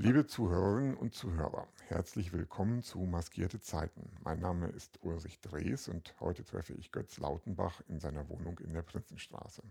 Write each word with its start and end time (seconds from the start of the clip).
Liebe 0.00 0.28
Zuhörerinnen 0.28 0.96
und 0.96 1.12
Zuhörer, 1.12 1.66
herzlich 1.88 2.32
willkommen 2.32 2.84
zu 2.84 3.00
Maskierte 3.00 3.60
Zeiten. 3.60 4.12
Mein 4.22 4.38
Name 4.38 4.68
ist 4.68 5.00
Ulrich 5.02 5.40
Drees 5.40 5.88
und 5.88 6.14
heute 6.20 6.44
treffe 6.44 6.72
ich 6.74 6.92
Götz 6.92 7.18
Lautenbach 7.18 7.80
in 7.88 7.98
seiner 7.98 8.28
Wohnung 8.28 8.60
in 8.60 8.72
der 8.72 8.82
Prinzenstraße. 8.82 9.64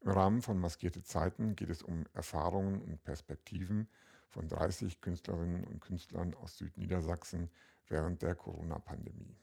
Im 0.00 0.10
Rahmen 0.10 0.42
von 0.42 0.58
Maskierte 0.58 1.04
Zeiten 1.04 1.54
geht 1.54 1.70
es 1.70 1.84
um 1.84 2.06
Erfahrungen 2.12 2.82
und 2.82 3.04
Perspektiven 3.04 3.88
von 4.30 4.48
30 4.48 5.00
Künstlerinnen 5.00 5.62
und 5.62 5.78
Künstlern 5.78 6.34
aus 6.34 6.58
Südniedersachsen 6.58 7.48
während 7.86 8.22
der 8.22 8.34
Corona-Pandemie. 8.34 9.36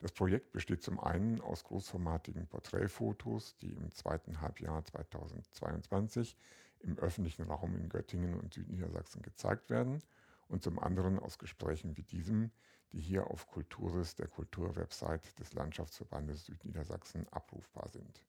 Das 0.00 0.10
Projekt 0.10 0.50
besteht 0.50 0.82
zum 0.82 0.98
einen 0.98 1.40
aus 1.40 1.62
großformatigen 1.62 2.48
Porträtfotos, 2.48 3.56
die 3.58 3.70
im 3.70 3.92
zweiten 3.92 4.40
Halbjahr 4.40 4.84
2022 4.84 6.36
im 6.80 6.98
öffentlichen 6.98 7.42
Raum 7.42 7.76
in 7.76 7.88
Göttingen 7.88 8.38
und 8.38 8.54
Südniedersachsen 8.54 9.22
gezeigt 9.22 9.70
werden 9.70 10.02
und 10.48 10.62
zum 10.62 10.78
anderen 10.78 11.18
aus 11.18 11.38
Gesprächen 11.38 11.96
wie 11.96 12.02
diesem, 12.02 12.50
die 12.92 13.00
hier 13.00 13.26
auf 13.26 13.46
Kulturis, 13.48 14.14
der 14.14 14.28
Kulturwebsite 14.28 15.34
des 15.38 15.52
Landschaftsverbandes 15.52 16.46
Südniedersachsen, 16.46 17.26
abrufbar 17.30 17.88
sind. 17.88 18.24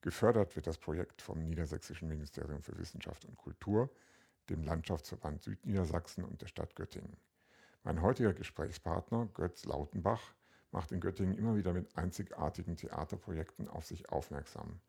Gefördert 0.00 0.56
wird 0.56 0.66
das 0.66 0.78
Projekt 0.78 1.20
vom 1.20 1.42
Niedersächsischen 1.44 2.08
Ministerium 2.08 2.62
für 2.62 2.78
Wissenschaft 2.78 3.26
und 3.26 3.36
Kultur, 3.36 3.90
dem 4.48 4.62
Landschaftsverband 4.62 5.42
Südniedersachsen 5.42 6.24
und 6.24 6.40
der 6.40 6.46
Stadt 6.46 6.74
Göttingen. 6.74 7.16
Mein 7.84 8.00
heutiger 8.00 8.32
Gesprächspartner 8.32 9.28
Götz 9.34 9.64
Lautenbach 9.66 10.34
macht 10.70 10.92
in 10.92 11.00
Göttingen 11.00 11.36
immer 11.36 11.54
wieder 11.56 11.72
mit 11.72 11.96
einzigartigen 11.96 12.76
Theaterprojekten 12.76 13.68
auf 13.68 13.84
sich 13.84 14.08
aufmerksam. 14.10 14.80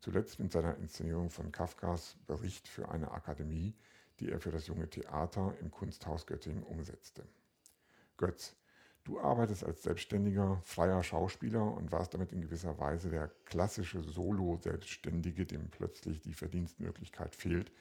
Zuletzt 0.00 0.38
mit 0.38 0.52
seiner 0.52 0.76
Inszenierung 0.76 1.30
von 1.30 1.50
Kafkas 1.50 2.16
Bericht 2.26 2.68
für 2.68 2.88
eine 2.88 3.10
Akademie, 3.10 3.74
die 4.20 4.30
er 4.30 4.40
für 4.40 4.50
das 4.50 4.66
junge 4.66 4.88
Theater 4.88 5.54
im 5.60 5.70
Kunsthaus 5.70 6.26
Göttingen 6.26 6.62
umsetzte. 6.62 7.24
Götz, 8.16 8.56
du 9.04 9.20
arbeitest 9.20 9.64
als 9.64 9.82
selbstständiger, 9.82 10.60
freier 10.62 11.02
Schauspieler 11.02 11.62
und 11.62 11.92
warst 11.92 12.14
damit 12.14 12.32
in 12.32 12.42
gewisser 12.42 12.78
Weise 12.78 13.10
der 13.10 13.28
klassische 13.44 14.02
Solo-Selbstständige, 14.02 15.46
dem 15.46 15.68
plötzlich 15.70 16.20
die 16.20 16.34
Verdienstmöglichkeit 16.34 17.34
fehlt, 17.34 17.72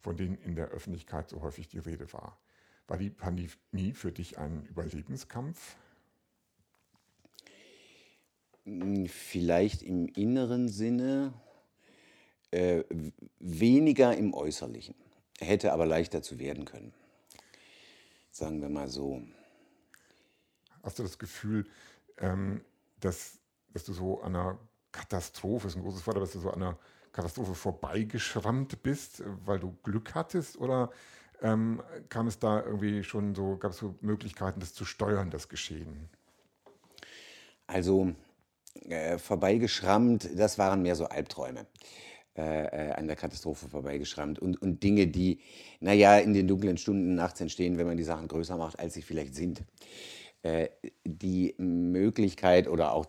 von 0.00 0.16
denen 0.16 0.36
in 0.36 0.54
der 0.54 0.68
Öffentlichkeit 0.68 1.28
so 1.28 1.42
häufig 1.42 1.68
die 1.68 1.78
Rede 1.78 2.12
war. 2.12 2.38
War 2.86 2.98
die 2.98 3.10
Pandemie 3.10 3.92
für 3.94 4.12
dich 4.12 4.38
ein 4.38 4.64
Überlebenskampf? 4.66 5.76
Hm, 8.64 9.06
vielleicht 9.06 9.82
im 9.82 10.06
inneren 10.08 10.68
Sinne, 10.68 11.32
äh, 12.54 12.84
weniger 13.40 14.16
im 14.16 14.32
äußerlichen. 14.32 14.94
Hätte 15.40 15.72
aber 15.72 15.86
leichter 15.86 16.22
zu 16.22 16.38
werden 16.38 16.64
können. 16.64 16.94
Sagen 18.30 18.62
wir 18.62 18.68
mal 18.68 18.88
so. 18.88 19.22
Hast 20.82 20.98
du 20.98 21.02
das 21.02 21.18
Gefühl, 21.18 21.66
ähm, 22.18 22.64
dass, 23.00 23.38
dass 23.72 23.84
du 23.84 23.92
so 23.92 24.20
an 24.20 24.36
einer 24.36 24.58
Katastrophe, 24.92 25.66
ist 25.66 25.76
ein 25.76 25.82
großes 25.82 26.06
Wort, 26.06 26.16
dass 26.18 26.32
du 26.32 26.38
so 26.38 26.50
an 26.50 26.62
einer 26.62 26.78
Katastrophe 27.12 27.54
vorbeigeschrammt 27.54 28.82
bist, 28.82 29.22
weil 29.44 29.58
du 29.58 29.76
Glück 29.82 30.14
hattest? 30.14 30.56
Oder 30.56 30.90
ähm, 31.42 31.82
kam 32.08 32.28
es 32.28 32.38
da 32.38 32.62
irgendwie 32.62 33.02
schon 33.02 33.34
so, 33.34 33.56
gab 33.56 33.72
es 33.72 33.78
so 33.78 33.96
Möglichkeiten, 34.00 34.60
das 34.60 34.74
zu 34.74 34.84
steuern, 34.84 35.30
das 35.30 35.48
Geschehen? 35.48 36.08
Also 37.66 38.14
äh, 38.88 39.18
vorbeigeschrammt, 39.18 40.28
das 40.38 40.58
waren 40.58 40.82
mehr 40.82 40.96
so 40.96 41.06
Albträume. 41.06 41.66
Äh, 42.36 42.88
äh, 42.88 42.92
an 42.94 43.06
der 43.06 43.14
Katastrophe 43.14 43.68
vorbeigeschrammt 43.68 44.40
und, 44.40 44.60
und 44.60 44.82
Dinge, 44.82 45.06
die, 45.06 45.38
naja, 45.78 46.18
in 46.18 46.34
den 46.34 46.48
dunklen 46.48 46.76
Stunden 46.78 47.14
nachts 47.14 47.40
entstehen, 47.40 47.78
wenn 47.78 47.86
man 47.86 47.96
die 47.96 48.02
Sachen 48.02 48.26
größer 48.26 48.56
macht, 48.56 48.80
als 48.80 48.94
sie 48.94 49.02
vielleicht 49.02 49.36
sind. 49.36 49.62
Äh, 50.42 50.70
die 51.04 51.54
Möglichkeit 51.58 52.66
oder 52.66 52.92
auch 52.92 53.06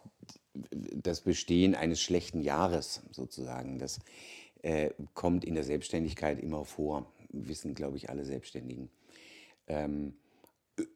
das 0.54 1.22
Bestehen 1.22 1.74
eines 1.74 2.02
schlechten 2.02 2.40
Jahres 2.40 3.02
sozusagen, 3.10 3.80
das 3.80 4.00
äh, 4.62 4.92
kommt 5.16 5.44
in 5.44 5.56
der 5.56 5.64
Selbstständigkeit 5.64 6.40
immer 6.40 6.64
vor, 6.64 7.12
wissen, 7.30 7.74
glaube 7.74 7.98
ich, 7.98 8.12
alle 8.12 8.26
Selbstständigen. 8.26 8.92
Ähm, 9.66 10.14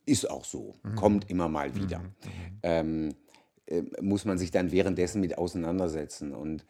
ist 0.06 0.30
auch 0.30 0.46
so, 0.46 0.76
mhm. 0.84 0.96
kommt 0.96 1.32
immer 1.32 1.50
mal 1.50 1.74
wieder. 1.74 1.98
Mhm. 1.98 2.06
mhm. 2.06 2.60
Ähm, 2.62 3.16
äh, 3.66 3.82
muss 4.02 4.24
man 4.26 4.38
sich 4.38 4.52
dann 4.52 4.72
währenddessen 4.72 5.20
mit 5.20 5.38
auseinandersetzen. 5.40 6.36
Und 6.36 6.64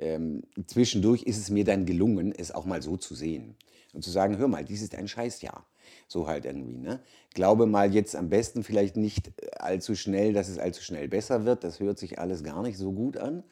ähm, 0.00 0.42
zwischendurch 0.66 1.22
ist 1.22 1.38
es 1.38 1.50
mir 1.50 1.64
dann 1.64 1.86
gelungen, 1.86 2.32
es 2.32 2.52
auch 2.52 2.64
mal 2.64 2.82
so 2.82 2.96
zu 2.96 3.14
sehen. 3.14 3.54
Und 3.92 4.02
zu 4.02 4.10
sagen, 4.10 4.38
hör 4.38 4.48
mal, 4.48 4.64
dies 4.64 4.82
ist 4.82 4.94
ein 4.94 5.08
Scheißjahr. 5.08 5.66
So 6.08 6.26
halt 6.26 6.44
irgendwie. 6.44 6.78
Ne? 6.78 7.00
Glaube 7.34 7.66
mal 7.66 7.92
jetzt 7.92 8.16
am 8.16 8.28
besten 8.28 8.62
vielleicht 8.62 8.96
nicht 8.96 9.32
allzu 9.58 9.94
schnell, 9.94 10.32
dass 10.32 10.48
es 10.48 10.58
allzu 10.58 10.82
schnell 10.82 11.08
besser 11.08 11.44
wird. 11.44 11.64
Das 11.64 11.80
hört 11.80 11.98
sich 11.98 12.18
alles 12.18 12.42
gar 12.42 12.62
nicht 12.62 12.78
so 12.78 12.92
gut 12.92 13.16
an. 13.16 13.44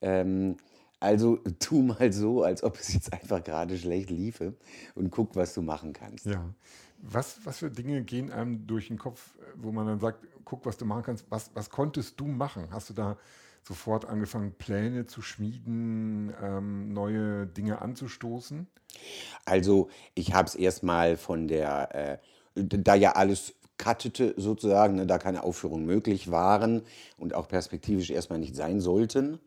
Ähm, 0.00 0.56
also 1.00 1.36
tu 1.58 1.82
mal 1.82 2.12
so, 2.12 2.42
als 2.42 2.62
ob 2.62 2.78
es 2.78 2.92
jetzt 2.92 3.12
einfach 3.12 3.42
gerade 3.42 3.76
schlecht 3.76 4.10
liefe 4.10 4.54
und 4.94 5.10
guck, 5.10 5.34
was 5.34 5.54
du 5.54 5.62
machen 5.62 5.92
kannst. 5.92 6.26
Ja. 6.26 6.54
Was, 7.02 7.40
was 7.44 7.58
für 7.58 7.70
Dinge 7.70 8.02
gehen 8.02 8.30
einem 8.30 8.66
durch 8.66 8.88
den 8.88 8.98
Kopf, 8.98 9.38
wo 9.56 9.72
man 9.72 9.86
dann 9.86 9.98
sagt, 9.98 10.26
guck, 10.44 10.66
was 10.66 10.76
du 10.76 10.84
machen 10.84 11.02
kannst. 11.02 11.24
Was, 11.30 11.50
was 11.54 11.70
konntest 11.70 12.20
du 12.20 12.26
machen? 12.26 12.68
Hast 12.70 12.90
du 12.90 12.94
da 12.94 13.16
sofort 13.62 14.04
angefangen, 14.04 14.52
Pläne 14.52 15.06
zu 15.06 15.22
schmieden, 15.22 16.34
ähm, 16.42 16.92
neue 16.92 17.46
Dinge 17.46 17.80
anzustoßen? 17.80 18.66
Also 19.44 19.88
ich 20.14 20.34
habe 20.34 20.48
es 20.48 20.54
erstmal 20.54 21.16
von 21.16 21.48
der, 21.48 21.94
äh, 21.94 22.18
da 22.54 22.94
ja 22.94 23.12
alles 23.12 23.54
cuttete 23.78 24.34
sozusagen, 24.36 24.96
ne, 24.96 25.06
da 25.06 25.18
keine 25.18 25.42
Aufführungen 25.42 25.86
möglich 25.86 26.30
waren 26.30 26.82
und 27.16 27.34
auch 27.34 27.48
perspektivisch 27.48 28.10
erstmal 28.10 28.38
nicht 28.38 28.54
sein 28.54 28.80
sollten. 28.80 29.40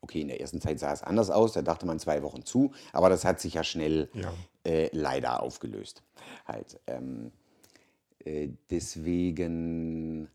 Okay, 0.00 0.20
in 0.20 0.28
der 0.28 0.40
ersten 0.40 0.60
Zeit 0.60 0.78
sah 0.78 0.92
es 0.92 1.02
anders 1.02 1.30
aus, 1.30 1.52
da 1.52 1.62
dachte 1.62 1.86
man 1.86 1.98
zwei 1.98 2.22
Wochen 2.22 2.44
zu, 2.44 2.72
aber 2.92 3.08
das 3.08 3.24
hat 3.24 3.40
sich 3.40 3.54
ja 3.54 3.64
schnell 3.64 4.08
ja. 4.14 4.32
Äh, 4.64 4.90
leider 4.92 5.42
aufgelöst. 5.42 6.02
Halt, 6.46 6.78
ähm, 6.86 7.32
äh, 8.24 8.48
deswegen 8.70 10.28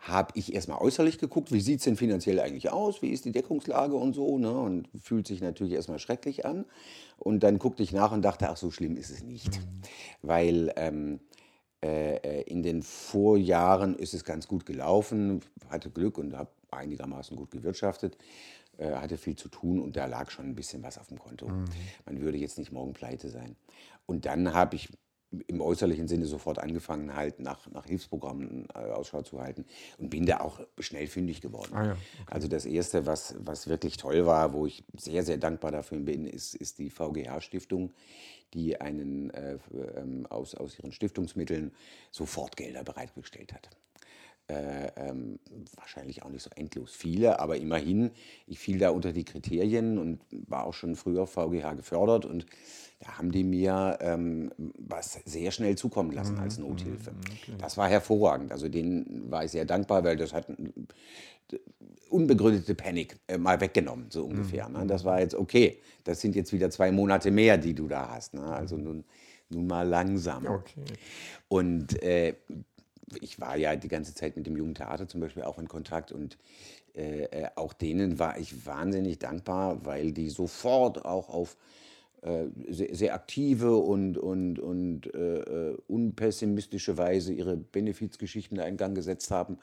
habe 0.00 0.32
ich 0.34 0.54
erstmal 0.54 0.80
äußerlich 0.80 1.18
geguckt, 1.18 1.52
wie 1.52 1.60
sieht 1.60 1.80
es 1.80 1.84
denn 1.84 1.96
finanziell 1.96 2.40
eigentlich 2.40 2.70
aus, 2.70 3.02
wie 3.02 3.10
ist 3.10 3.26
die 3.26 3.32
Deckungslage 3.32 3.94
und 3.94 4.14
so, 4.14 4.38
ne? 4.38 4.50
und 4.50 4.88
fühlt 5.00 5.26
sich 5.26 5.42
natürlich 5.42 5.74
erstmal 5.74 5.98
schrecklich 5.98 6.46
an. 6.46 6.64
Und 7.18 7.42
dann 7.42 7.58
guckte 7.58 7.82
ich 7.82 7.92
nach 7.92 8.10
und 8.10 8.22
dachte, 8.22 8.48
ach, 8.48 8.56
so 8.56 8.70
schlimm 8.70 8.96
ist 8.96 9.10
es 9.10 9.22
nicht. 9.22 9.60
Weil 10.22 10.72
ähm, 10.76 11.20
äh, 11.84 12.16
äh 12.16 12.42
in 12.42 12.62
den 12.62 12.82
Vorjahren 12.82 13.94
ist 13.94 14.14
es 14.14 14.24
ganz 14.24 14.48
gut 14.48 14.64
gelaufen, 14.64 15.40
hatte 15.68 15.90
Glück 15.90 16.16
und 16.16 16.34
habe 16.34 16.50
einigermaßen 16.70 17.36
gut 17.36 17.50
gewirtschaftet, 17.50 18.16
äh, 18.78 18.92
hatte 18.92 19.18
viel 19.18 19.36
zu 19.36 19.50
tun 19.50 19.80
und 19.80 19.96
da 19.96 20.06
lag 20.06 20.30
schon 20.30 20.46
ein 20.46 20.54
bisschen 20.54 20.82
was 20.82 20.96
auf 20.96 21.08
dem 21.08 21.18
Konto. 21.18 21.46
Mhm. 21.46 21.66
Man 22.06 22.20
würde 22.22 22.38
jetzt 22.38 22.56
nicht 22.56 22.72
morgen 22.72 22.94
pleite 22.94 23.28
sein. 23.28 23.54
Und 24.06 24.24
dann 24.24 24.54
habe 24.54 24.76
ich 24.76 24.88
im 25.46 25.60
äußerlichen 25.60 26.08
Sinne 26.08 26.26
sofort 26.26 26.58
angefangen, 26.58 27.14
halt 27.14 27.40
nach, 27.40 27.70
nach 27.70 27.86
Hilfsprogrammen 27.86 28.66
äh, 28.74 28.78
Ausschau 28.78 29.22
zu 29.22 29.40
halten 29.40 29.64
und 29.98 30.10
bin 30.10 30.26
da 30.26 30.40
auch 30.40 30.60
schnell 30.78 31.06
fündig 31.06 31.40
geworden. 31.40 31.72
Ah 31.74 31.86
ja, 31.86 31.92
okay. 31.92 32.00
Also 32.26 32.48
das 32.48 32.66
Erste, 32.66 33.06
was, 33.06 33.34
was 33.38 33.68
wirklich 33.68 33.96
toll 33.96 34.26
war, 34.26 34.52
wo 34.52 34.66
ich 34.66 34.84
sehr, 34.96 35.22
sehr 35.22 35.38
dankbar 35.38 35.70
dafür 35.70 35.98
bin, 36.00 36.26
ist, 36.26 36.54
ist 36.54 36.78
die 36.78 36.90
VGH-Stiftung, 36.90 37.92
die 38.54 38.80
einen 38.80 39.30
äh, 39.30 39.58
ähm, 39.96 40.26
aus, 40.26 40.54
aus 40.54 40.78
ihren 40.78 40.92
Stiftungsmitteln 40.92 41.72
sofort 42.10 42.56
Gelder 42.56 42.82
bereitgestellt 42.82 43.52
hat. 43.52 43.70
Äh, 44.50 44.90
ähm, 44.96 45.38
wahrscheinlich 45.76 46.24
auch 46.24 46.28
nicht 46.28 46.42
so 46.42 46.50
endlos 46.56 46.92
viele, 46.92 47.38
aber 47.38 47.56
immerhin, 47.58 48.10
ich 48.48 48.58
fiel 48.58 48.78
da 48.78 48.90
unter 48.90 49.12
die 49.12 49.24
Kriterien 49.24 49.96
und 49.96 50.18
war 50.48 50.64
auch 50.64 50.74
schon 50.74 50.96
früher 50.96 51.28
VGH 51.28 51.74
gefördert 51.74 52.24
und 52.24 52.46
da 52.98 53.18
haben 53.18 53.30
die 53.30 53.44
mir 53.44 53.98
ähm, 54.00 54.50
was 54.58 55.20
sehr 55.24 55.52
schnell 55.52 55.76
zukommen 55.76 56.10
lassen 56.10 56.38
als 56.38 56.58
mhm, 56.58 56.68
Nothilfe. 56.68 57.12
Mhm, 57.12 57.18
okay. 57.20 57.52
Das 57.58 57.76
war 57.76 57.88
hervorragend. 57.88 58.50
Also 58.50 58.68
denen 58.68 59.30
war 59.30 59.44
ich 59.44 59.52
sehr 59.52 59.66
dankbar, 59.66 60.02
weil 60.02 60.16
das 60.16 60.32
hat 60.32 60.46
unbegründete 62.08 62.74
Panik 62.74 63.20
äh, 63.28 63.38
mal 63.38 63.60
weggenommen, 63.60 64.06
so 64.10 64.24
ungefähr. 64.24 64.68
Mhm. 64.68 64.78
Ne? 64.78 64.86
Das 64.86 65.04
war 65.04 65.20
jetzt 65.20 65.36
okay. 65.36 65.80
Das 66.02 66.20
sind 66.20 66.34
jetzt 66.34 66.52
wieder 66.52 66.70
zwei 66.70 66.90
Monate 66.90 67.30
mehr, 67.30 67.56
die 67.56 67.74
du 67.74 67.86
da 67.86 68.10
hast. 68.10 68.34
Ne? 68.34 68.42
Also 68.42 68.76
nun, 68.76 69.04
nun 69.48 69.66
mal 69.66 69.86
langsam. 69.86 70.46
Okay. 70.46 70.84
Und 71.48 72.02
äh, 72.02 72.34
ich 73.20 73.40
war 73.40 73.56
ja 73.56 73.76
die 73.76 73.88
ganze 73.88 74.14
Zeit 74.14 74.36
mit 74.36 74.46
dem 74.46 74.56
Jugendtheater 74.56 75.08
zum 75.08 75.20
Beispiel 75.20 75.42
auch 75.42 75.58
in 75.58 75.68
Kontakt 75.68 76.12
und 76.12 76.38
äh, 76.94 77.24
äh, 77.24 77.48
auch 77.56 77.72
denen 77.72 78.18
war 78.18 78.38
ich 78.38 78.66
wahnsinnig 78.66 79.18
dankbar, 79.18 79.84
weil 79.84 80.12
die 80.12 80.28
sofort 80.28 81.04
auch 81.04 81.28
auf 81.28 81.56
äh, 82.22 82.46
sehr, 82.68 82.94
sehr, 82.94 83.14
aktive 83.14 83.76
und, 83.76 84.18
und, 84.18 84.58
und 84.58 85.14
äh, 85.14 85.38
äh 85.38 85.78
unpessimistische 85.86 86.98
Weise 86.98 87.32
ihre 87.32 87.56
Benefizgeschichten 87.56 88.58
in 88.58 88.76
Gang 88.76 88.94
gesetzt 88.94 89.30
haben. 89.30 89.58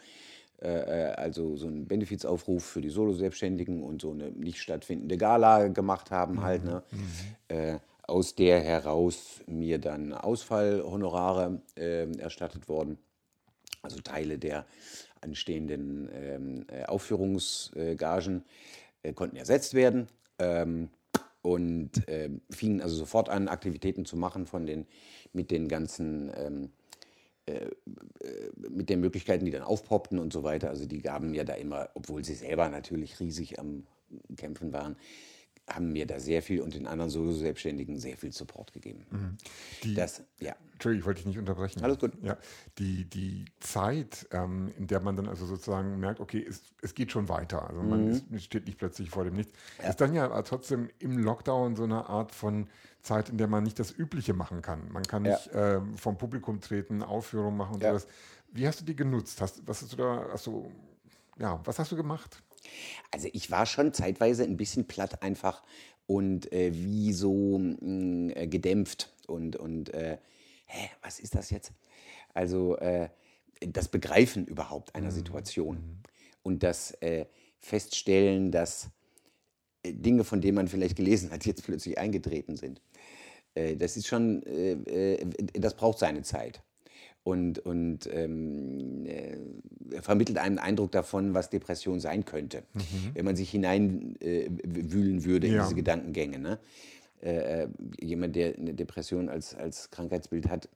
Äh, 0.60 0.70
also 0.70 1.56
so 1.56 1.68
einen 1.68 1.88
Benefizaufruf 1.88 2.64
für 2.64 2.82
die 2.82 2.90
Solo-Selbstständigen 2.90 3.84
und 3.84 4.02
so 4.02 4.12
eine 4.12 4.32
nicht 4.32 4.60
stattfindende 4.60 5.18
Gala 5.18 5.68
gemacht 5.68 6.10
haben 6.10 6.42
halt. 6.42 6.64
Mhm. 6.64 6.70
Ne? 6.70 6.84
Mhm 6.92 7.80
aus 8.08 8.36
der 8.36 8.62
heraus 8.62 9.42
mir 9.46 9.80
dann 9.80 10.14
Ausfallhonorare 10.14 11.62
äh, 11.76 12.10
erstattet 12.18 12.70
worden. 12.70 12.98
Also 13.88 14.02
Teile 14.02 14.38
der 14.38 14.66
anstehenden 15.22 16.10
ähm, 16.14 16.66
äh, 16.68 16.86
Aufführungsgagen 16.86 18.44
äh, 19.04 19.14
konnten 19.14 19.38
ersetzt 19.38 19.74
werden. 19.74 20.08
Ähm, 20.40 20.90
und 21.42 22.08
äh, 22.10 22.30
fingen 22.50 22.82
also 22.82 22.96
sofort 22.96 23.30
an, 23.30 23.48
Aktivitäten 23.48 24.06
zu 24.06 24.18
machen 24.18 24.46
von 24.46 24.66
den, 24.66 24.86
mit 25.32 25.50
den 25.50 25.70
ganzen 25.70 26.32
ähm, 26.36 26.70
äh, 27.48 27.54
äh, 27.54 28.52
mit 28.70 28.90
den 28.90 29.00
Möglichkeiten, 29.00 29.46
die 29.46 29.52
dann 29.52 29.64
aufpoppten 29.64 30.20
und 30.20 30.34
so 30.34 30.44
weiter. 30.44 30.70
Also 30.70 30.86
die 30.86 31.02
gaben 31.02 31.32
mir 31.32 31.46
da 31.46 31.54
immer, 31.54 31.90
obwohl 31.94 32.26
sie 32.26 32.34
selber 32.34 32.68
natürlich 32.68 33.20
riesig 33.22 33.60
am 33.60 33.88
Kämpfen 34.36 34.74
waren, 34.74 34.98
haben 35.68 35.92
mir 35.92 36.08
da 36.08 36.20
sehr 36.20 36.42
viel 36.42 36.62
und 36.62 36.74
den 36.76 36.88
anderen 36.88 37.10
Solo-Selbstständigen 37.10 38.00
sehr 38.00 38.16
viel 38.16 38.32
Support 38.32 38.72
gegeben. 38.72 39.06
Mhm. 39.10 39.38
Die, 39.84 39.96
das, 39.96 40.24
ja. 40.40 40.56
Entschuldigung, 40.74 41.00
ich 41.02 41.06
wollte 41.06 41.18
dich 41.20 41.26
nicht 41.26 41.40
unterbrechen. 41.40 41.84
Alles 41.84 42.00
gut. 42.00 42.14
Ja, 42.22 42.38
die, 42.78 43.04
die 43.06 43.46
Zeit, 43.60 44.28
ähm, 44.32 44.72
in 44.78 44.88
der 44.88 45.02
man 45.02 45.18
dann 45.18 45.28
also 45.28 45.46
sozusagen 45.46 46.00
merkt, 46.00 46.22
okay, 46.22 46.46
es, 46.48 46.62
es 46.82 46.94
geht 46.94 47.12
schon 47.12 47.28
weiter. 47.28 47.68
Also 47.68 47.84
man 47.84 48.06
mhm. 48.06 48.12
ist, 48.12 48.44
steht 48.44 48.66
nicht 48.66 48.78
plötzlich 48.78 49.10
vor 49.10 49.26
dem 49.26 49.34
Nichts. 49.34 49.52
Ja. 49.80 49.90
Ist 49.90 50.00
dann 50.00 50.14
ja 50.14 50.42
trotzdem 50.44 50.90
im 51.00 51.18
Lockdown 51.18 51.76
so 51.76 51.84
eine 51.84 52.08
Art 52.08 52.32
von 52.32 52.68
Zeit, 53.02 53.30
in 53.30 53.38
der 53.38 53.48
man 53.48 53.64
nicht 53.64 53.80
das 53.80 53.92
Übliche 53.92 54.34
machen 54.34 54.62
kann. 54.62 54.90
Man 54.92 55.04
kann 55.04 55.24
nicht 55.24 55.50
ja. 55.54 55.78
äh, 55.78 55.82
vom 55.98 56.18
Publikum 56.18 56.62
treten, 56.62 57.04
Aufführungen 57.04 57.58
machen 57.58 57.76
und 57.76 57.84
ja. 57.84 57.90
sowas. 57.90 58.08
Wie 58.52 58.66
hast 58.66 58.80
du 58.80 58.86
die 58.86 58.96
genutzt? 58.96 59.42
Hast, 59.42 59.68
was 59.68 59.82
hast 59.82 59.92
du 59.92 59.98
da, 59.98 60.28
also, 60.28 60.72
ja, 61.38 61.60
was 61.66 61.78
hast 61.78 61.92
du 61.92 61.98
gemacht? 61.98 62.42
Also 63.12 63.30
ich 63.34 63.52
war 63.52 63.66
schon 63.66 63.94
zeitweise 63.94 64.44
ein 64.44 64.58
bisschen 64.58 64.88
platt 64.88 65.22
einfach 65.22 65.64
und 66.06 66.52
äh, 66.52 66.74
wie 66.74 67.14
so 67.14 67.58
mh, 67.58 67.78
mm, 67.82 68.30
äh, 68.36 68.48
gedämpft 68.48 69.12
und, 69.28 69.56
und 69.56 69.94
äh, 69.94 70.18
hä, 70.66 70.90
was 71.02 71.20
ist 71.20 71.36
das 71.36 71.50
jetzt? 71.50 71.72
Also 72.34 72.78
äh, 72.78 73.10
das 73.60 73.88
Begreifen 73.88 74.46
überhaupt 74.46 74.96
einer 74.96 75.12
mhm. 75.12 75.16
Situation 75.16 75.76
mhm. 75.76 75.98
und 76.44 76.64
das 76.64 76.92
äh, 77.02 77.26
Feststellen, 77.60 78.52
dass 78.52 78.90
äh, 79.84 79.94
Dinge, 79.94 80.24
von 80.24 80.42
denen 80.42 80.56
man 80.56 80.68
vielleicht 80.68 80.96
gelesen 80.96 81.32
hat, 81.32 81.46
jetzt 81.46 81.64
plötzlich 81.64 81.98
eingetreten 81.98 82.56
sind. 82.56 82.82
das 83.56 83.98
ist 83.98 84.06
schon, 84.06 84.44
das 85.54 85.74
braucht 85.74 85.98
seine 85.98 86.22
Zeit 86.22 86.62
und, 87.28 87.60
und 87.60 88.08
ähm, 88.14 89.06
äh, 89.06 90.02
vermittelt 90.02 90.38
einen 90.38 90.60
Eindruck 90.60 90.94
davon, 90.94 91.34
was 91.34 91.50
Depression 91.50 92.00
sein 92.00 92.24
könnte, 92.24 92.64
mhm. 92.74 93.12
wenn 93.16 93.26
man 93.26 93.36
sich 93.36 93.52
hineinwühlen 93.52 95.20
äh, 95.20 95.26
würde 95.26 95.48
in 95.48 95.56
ja. 95.56 95.64
diese 95.64 95.76
Gedankengänge. 95.76 96.40
Ne? 96.40 96.58
Äh, 97.22 97.64
äh, 97.64 97.68
jemand, 98.00 98.38
der 98.38 98.56
eine 98.56 98.74
Depression 98.74 99.28
als, 99.28 99.54
als 99.56 99.92
Krankheitsbild 99.92 100.48
hat, 100.48 100.70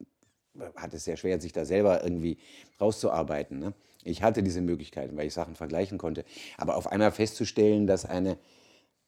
hat 0.75 0.93
es 0.93 1.05
sehr 1.05 1.15
schwer, 1.15 1.39
sich 1.39 1.53
da 1.53 1.63
selber 1.63 2.03
irgendwie 2.03 2.37
rauszuarbeiten. 2.81 3.57
Ne? 3.57 3.73
Ich 4.03 4.21
hatte 4.21 4.43
diese 4.43 4.59
Möglichkeiten, 4.59 5.15
weil 5.15 5.27
ich 5.27 5.33
Sachen 5.33 5.55
vergleichen 5.55 5.97
konnte. 5.97 6.25
Aber 6.57 6.75
auf 6.75 6.87
einmal 6.87 7.13
festzustellen, 7.13 7.87
dass 7.87 8.03
eine, 8.03 8.37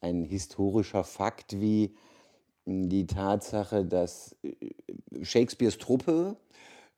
ein 0.00 0.24
historischer 0.24 1.04
Fakt 1.04 1.60
wie 1.60 1.94
die 2.64 3.06
Tatsache, 3.06 3.84
dass 3.84 4.34
äh, 4.42 4.54
Shakespeares 5.22 5.76
Truppe 5.76 6.38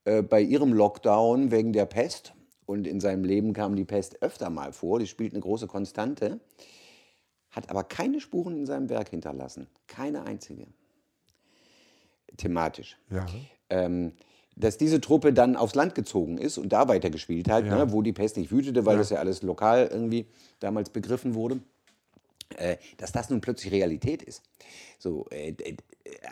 äh, 0.07 0.23
bei 0.23 0.41
ihrem 0.41 0.73
Lockdown 0.73 1.51
wegen 1.51 1.73
der 1.73 1.87
Pest, 1.87 2.33
und 2.67 2.87
in 2.87 3.01
seinem 3.01 3.25
Leben 3.25 3.53
kam 3.53 3.77
die 3.77 3.85
Pest 3.85 4.23
öfter 4.23 4.51
mal 4.51 4.73
vor, 4.73 4.99
die 4.99 5.07
spielt 5.07 5.33
eine 5.33 5.41
große 5.41 5.69
Konstante, 5.69 6.41
hat 7.51 7.71
aber 7.71 7.85
keine 7.85 8.21
Spuren 8.21 8.57
in 8.57 8.67
seinem 8.67 8.89
Werk 8.89 9.09
hinterlassen. 9.11 9.69
Keine 9.87 10.25
einzige. 10.25 10.67
Thematisch. 12.37 12.99
Ja. 13.09 13.25
Ähm, 13.71 14.13
dass 14.57 14.79
diese 14.79 15.01
Truppe 15.01 15.33
dann 15.33 15.55
aufs 15.55 15.75
Land 15.75 15.95
gezogen 15.95 16.39
ist 16.39 16.59
und 16.59 16.71
da 16.71 16.89
weitergespielt 16.89 17.49
hat, 17.49 17.67
ja. 17.67 17.77
ne, 17.77 17.93
wo 17.93 18.03
die 18.03 18.13
Pest 18.13 18.37
nicht 18.37 18.51
wütete, 18.51 18.85
weil 18.85 18.95
ja. 18.95 18.99
das 18.99 19.11
ja 19.11 19.19
alles 19.19 19.43
lokal 19.43 19.89
irgendwie 19.91 20.27
damals 20.61 20.91
begriffen 20.91 21.35
wurde. 21.35 21.61
Äh, 22.57 22.77
dass 22.97 23.13
das 23.13 23.29
nun 23.29 23.41
plötzlich 23.41 23.73
Realität 23.73 24.23
ist. 24.23 24.43
So, 24.99 25.27
äh, 25.31 25.53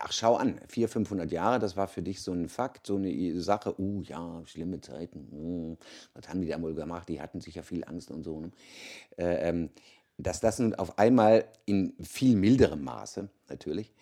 ach 0.01 0.13
schau 0.13 0.37
an, 0.37 0.61
400, 0.69 0.93
500 0.93 1.33
Jahre, 1.33 1.59
das 1.59 1.77
war 1.77 1.89
für 1.89 2.03
dich 2.03 2.23
so 2.23 2.33
ein 2.33 2.49
Fakt, 2.49 2.87
so 2.87 2.97
eine 2.97 3.41
Sache, 3.41 3.79
uh 3.81 4.03
ja, 4.03 4.43
schlimme 4.47 4.81
Zeiten, 4.81 5.29
uh, 5.33 5.77
was 6.15 6.29
haben 6.29 6.41
die 6.41 6.49
da 6.49 6.61
wohl 6.61 6.75
gemacht, 6.75 7.09
die 7.09 7.21
hatten 7.21 7.41
sicher 7.41 7.63
viel 7.63 7.85
Angst 7.85 8.11
und 8.11 8.23
so. 8.23 8.41
Ne? 8.41 8.51
Äh, 9.17 9.49
ähm, 9.49 9.71
dass 10.17 10.41
das 10.41 10.59
nun 10.59 10.75
auf 10.75 10.99
einmal 10.99 11.47
in 11.65 11.95
viel 12.03 12.37
milderem 12.37 12.85
Maße 12.85 13.29
natürlich 13.49 13.93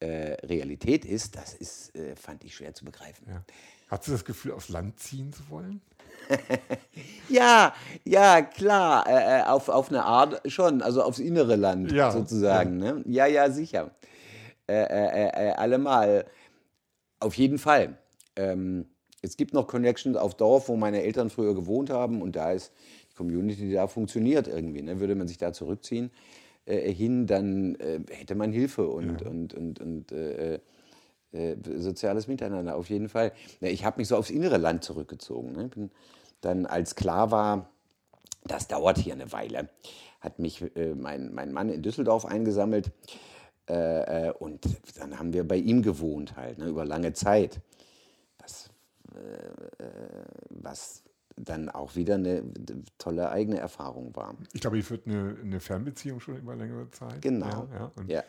äh, 0.00 0.36
Realität 0.46 1.04
ist, 1.04 1.36
das 1.36 1.54
ist, 1.54 1.96
äh, 1.96 2.14
fand 2.16 2.44
ich 2.44 2.54
schwer 2.54 2.74
zu 2.74 2.84
begreifen. 2.84 3.26
Ja. 3.28 3.42
Hast 3.88 4.08
du 4.08 4.12
das 4.12 4.24
Gefühl, 4.24 4.52
aufs 4.52 4.68
Land 4.68 4.98
ziehen 4.98 5.32
zu 5.32 5.48
wollen? 5.48 5.80
ja, 7.28 7.74
ja, 8.04 8.42
klar, 8.42 9.06
äh, 9.06 9.40
äh, 9.40 9.42
auf, 9.44 9.68
auf 9.68 9.88
eine 9.90 10.04
Art 10.04 10.40
schon, 10.50 10.82
also 10.82 11.02
aufs 11.02 11.18
innere 11.18 11.56
Land 11.56 11.92
ja, 11.92 12.10
sozusagen. 12.10 12.82
Ja. 12.82 12.92
Ne? 12.94 13.02
ja, 13.06 13.26
ja, 13.26 13.50
sicher. 13.50 13.90
Äh, 14.66 14.82
äh, 14.82 15.48
äh, 15.48 15.52
allemal. 15.52 16.24
Auf 17.20 17.36
jeden 17.36 17.58
Fall. 17.58 17.96
Ähm, 18.36 18.86
es 19.22 19.36
gibt 19.36 19.54
noch 19.54 19.66
Connections 19.66 20.16
auf 20.16 20.34
Dorf, 20.36 20.68
wo 20.68 20.76
meine 20.76 21.02
Eltern 21.02 21.30
früher 21.30 21.54
gewohnt 21.54 21.90
haben 21.90 22.20
und 22.22 22.36
da 22.36 22.52
ist 22.52 22.72
die 23.10 23.14
Community, 23.14 23.62
die 23.62 23.72
da 23.72 23.86
funktioniert 23.86 24.48
irgendwie. 24.48 24.82
Ne? 24.82 25.00
Würde 25.00 25.14
man 25.14 25.28
sich 25.28 25.38
da 25.38 25.52
zurückziehen 25.52 26.10
äh, 26.66 26.92
hin, 26.92 27.26
dann 27.26 27.78
hätte 28.10 28.34
man 28.34 28.52
Hilfe 28.52 28.88
und, 28.88 29.20
ja. 29.20 29.28
und, 29.28 29.54
und, 29.54 29.80
und 29.80 30.12
äh, 30.12 30.60
soziales 31.76 32.28
Miteinander, 32.28 32.76
auf 32.76 32.90
jeden 32.90 33.08
Fall. 33.08 33.32
Ich 33.60 33.84
habe 33.84 33.98
mich 33.98 34.08
so 34.08 34.16
aufs 34.16 34.30
innere 34.30 34.58
Land 34.58 34.84
zurückgezogen. 34.84 35.52
Ne? 35.52 35.68
Bin 35.68 35.90
dann, 36.40 36.66
als 36.66 36.94
klar 36.94 37.30
war, 37.30 37.70
das 38.44 38.68
dauert 38.68 38.98
hier 38.98 39.14
eine 39.14 39.32
Weile, 39.32 39.68
hat 40.20 40.38
mich 40.38 40.62
äh, 40.76 40.94
mein, 40.94 41.34
mein 41.34 41.52
Mann 41.52 41.70
in 41.70 41.82
Düsseldorf 41.82 42.26
eingesammelt. 42.26 42.90
Äh, 43.68 44.28
äh 44.28 44.32
und 44.32 44.66
dann 44.98 45.18
haben 45.18 45.32
wir 45.32 45.46
bei 45.46 45.56
ihm 45.56 45.82
gewohnt, 45.82 46.36
halt, 46.36 46.58
ne, 46.58 46.66
über 46.66 46.84
lange 46.84 47.12
Zeit. 47.12 47.60
Was, 48.38 48.70
äh, 49.14 49.88
was 50.50 51.04
dann 51.36 51.68
auch 51.68 51.96
wieder 51.96 52.14
eine 52.14 52.44
tolle 52.98 53.30
eigene 53.30 53.58
Erfahrung 53.58 54.14
war. 54.14 54.36
Ich 54.52 54.60
glaube, 54.60 54.78
ich 54.78 54.84
führt 54.84 55.06
eine, 55.06 55.36
eine 55.42 55.60
Fernbeziehung 55.60 56.20
schon 56.20 56.36
über 56.36 56.54
längere 56.54 56.90
Zeit. 56.90 57.22
Genau. 57.22 57.46
Ja, 57.46 57.68
ja. 57.72 57.92
Und, 57.96 58.10
ja. 58.10 58.22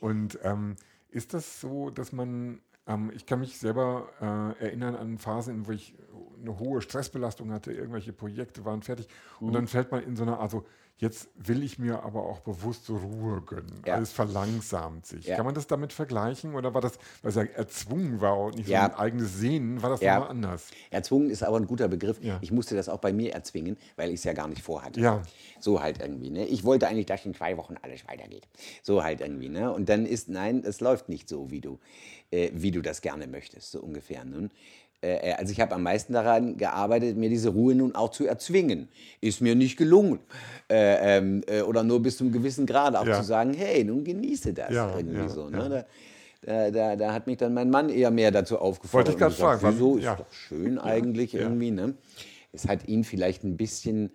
und 0.00 0.38
ähm, 0.42 0.76
ist 1.10 1.34
das 1.34 1.60
so, 1.60 1.90
dass 1.90 2.12
man, 2.12 2.60
ähm, 2.86 3.10
ich 3.14 3.26
kann 3.26 3.40
mich 3.40 3.58
selber 3.58 4.08
äh, 4.20 4.64
erinnern 4.64 4.94
an 4.94 5.18
Phasen, 5.18 5.66
wo 5.66 5.72
ich 5.72 5.94
eine 6.40 6.58
hohe 6.58 6.80
Stressbelastung 6.80 7.52
hatte, 7.52 7.72
irgendwelche 7.72 8.12
Projekte 8.12 8.64
waren 8.64 8.82
fertig 8.82 9.08
mhm. 9.40 9.48
und 9.48 9.52
dann 9.54 9.66
fällt 9.66 9.90
man 9.90 10.02
in 10.02 10.16
so 10.16 10.22
eine, 10.22 10.38
also 10.38 10.64
Jetzt 11.00 11.30
will 11.34 11.62
ich 11.62 11.78
mir 11.78 12.02
aber 12.02 12.24
auch 12.24 12.40
bewusst 12.40 12.90
Ruhe 12.90 13.40
gönnen. 13.40 13.82
Ja. 13.86 13.94
Alles 13.94 14.12
verlangsamt 14.12 15.06
sich. 15.06 15.26
Ja. 15.26 15.36
Kann 15.36 15.46
man 15.46 15.54
das 15.54 15.66
damit 15.66 15.94
vergleichen 15.94 16.54
oder 16.54 16.74
war 16.74 16.82
das, 16.82 16.98
weil 17.22 17.30
es 17.30 17.36
ja 17.36 17.44
erzwungen 17.44 18.20
war 18.20 18.38
und 18.38 18.56
nicht 18.56 18.68
ja. 18.68 18.84
so 18.84 18.92
ein 18.92 18.98
eigenes 18.98 19.38
Sehnen, 19.38 19.82
war 19.82 19.88
das 19.88 20.02
ja. 20.02 20.16
nochmal 20.16 20.30
anders? 20.30 20.68
Erzwungen 20.90 21.30
ist 21.30 21.42
aber 21.42 21.56
ein 21.56 21.66
guter 21.66 21.88
Begriff. 21.88 22.20
Ich 22.42 22.52
musste 22.52 22.76
das 22.76 22.90
auch 22.90 22.98
bei 22.98 23.14
mir 23.14 23.32
erzwingen, 23.32 23.78
weil 23.96 24.10
ich 24.10 24.16
es 24.16 24.24
ja 24.24 24.34
gar 24.34 24.46
nicht 24.46 24.60
vorhatte. 24.60 25.00
Ja. 25.00 25.22
So 25.58 25.80
halt 25.80 26.02
irgendwie. 26.02 26.28
Ne? 26.28 26.44
Ich 26.44 26.64
wollte 26.64 26.86
eigentlich, 26.86 27.06
dass 27.06 27.24
in 27.24 27.34
zwei 27.34 27.56
Wochen 27.56 27.76
alles 27.80 28.06
weitergeht. 28.06 28.46
So 28.82 29.02
halt 29.02 29.22
irgendwie. 29.22 29.48
Ne? 29.48 29.72
Und 29.72 29.88
dann 29.88 30.04
ist, 30.04 30.28
nein, 30.28 30.62
es 30.66 30.80
läuft 30.80 31.08
nicht 31.08 31.30
so, 31.30 31.50
wie 31.50 31.62
du, 31.62 31.78
äh, 32.30 32.50
wie 32.52 32.70
du 32.70 32.80
das 32.80 33.00
gerne 33.00 33.26
möchtest, 33.26 33.72
so 33.72 33.80
ungefähr. 33.80 34.24
Ne? 34.24 34.48
Äh, 35.02 35.32
also 35.32 35.52
ich 35.52 35.60
habe 35.60 35.74
am 35.74 35.82
meisten 35.82 36.12
daran 36.12 36.56
gearbeitet, 36.56 37.16
mir 37.16 37.28
diese 37.28 37.50
Ruhe 37.50 37.74
nun 37.74 37.94
auch 37.94 38.10
zu 38.10 38.26
erzwingen. 38.26 38.88
Ist 39.20 39.40
mir 39.40 39.54
nicht 39.54 39.76
gelungen. 39.76 40.20
Äh, 40.68 41.18
ähm, 41.18 41.42
äh, 41.46 41.62
oder 41.62 41.82
nur 41.82 42.02
bis 42.02 42.18
zu 42.18 42.24
einem 42.24 42.32
gewissen 42.32 42.66
Grad 42.66 42.96
auch 42.96 43.06
ja. 43.06 43.18
zu 43.18 43.24
sagen, 43.24 43.54
hey, 43.54 43.84
nun 43.84 44.04
genieße 44.04 44.52
das 44.52 44.72
ja, 44.72 44.96
irgendwie 44.96 45.18
ja, 45.18 45.28
so. 45.28 45.48
Ne? 45.48 45.84
Da, 46.42 46.70
da, 46.70 46.96
da, 46.96 47.12
hat 47.12 47.26
mich 47.26 47.36
dann 47.36 47.52
mein 47.52 47.68
Mann 47.68 47.90
eher 47.90 48.10
mehr 48.10 48.30
dazu 48.30 48.58
aufgefordert. 48.58 49.08
Wollte 49.08 49.10
ich 49.10 49.18
gerade 49.18 49.58
fragen. 49.58 49.74
Wieso? 49.74 49.98
Ist 49.98 50.06
doch 50.06 50.32
schön 50.32 50.78
eigentlich 50.78 51.34
irgendwie. 51.34 51.70
Ne? 51.70 51.94
Es 52.50 52.66
hat 52.66 52.88
ihn 52.88 53.04
vielleicht 53.04 53.44
ein 53.44 53.58
bisschen 53.58 54.10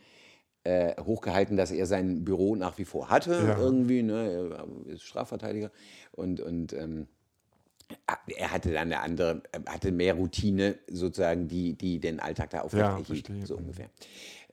äh, 0.64 1.00
hochgehalten, 1.00 1.56
dass 1.56 1.70
er 1.70 1.86
sein 1.86 2.26
Büro 2.26 2.56
nach 2.56 2.80
wie 2.80 2.86
vor 2.86 3.10
hatte 3.10 3.56
irgendwie. 3.60 4.02
Ne? 4.02 4.66
Er 4.88 4.94
ist 4.94 5.04
Strafverteidiger 5.04 5.70
und, 6.14 6.40
und 6.40 6.74
ähm, 6.74 7.06
er 8.38 8.52
hatte 8.52 8.72
dann 8.72 8.92
eine 8.92 9.02
andere, 9.02 9.44
hatte 9.68 9.92
mehr 9.92 10.16
Routine 10.16 10.76
sozusagen, 10.88 11.48
die, 11.48 11.74
die 11.74 12.00
den 12.00 12.20
Alltag 12.20 12.52
da 12.52 12.62
aufrechterhielt, 12.62 13.30
ja, 13.30 13.46
so 13.46 13.56
ungefähr. 13.56 13.90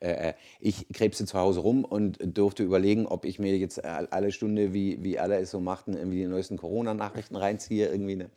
Äh, 0.00 0.30
äh, 0.30 0.34
ich 0.60 0.88
krebste 0.92 1.24
zu 1.26 1.38
Hause 1.38 1.60
rum 1.60 1.84
und 1.84 2.18
durfte 2.36 2.62
überlegen, 2.62 3.06
ob 3.06 3.24
ich 3.24 3.38
mir 3.38 3.56
jetzt 3.56 3.84
alle 3.84 4.32
Stunde, 4.32 4.72
wie, 4.72 5.02
wie 5.02 5.18
alle 5.18 5.38
es 5.38 5.50
so 5.50 5.60
machten, 5.60 5.94
irgendwie 5.94 6.18
die 6.18 6.26
neuesten 6.26 6.56
Corona-Nachrichten 6.56 7.36
reinziehe, 7.36 7.88
irgendwie, 7.88 8.16
ne? 8.16 8.30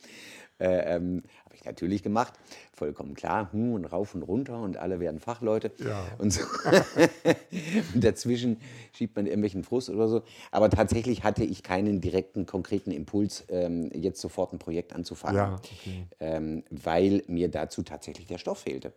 Äh, 0.57 0.95
ähm, 0.95 1.23
natürlich 1.65 2.03
gemacht, 2.03 2.33
vollkommen 2.73 3.13
klar. 3.13 3.51
Hm, 3.51 3.73
und 3.73 3.85
rauf 3.85 4.15
und 4.15 4.23
runter 4.23 4.61
und 4.61 4.77
alle 4.77 4.99
werden 4.99 5.19
Fachleute. 5.19 5.71
Ja. 5.79 6.05
Und, 6.17 6.31
so. 6.31 6.41
und 7.93 8.03
dazwischen 8.03 8.57
schiebt 8.93 9.15
man 9.15 9.25
irgendwelchen 9.25 9.63
Frust 9.63 9.89
oder 9.89 10.07
so. 10.07 10.23
Aber 10.51 10.69
tatsächlich 10.69 11.23
hatte 11.23 11.43
ich 11.43 11.63
keinen 11.63 12.01
direkten, 12.01 12.45
konkreten 12.45 12.91
Impuls, 12.91 13.45
ähm, 13.49 13.89
jetzt 13.93 14.21
sofort 14.21 14.53
ein 14.53 14.59
Projekt 14.59 14.93
anzufangen, 14.93 15.37
Ja, 15.37 15.55
okay. 15.55 16.07
ähm, 16.19 16.63
weil 16.69 17.23
mir 17.27 17.49
dazu 17.49 17.83
tatsächlich 17.83 18.27
der 18.27 18.37
Stoff 18.37 18.59
fehlte. 18.59 18.93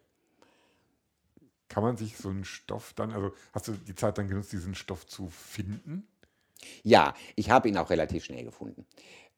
Kann 1.68 1.82
man 1.82 1.96
sich 1.96 2.16
so 2.16 2.30
einen 2.30 2.44
Stoff 2.44 2.94
dann, 2.94 3.12
also 3.12 3.32
hast 3.52 3.68
du 3.68 3.72
die 3.72 3.94
Zeit 3.94 4.16
dann 4.16 4.28
genutzt, 4.28 4.52
diesen 4.52 4.74
Stoff 4.74 5.06
zu 5.06 5.28
finden? 5.28 6.06
Ja, 6.82 7.14
ich 7.36 7.50
habe 7.50 7.68
ihn 7.68 7.76
auch 7.76 7.90
relativ 7.90 8.24
schnell 8.24 8.44
gefunden, 8.44 8.86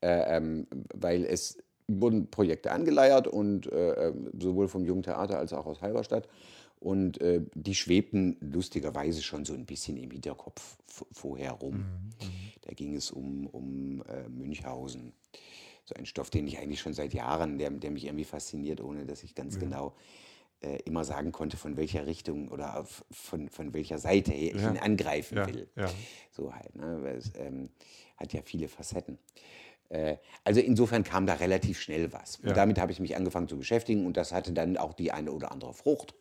äh, 0.00 0.36
ähm, 0.36 0.66
weil 0.94 1.24
es 1.24 1.58
wurden 2.00 2.30
Projekte 2.30 2.72
angeleiert 2.72 3.26
und 3.26 3.66
äh, 3.72 4.08
ähm, 4.08 4.30
sowohl 4.38 4.68
vom 4.68 4.84
Jungen 4.84 5.02
Theater 5.02 5.38
als 5.38 5.52
auch 5.52 5.66
aus 5.66 5.80
Halberstadt 5.80 6.28
und 6.78 7.20
äh, 7.20 7.42
die 7.54 7.74
schwebten 7.74 8.36
lustigerweise 8.40 9.22
schon 9.22 9.44
so 9.44 9.52
ein 9.54 9.66
bisschen 9.66 9.96
im 9.96 10.10
Hinterkopf 10.10 10.76
vorher 11.12 11.52
rum. 11.52 11.84
Da 12.62 12.72
ging 12.72 12.94
es 12.94 13.10
um, 13.10 13.46
um 13.46 14.02
äh, 14.02 14.28
Münchhausen. 14.28 15.12
So 15.84 15.94
ein 15.94 16.06
Stoff, 16.06 16.30
den 16.30 16.46
ich 16.46 16.58
eigentlich 16.58 16.80
schon 16.80 16.94
seit 16.94 17.12
Jahren, 17.14 17.58
der, 17.58 17.70
der 17.70 17.90
mich 17.90 18.04
irgendwie 18.04 18.24
fasziniert, 18.24 18.80
ohne 18.80 19.04
dass 19.06 19.22
ich 19.24 19.34
ganz 19.34 19.58
genau 19.58 19.94
äh, 20.62 20.76
immer 20.84 21.04
sagen 21.04 21.32
konnte, 21.32 21.56
von 21.56 21.76
welcher 21.76 22.06
Richtung 22.06 22.48
oder 22.48 22.86
von, 23.10 23.48
von 23.48 23.74
welcher 23.74 23.98
Seite 23.98 24.32
ich 24.32 24.54
Ja. 24.54 24.70
ihn 24.70 24.78
angreifen 24.78 25.38
Ja, 25.38 25.46
will. 25.46 25.68
ja. 25.76 25.90
So 26.30 26.54
halt, 26.54 26.76
ne? 26.76 26.98
weil 27.02 27.16
es 27.16 27.32
ähm, 27.36 27.70
hat 28.16 28.32
ja 28.32 28.40
viele 28.42 28.68
Facetten. 28.68 29.18
Äh, 29.90 30.16
also 30.44 30.60
insofern 30.60 31.04
kam 31.04 31.26
da 31.26 31.34
relativ 31.34 31.80
schnell 31.80 32.12
was. 32.12 32.36
Und 32.36 32.48
Ja. 32.48 32.54
damit 32.54 32.78
habe 32.78 32.92
ich 32.92 33.00
mich 33.00 33.16
angefangen 33.16 33.48
zu 33.48 33.58
beschäftigen 33.58 34.06
und 34.06 34.16
das 34.16 34.32
hatte 34.32 34.52
dann 34.52 34.76
auch 34.76 34.94
die 34.94 35.12
eine 35.12 35.32
oder 35.32 35.52
andere 35.52 35.74
Frucht. 35.74 36.14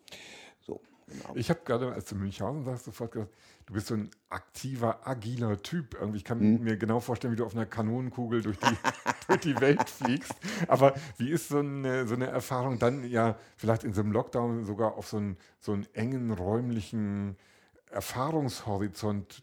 So, 0.60 0.80
genau. 1.06 1.30
Ich 1.34 1.48
habe 1.50 1.60
gerade, 1.64 1.92
als 1.92 2.06
du 2.06 2.16
Münchhausen 2.16 2.64
sagst, 2.64 2.84
sofort 2.84 3.12
gedacht, 3.12 3.30
du 3.66 3.72
bist 3.74 3.86
so 3.86 3.94
ein 3.94 4.10
aktiver, 4.28 5.06
agiler 5.06 5.62
Typ. 5.62 5.94
Irgendwie, 5.94 6.18
ich 6.18 6.24
kann 6.24 6.40
Hm. 6.40 6.64
mir 6.64 6.76
genau 6.76 6.98
vorstellen, 6.98 7.32
wie 7.32 7.36
du 7.36 7.46
auf 7.46 7.54
einer 7.54 7.66
Kanonenkugel 7.66 8.42
durch 8.42 8.58
die, 8.58 8.66
durch 9.28 9.40
die 9.40 9.60
Welt 9.60 9.88
fliegst. 9.88 10.34
Aber 10.66 10.94
wie 11.16 11.30
ist 11.30 11.48
so 11.48 11.58
eine, 11.58 12.08
so 12.08 12.14
eine 12.16 12.26
Erfahrung 12.26 12.80
dann 12.80 13.08
ja 13.08 13.38
vielleicht 13.56 13.84
in 13.84 13.94
so 13.94 14.00
einem 14.00 14.10
Lockdown 14.10 14.64
sogar 14.64 14.96
auf 14.96 15.06
so 15.08 15.18
einen, 15.18 15.36
so 15.60 15.72
einen 15.72 15.86
engen 15.94 16.32
räumlichen 16.32 17.36
Erfahrungshorizont 17.90 19.42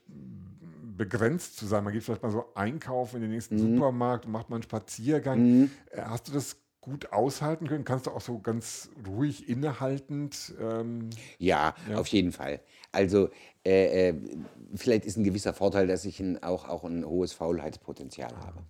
begrenzt 0.98 1.58
zu 1.58 1.66
sein? 1.66 1.84
Man 1.84 1.94
geht 1.94 2.04
vielleicht 2.04 2.24
mal 2.24 2.32
so 2.32 2.46
einkaufen 2.56 3.18
in 3.18 3.22
den 3.24 3.32
nächsten 3.32 3.56
Mhm. 3.56 3.76
Supermarkt 3.76 4.26
und 4.26 4.32
macht 4.32 4.50
mal 4.50 4.58
einen 4.58 4.64
Spaziergang. 4.64 5.70
Äh, 5.92 6.02
Hast 6.02 6.28
du 6.28 6.34
das 6.34 6.58
gut 6.82 7.12
aushalten 7.12 7.68
können? 7.68 7.84
Kannst 7.84 8.08
du 8.08 8.12
auch 8.12 8.22
so 8.22 8.40
ganz 8.40 8.90
ruhig 9.06 9.50
innehaltend 9.50 10.56
ähm, 10.60 11.10
Ja, 11.38 11.76
auf 11.96 12.08
jeden 12.08 12.32
Fall. 12.32 12.62
Also 12.94 13.30
äh, 13.66 14.10
äh, 14.10 14.16
vielleicht 14.74 15.06
ist 15.06 15.18
ein 15.18 15.26
gewisser 15.26 15.54
Vorteil, 15.54 15.88
dass 15.88 16.06
ich 16.06 16.20
ein, 16.22 16.42
auch, 16.42 16.68
auch 16.68 16.86
ein 16.86 17.06
hohes 17.06 17.34
Faulheitspotenzial 17.34 18.34
habe. 18.38 18.64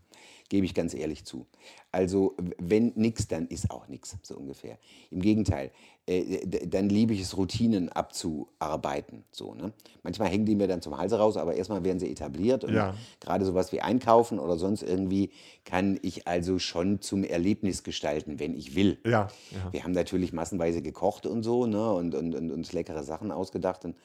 Gebe 0.49 0.65
ich 0.65 0.73
ganz 0.73 0.93
ehrlich 0.93 1.25
zu. 1.25 1.45
Also 1.91 2.35
wenn 2.57 2.93
nichts, 2.95 3.27
dann 3.27 3.47
ist 3.47 3.69
auch 3.69 3.87
nichts, 3.87 4.15
so 4.23 4.37
ungefähr. 4.37 4.77
Im 5.11 5.21
Gegenteil, 5.21 5.71
äh, 6.05 6.45
dann 6.67 6.87
liebe 6.87 7.13
ich 7.13 7.21
es, 7.21 7.35
Routinen 7.35 7.89
abzuarbeiten. 7.89 9.25
So, 9.31 9.53
ne? 9.53 9.73
Manchmal 10.03 10.29
hängen 10.29 10.45
die 10.45 10.55
mir 10.55 10.67
dann 10.67 10.81
zum 10.81 10.97
Halse 10.97 11.17
raus, 11.17 11.35
aber 11.35 11.55
erstmal 11.55 11.83
werden 11.83 11.99
sie 11.99 12.09
etabliert. 12.09 12.63
Und 12.63 12.73
Ja. 12.73 12.93
gerade 13.19 13.43
sowas 13.43 13.71
wie 13.73 13.81
Einkaufen 13.81 14.39
oder 14.39 14.57
sonst 14.57 14.83
irgendwie 14.83 15.31
kann 15.65 15.99
ich 16.01 16.27
also 16.27 16.59
schon 16.59 17.01
zum 17.01 17.23
Erlebnis 17.25 17.83
gestalten, 17.83 18.39
wenn 18.39 18.55
ich 18.55 18.75
will. 18.75 18.99
Ja, 19.05 19.27
ja. 19.51 19.73
Wir 19.73 19.83
haben 19.83 19.91
natürlich 19.91 20.31
massenweise 20.31 20.81
gekocht 20.81 21.25
und 21.25 21.43
so 21.43 21.65
ne? 21.65 21.91
und, 21.91 22.15
und, 22.15 22.35
und 22.35 22.51
uns 22.51 22.71
leckere 22.71 23.03
Sachen 23.03 23.31
ausgedacht 23.31 23.83
und 23.83 23.95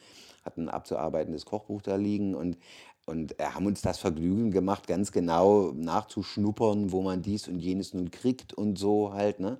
hatten 0.43 0.63
ein 0.63 0.69
abzuarbeitendes 0.69 1.45
Kochbuch 1.45 1.81
da 1.81 1.95
liegen 1.95 2.35
und, 2.35 2.57
und 3.05 3.39
äh, 3.39 3.43
haben 3.45 3.65
uns 3.65 3.81
das 3.81 3.99
Vergnügen 3.99 4.51
gemacht, 4.51 4.87
ganz 4.87 5.11
genau 5.11 5.71
nachzuschnuppern, 5.73 6.91
wo 6.91 7.01
man 7.01 7.21
dies 7.21 7.47
und 7.47 7.59
jenes 7.59 7.93
nun 7.93 8.11
kriegt 8.11 8.53
und 8.53 8.77
so 8.77 9.13
halt. 9.13 9.39
Ne? 9.39 9.57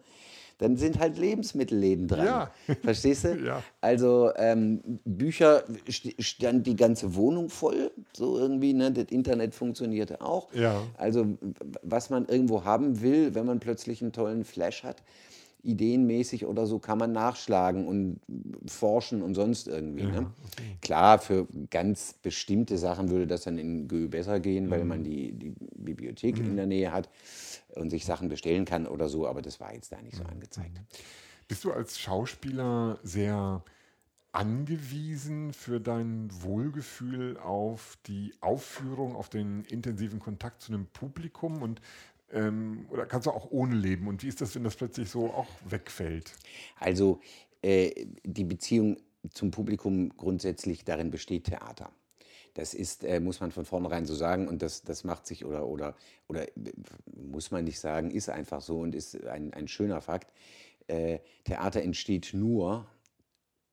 Dann 0.60 0.78
sind 0.78 1.00
halt 1.00 1.18
Lebensmittelläden 1.18 2.08
dran. 2.08 2.26
Ja. 2.26 2.52
Verstehst 2.84 3.26
du? 3.26 3.34
Ja. 3.44 3.62
Also 3.82 4.32
ähm, 4.38 5.00
Bücher 5.04 5.64
st 5.90 6.16
stand 6.24 6.66
die 6.68 6.76
ganze 6.76 7.16
Wohnung 7.16 7.50
voll, 7.50 7.92
so 8.14 8.38
irgendwie. 8.38 8.74
Ne? 8.74 8.92
Das 8.92 9.06
Internet 9.06 9.56
funktionierte 9.56 10.22
auch. 10.22 10.54
Ja. 10.54 10.82
Also 10.98 11.38
was 11.82 12.10
man 12.10 12.26
irgendwo 12.28 12.64
haben 12.64 13.02
will, 13.02 13.36
wenn 13.36 13.46
man 13.46 13.60
plötzlich 13.60 14.02
einen 14.02 14.14
tollen 14.14 14.46
Flash 14.46 14.84
hat, 14.84 15.04
ideenmäßig 15.64 16.46
oder 16.46 16.68
so, 16.68 16.80
kann 16.80 16.98
man 16.98 17.12
nachschlagen 17.14 17.88
und 17.88 18.20
forschen 18.70 19.22
und 19.22 19.34
sonst 19.34 19.68
irgendwie. 19.68 20.04
Ne? 20.04 20.32
Klar, 20.82 21.20
für 21.20 21.48
ganz 21.70 22.14
bestimmte 22.14 22.78
Sachen 22.78 23.10
würde 23.10 23.28
das 23.28 23.44
dann 23.44 23.58
in 23.58 23.88
Gö 23.88 24.08
besser 24.10 24.40
gehen, 24.40 24.70
weil 24.70 24.84
man 24.84 25.04
die, 25.04 25.32
die 25.32 25.54
Bibliothek 25.76 26.38
in 26.38 26.56
der 26.58 26.66
Nähe 26.66 26.92
hat 26.92 27.10
und 27.76 27.90
sich 27.90 28.06
Sachen 28.06 28.28
bestellen 28.30 28.66
kann 28.66 28.88
oder 28.88 29.08
so, 29.08 29.26
aber 29.26 29.42
das 29.42 29.60
war 29.60 29.74
jetzt 29.74 29.92
da 29.92 30.02
nicht 30.02 30.18
so 30.18 30.24
angezeigt. 30.24 30.80
Bist 31.48 31.64
du 31.64 31.72
als 31.72 32.00
Schauspieler 32.00 33.00
sehr 33.04 33.64
angewiesen 34.34 35.54
für 35.54 35.80
dein 35.80 36.30
Wohlgefühl 36.42 37.38
auf 37.38 37.98
die 38.08 38.34
Aufführung, 38.42 39.16
auf 39.16 39.30
den 39.30 39.64
intensiven 39.66 40.20
Kontakt 40.20 40.62
zu 40.62 40.74
einem 40.74 40.88
Publikum 40.88 41.62
und 41.62 41.82
ähm, 42.34 42.86
oder 42.90 43.06
kannst 43.06 43.28
du 43.28 43.32
auch 43.32 43.52
ohne 43.52 43.76
leben? 43.76 44.08
Und 44.08 44.24
wie 44.24 44.28
ist 44.28 44.42
das, 44.42 44.56
wenn 44.56 44.64
das 44.64 44.76
plötzlich 44.76 45.10
so 45.10 45.28
auch 45.28 45.48
wegfällt? 45.66 46.34
Also 46.80 47.22
äh, 47.62 48.08
die 48.24 48.44
Beziehung 48.44 48.98
zum 49.32 49.52
Publikum 49.52 50.10
grundsätzlich 50.18 50.84
darin 50.84 51.12
besteht 51.12 51.46
Theater. 51.46 51.92
Das 52.56 52.74
ist, 52.74 53.04
äh, 53.04 53.20
muss 53.20 53.40
man 53.40 53.52
von 53.52 53.66
vornherein 53.66 54.06
so 54.06 54.14
sagen, 54.14 54.48
und 54.48 54.62
das, 54.62 54.84
das 54.84 55.04
macht 55.04 55.26
sich 55.26 55.46
oder, 55.46 55.66
oder, 55.66 55.96
oder 56.28 56.46
muss 57.16 57.52
man 57.52 57.64
nicht 57.64 57.80
sagen, 57.80 58.12
ist 58.12 58.30
einfach 58.30 58.62
so 58.62 58.80
und 58.80 58.94
ist 58.94 59.26
ein, 59.26 59.54
ein 59.54 59.68
schöner 59.68 60.02
Fakt. 60.02 60.32
Äh, 60.88 61.20
Theater 61.46 61.82
entsteht 61.82 62.32
nur 62.34 62.86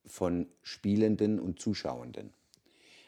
von 0.07 0.47
Spielenden 0.63 1.39
und 1.41 1.61
Zuschauenden. 1.61 2.33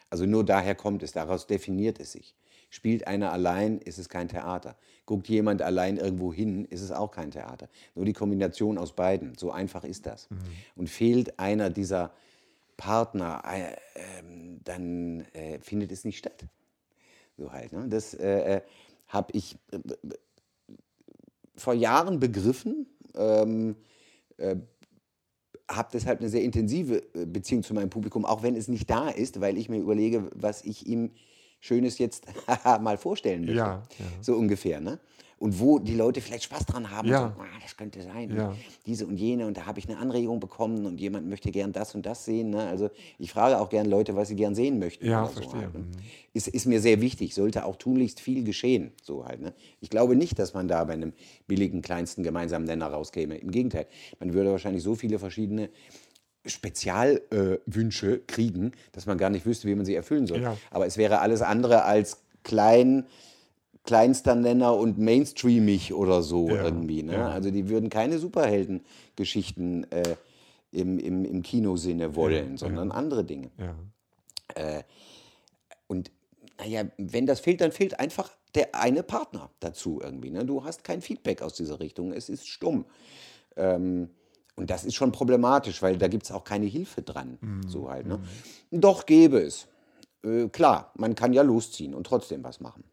Also 0.09 0.25
nur 0.27 0.45
daher 0.45 0.75
kommt 0.75 1.01
es, 1.01 1.11
daraus 1.11 1.47
definiert 1.47 1.99
es 1.99 2.11
sich. 2.11 2.35
Spielt 2.73 3.05
einer 3.05 3.31
allein, 3.31 3.77
ist 3.77 3.99
es 3.99 4.09
kein 4.09 4.29
Theater. 4.29 4.75
Guckt 5.05 5.29
jemand 5.29 5.61
allein 5.61 5.97
irgendwo 5.97 6.33
hin, 6.33 6.65
ist 6.65 6.81
es 6.81 6.91
auch 6.91 7.11
kein 7.11 7.29
Theater. 7.29 7.69
Nur 7.93 8.03
die 8.03 8.13
Kombination 8.13 8.79
aus 8.79 8.93
beiden, 8.93 9.37
so 9.37 9.51
einfach 9.51 9.83
ist 9.83 10.07
das. 10.07 10.27
Und 10.75 10.89
fehlt 10.89 11.37
einer 11.37 11.69
dieser 11.69 12.13
Partner, 12.75 13.43
äh, 13.45 13.75
ähm, 13.93 14.59
dann 14.63 15.21
äh, 15.33 15.59
findet 15.59 15.91
es 15.91 16.03
nicht 16.03 16.17
statt. 16.17 16.45
So 17.37 17.51
halt. 17.51 17.73
Ne? 17.73 17.89
Das 17.89 18.15
äh, 18.15 18.61
habe 19.07 19.33
ich 19.33 19.55
äh, 19.71 19.77
vor 21.55 21.75
Jahren 21.75 22.19
begriffen. 22.19 22.87
Ähm, 23.13 23.75
habe 25.69 25.89
deshalb 25.93 26.21
eine 26.21 26.29
sehr 26.29 26.41
intensive 26.41 27.03
äh, 27.13 27.27
Beziehung 27.27 27.61
zu 27.61 27.75
meinem 27.75 27.91
Publikum, 27.91 28.25
auch 28.25 28.41
wenn 28.41 28.55
es 28.55 28.67
nicht 28.67 28.89
da 28.89 29.09
ist, 29.09 29.41
weil 29.41 29.59
ich 29.59 29.69
mir 29.69 29.77
überlege, 29.77 30.31
was 30.33 30.63
ich 30.63 30.87
ihm 30.87 31.11
Schönes 31.63 31.97
jetzt 31.97 32.25
mal 32.81 32.97
vorstellen 32.97 33.45
möchte. 33.45 33.55
Ja, 33.55 33.83
ja. 33.97 34.05
So 34.19 34.35
ungefähr, 34.35 34.81
ne? 34.81 34.99
Und 35.39 35.59
wo 35.61 35.79
die 35.79 35.95
Leute 35.95 36.19
vielleicht 36.19 36.43
Spaß 36.43 36.65
dran 36.65 36.91
haben. 36.91 37.07
Ja. 37.07 37.27
Und 37.27 37.35
so, 37.35 37.41
ah, 37.41 37.45
das 37.61 37.77
könnte 37.77 38.01
sein. 38.01 38.31
und 38.31 38.37
Ja. 38.37 38.55
Diese 38.85 39.07
und 39.07 39.15
jene. 39.15 39.47
Und 39.47 39.55
da 39.55 39.65
habe 39.65 39.79
ich 39.79 39.87
eine 39.87 39.97
Anregung 39.97 40.41
bekommen 40.41 40.85
und 40.85 40.99
jemand 40.99 41.29
möchte 41.29 41.51
gern 41.51 41.71
das 41.71 41.95
und 41.95 42.05
das 42.05 42.25
sehen. 42.25 42.49
Ne? 42.49 42.67
Also 42.67 42.89
ich 43.17 43.31
frage 43.31 43.59
auch 43.61 43.69
gern 43.69 43.85
Leute, 43.85 44.13
was 44.17 44.27
sie 44.27 44.35
gern 44.35 44.55
sehen 44.55 44.77
möchten. 44.77 45.05
Ja, 45.05 45.23
oder 45.23 45.29
so 45.29 45.35
verstehe. 45.35 45.61
halt, 45.61 45.73
ne? 45.73 45.79
Mhm. 45.79 45.91
ist, 46.33 46.49
ist 46.49 46.65
mir 46.65 46.81
sehr 46.81 46.99
wichtig, 46.99 47.33
sollte 47.33 47.63
auch 47.63 47.77
tunlichst 47.77 48.19
viel 48.19 48.43
geschehen. 48.43 48.91
So 49.01 49.25
halt, 49.25 49.39
ne? 49.41 49.53
Ich 49.79 49.89
glaube 49.89 50.17
nicht, 50.17 50.39
dass 50.39 50.53
man 50.53 50.67
da 50.67 50.83
bei 50.83 50.93
einem 50.93 51.13
billigen 51.47 51.81
kleinsten 51.81 52.23
gemeinsamen 52.23 52.65
Nenner 52.65 52.87
rauskäme. 52.87 53.37
Im 53.37 53.51
Gegenteil, 53.51 53.87
man 54.19 54.33
würde 54.33 54.51
wahrscheinlich 54.51 54.83
so 54.83 54.95
viele 54.95 55.17
verschiedene 55.17 55.69
Spezialwünsche 56.45 58.15
äh, 58.15 58.21
kriegen, 58.27 58.73
dass 58.91 59.05
man 59.05 59.17
gar 59.17 59.29
nicht 59.29 59.45
wüsste, 59.45 59.67
wie 59.67 59.75
man 59.75 59.85
sie 59.85 59.95
erfüllen 59.95 60.27
soll. 60.27 60.41
Ja. 60.41 60.57
Aber 60.71 60.85
es 60.85 60.97
wäre 60.97 61.19
alles 61.19 61.41
andere 61.41 61.83
als 61.83 62.23
klein, 62.43 63.05
kleinster 63.83 64.35
Nenner 64.35 64.75
und 64.75 64.97
mainstreamig 64.97 65.93
oder 65.93 66.21
so 66.21 66.49
Ja, 66.49 66.63
irgendwie. 66.63 67.03
Ne? 67.03 67.13
ja. 67.13 67.29
Also 67.29 67.51
die 67.51 67.69
würden 67.69 67.89
keine 67.89 68.19
Superheldengeschichten 68.19 69.89
äh, 69.91 70.15
im, 70.71 70.99
im, 70.99 71.23
im 71.23 71.43
Kinosinne 71.43 72.15
wollen, 72.15 72.57
sondern 72.57 72.91
andere 72.91 73.23
Dinge. 73.23 73.49
Ja. 73.57 73.75
Und 75.87 76.11
naja, 76.59 76.83
wenn 76.97 77.25
das 77.25 77.39
fehlt, 77.39 77.61
dann 77.61 77.71
fehlt 77.71 77.99
einfach 77.99 78.31
der 78.55 78.75
eine 78.75 79.03
Partner 79.03 79.49
dazu 79.59 79.99
irgendwie. 80.01 80.29
Ne? 80.29 80.45
Du 80.45 80.63
hast 80.63 80.83
kein 80.83 81.01
Feedback 81.01 81.41
aus 81.41 81.53
dieser 81.53 81.79
Richtung, 81.79 82.13
es 82.13 82.29
ist 82.29 82.47
stumm. 82.47 82.85
Ähm, 83.55 84.09
und 84.55 84.69
das 84.69 84.83
ist 84.85 84.95
schon 84.95 85.11
problematisch, 85.11 85.81
weil 85.81 85.97
da 85.97 86.07
gibt 86.07 86.23
es 86.23 86.31
auch 86.31 86.43
keine 86.43 86.65
Hilfe 86.67 87.01
dran. 87.01 87.37
So 87.67 87.89
halt, 87.89 88.05
ne? 88.07 88.19
Doch 88.71 89.05
gäbe 89.05 89.39
es. 89.39 89.67
Äh, 90.23 90.49
klar, 90.49 90.91
man 90.95 91.15
kann 91.15 91.33
ja 91.33 91.41
losziehen 91.41 91.93
und 91.93 92.05
trotzdem 92.05 92.43
was 92.43 92.59
machen. 92.59 92.83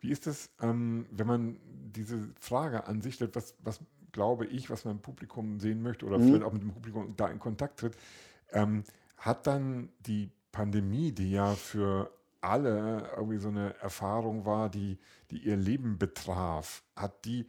Wie 0.00 0.10
ist 0.10 0.26
das, 0.26 0.50
ähm, 0.60 1.06
wenn 1.10 1.26
man 1.26 1.56
diese 1.94 2.28
Frage 2.38 2.86
an 2.86 3.00
sich 3.02 3.14
stellt, 3.14 3.34
was, 3.36 3.54
was 3.62 3.80
glaube 4.12 4.46
ich, 4.46 4.70
was 4.70 4.84
mein 4.84 5.00
Publikum 5.00 5.58
sehen 5.60 5.82
möchte 5.82 6.06
oder 6.06 6.18
Mhm. 6.18 6.26
vielleicht 6.28 6.44
auch 6.44 6.52
mit 6.52 6.62
dem 6.62 6.72
Publikum 6.72 7.14
da 7.16 7.28
in 7.28 7.38
Kontakt 7.38 7.80
tritt, 7.80 7.96
ähm, 8.52 8.84
hat 9.16 9.46
dann 9.46 9.88
die 10.00 10.30
Pandemie, 10.52 11.10
die 11.12 11.30
ja 11.32 11.54
für 11.54 12.10
alle 12.40 13.10
irgendwie 13.16 13.38
so 13.38 13.48
eine 13.48 13.74
Erfahrung 13.80 14.44
war, 14.44 14.68
die, 14.68 14.98
die 15.30 15.38
ihr 15.38 15.56
Leben 15.56 15.98
betraf, 15.98 16.82
hat 16.94 17.24
die 17.24 17.46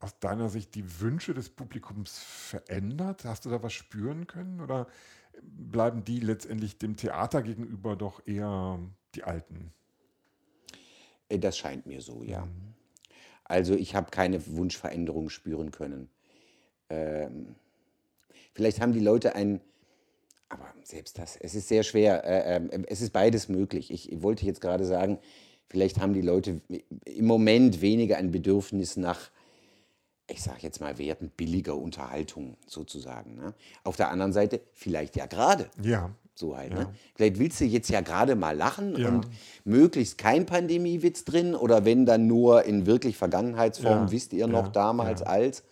aus 0.00 0.18
deiner 0.18 0.48
Sicht 0.48 0.74
die 0.74 1.00
Wünsche 1.00 1.34
des 1.34 1.48
Publikums 1.48 2.18
verändert? 2.18 3.24
Hast 3.24 3.44
du 3.44 3.50
da 3.50 3.62
was 3.62 3.72
spüren 3.72 4.26
können 4.26 4.60
oder 4.60 4.86
bleiben 5.42 6.04
die 6.04 6.20
letztendlich 6.20 6.78
dem 6.78 6.96
Theater 6.96 7.42
gegenüber 7.42 7.96
doch 7.96 8.26
eher 8.26 8.78
die 9.14 9.24
alten? 9.24 9.72
Äh, 11.28 11.38
Das 11.38 11.56
scheint 11.56 11.86
mir 11.86 12.00
so, 12.00 12.22
ja. 12.22 12.46
Also 13.44 13.74
ich 13.74 13.94
habe 13.94 14.10
keine 14.10 14.44
Wunschveränderung 14.46 15.28
spüren 15.28 15.70
können. 15.70 16.08
Ähm, 16.88 17.54
vielleicht 18.54 18.80
haben 18.80 18.92
die 18.92 19.00
Leute 19.00 19.34
ein, 19.34 19.60
aber 20.48 20.72
selbst 20.82 21.18
das, 21.18 21.36
es 21.36 21.54
ist 21.54 21.68
sehr 21.68 21.82
schwer. 21.82 22.24
Äh, 22.24 22.56
ähm, 22.56 22.84
es 22.86 23.00
ist 23.02 23.12
beides 23.12 23.48
möglich. 23.48 23.90
Ich 23.92 24.22
wollte 24.22 24.46
jetzt 24.46 24.60
gerade 24.60 24.84
sagen, 24.86 25.18
vielleicht 25.68 26.00
haben 26.00 26.14
die 26.14 26.22
Leute 26.22 26.60
im 27.04 27.26
Moment 27.26 27.80
weniger 27.80 28.16
ein 28.16 28.30
Bedürfnis 28.30 28.96
nach, 28.96 29.30
ich 30.34 30.42
sage 30.42 30.58
jetzt 30.62 30.80
mal, 30.80 30.98
Werten 30.98 31.30
billiger 31.36 31.76
Unterhaltung 31.76 32.56
sozusagen. 32.66 33.36
Ne? 33.36 33.54
Auf 33.84 33.94
der 33.96 34.10
anderen 34.10 34.32
Seite 34.32 34.60
vielleicht 34.72 35.14
ja 35.16 35.26
gerade. 35.26 35.66
Ja, 35.82 36.10
So 36.36 36.56
halt, 36.56 36.72
Ja. 36.72 36.80
ne? 36.80 36.88
Vielleicht 37.14 37.38
willst 37.38 37.60
du 37.60 37.64
jetzt 37.64 37.88
ja 37.90 38.00
gerade 38.00 38.34
mal 38.34 38.56
lachen 38.56 38.98
Ja. 38.98 39.08
und 39.08 39.28
möglichst 39.64 40.18
kein 40.18 40.46
Pandemiewitz 40.46 41.24
drin 41.24 41.54
oder 41.54 41.84
wenn 41.84 42.06
dann 42.06 42.26
nur 42.26 42.64
in 42.64 42.86
wirklich 42.86 43.16
Vergangenheitsform, 43.16 44.06
Ja. 44.06 44.10
wisst 44.10 44.32
ihr 44.32 44.48
noch 44.48 44.66
damals 44.72 45.22
als, 45.22 45.62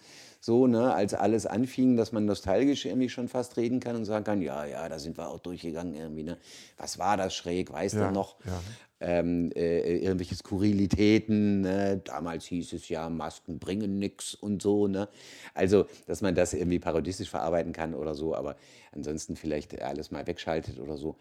so, 0.44 0.66
ne, 0.66 0.92
als 0.92 1.14
alles 1.14 1.46
anfing, 1.46 1.96
dass 1.96 2.10
man 2.10 2.24
nostalgisch 2.24 2.84
irgendwie 2.84 3.08
schon 3.08 3.28
fast 3.28 3.56
reden 3.56 3.78
kann 3.78 3.94
und 3.94 4.06
sagen 4.06 4.24
kann, 4.24 4.42
ja, 4.42 4.64
ja, 4.64 4.88
da 4.88 4.98
sind 4.98 5.16
wir 5.16 5.28
auch 5.28 5.38
durchgegangen 5.38 5.94
irgendwie, 5.94 6.24
ne? 6.24 6.36
Was 6.76 6.98
war 6.98 7.16
das 7.16 7.32
schräg, 7.32 7.72
weißt 7.72 7.94
Ja, 7.94 8.08
du 8.08 8.14
noch? 8.14 8.38
ja. 8.44 8.60
Ähm, 8.98 9.52
äh, 9.54 9.98
irgendwelche 9.98 10.34
Skurrilitäten, 10.34 11.60
ne? 11.60 12.00
damals 12.04 12.46
hieß 12.46 12.72
es 12.72 12.88
ja, 12.88 13.08
Masken 13.08 13.60
bringen 13.60 14.00
nix 14.00 14.34
und 14.34 14.62
so, 14.62 14.88
ne? 14.88 15.08
Also, 15.54 15.86
dass 16.06 16.22
man 16.22 16.34
das 16.34 16.54
irgendwie 16.54 16.80
parodistisch 16.80 17.30
verarbeiten 17.30 17.72
kann 17.72 17.94
oder 17.94 18.16
so, 18.16 18.34
aber 18.34 18.56
ansonsten 18.90 19.36
vielleicht 19.36 19.80
alles 19.80 20.10
mal 20.10 20.26
wegschaltet 20.26 20.80
oder 20.80 20.96
so. 20.96 21.16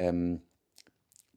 Ähm, 0.00 0.40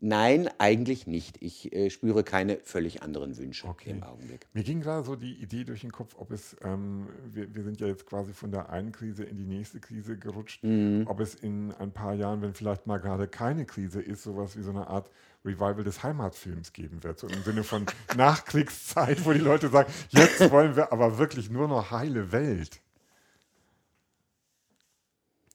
nein, 0.01 0.49
eigentlich 0.57 1.07
nicht. 1.07 1.41
Ich 1.41 1.73
äh, 1.73 1.89
spüre 1.89 2.23
keine 2.23 2.57
völlig 2.63 3.01
anderen 3.03 3.37
Wünsche 3.37 3.67
Okay. 3.67 3.91
im 3.91 4.03
Augenblick. 4.03 4.47
Mir 4.53 4.63
ging 4.63 4.81
gerade 4.81 5.03
so 5.05 5.15
die 5.15 5.33
Idee 5.35 5.63
durch 5.63 5.81
den 5.81 5.91
Kopf, 5.91 6.15
ob 6.17 6.31
es, 6.31 6.55
ähm, 6.63 7.07
wir, 7.31 7.53
wir 7.53 7.63
sind 7.63 7.79
ja 7.79 7.87
jetzt 7.87 8.05
quasi 8.05 8.33
von 8.33 8.51
der 8.51 8.69
einen 8.69 8.91
Krise 8.91 9.23
in 9.23 9.37
die 9.37 9.45
nächste 9.45 9.79
Krise 9.79 10.17
gerutscht, 10.17 10.63
Mhm. 10.63 11.05
ob 11.07 11.19
es 11.19 11.35
in 11.35 11.71
ein 11.73 11.91
paar 11.91 12.13
Jahren, 12.13 12.41
wenn 12.41 12.53
vielleicht 12.53 12.87
mal 12.87 12.97
gerade 12.99 13.27
keine 13.27 13.65
Krise 13.65 14.01
ist, 14.01 14.23
sowas 14.23 14.57
wie 14.57 14.61
so 14.63 14.71
eine 14.71 14.87
Art 14.87 15.09
Revival 15.45 15.83
des 15.83 16.03
Heimatfilms 16.03 16.73
geben 16.73 17.03
wird. 17.03 17.19
So 17.19 17.27
im 17.27 17.43
Sinne 17.43 17.63
von 17.63 17.85
Nachkriegszeit, 18.17 19.23
wo 19.25 19.31
die 19.33 19.39
Leute 19.39 19.69
sagen, 19.69 19.91
jetzt 20.09 20.51
wollen 20.51 20.75
wir 20.75 20.91
aber 20.91 21.17
wirklich 21.17 21.49
nur 21.49 21.67
noch 21.67 21.91
heile 21.91 22.31
Welt. 22.31 22.81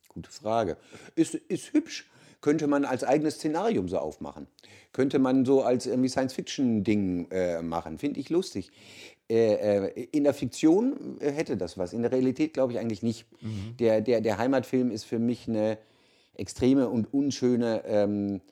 Gute 0.09 0.31
Frage. 0.31 0.77
Ist, 1.17 1.35
ist 1.35 1.73
hübsch. 1.73 2.07
Könnte 2.45 2.67
man 2.67 2.85
als 2.85 3.05
eigenes 3.05 3.37
Szenarium 3.37 3.89
so 3.89 3.97
aufmachen. 3.97 4.49
Könnte 4.93 5.19
man 5.19 5.47
so 5.47 5.63
als 5.63 5.87
irgendwie 5.87 6.11
Science-Fiction-Ding 6.11 7.31
äh, 7.31 7.63
machen. 7.63 7.97
Finde 7.97 8.21
ich 8.21 8.29
lustig. 8.29 8.71
Äh, 9.31 9.87
äh, 9.87 10.09
in 10.13 10.25
der 10.25 10.35
Fiktion 10.35 11.17
äh, 11.21 11.31
hätte 11.33 11.57
das 11.57 11.79
was. 11.79 11.95
In 11.95 12.03
der 12.03 12.13
Realität 12.13 12.53
glaube 12.53 12.75
ich 12.75 12.79
eigentlich 12.79 13.03
nicht. 13.03 13.25
Der, 13.81 14.03
der, 14.03 14.21
der 14.21 14.37
Heimatfilm 14.37 14.91
ist 14.91 15.05
für 15.05 15.19
mich 15.19 15.49
eine 15.49 15.79
extreme 16.35 16.91
und 16.91 17.15
unschöne 17.15 17.83
ähm, 17.87 18.43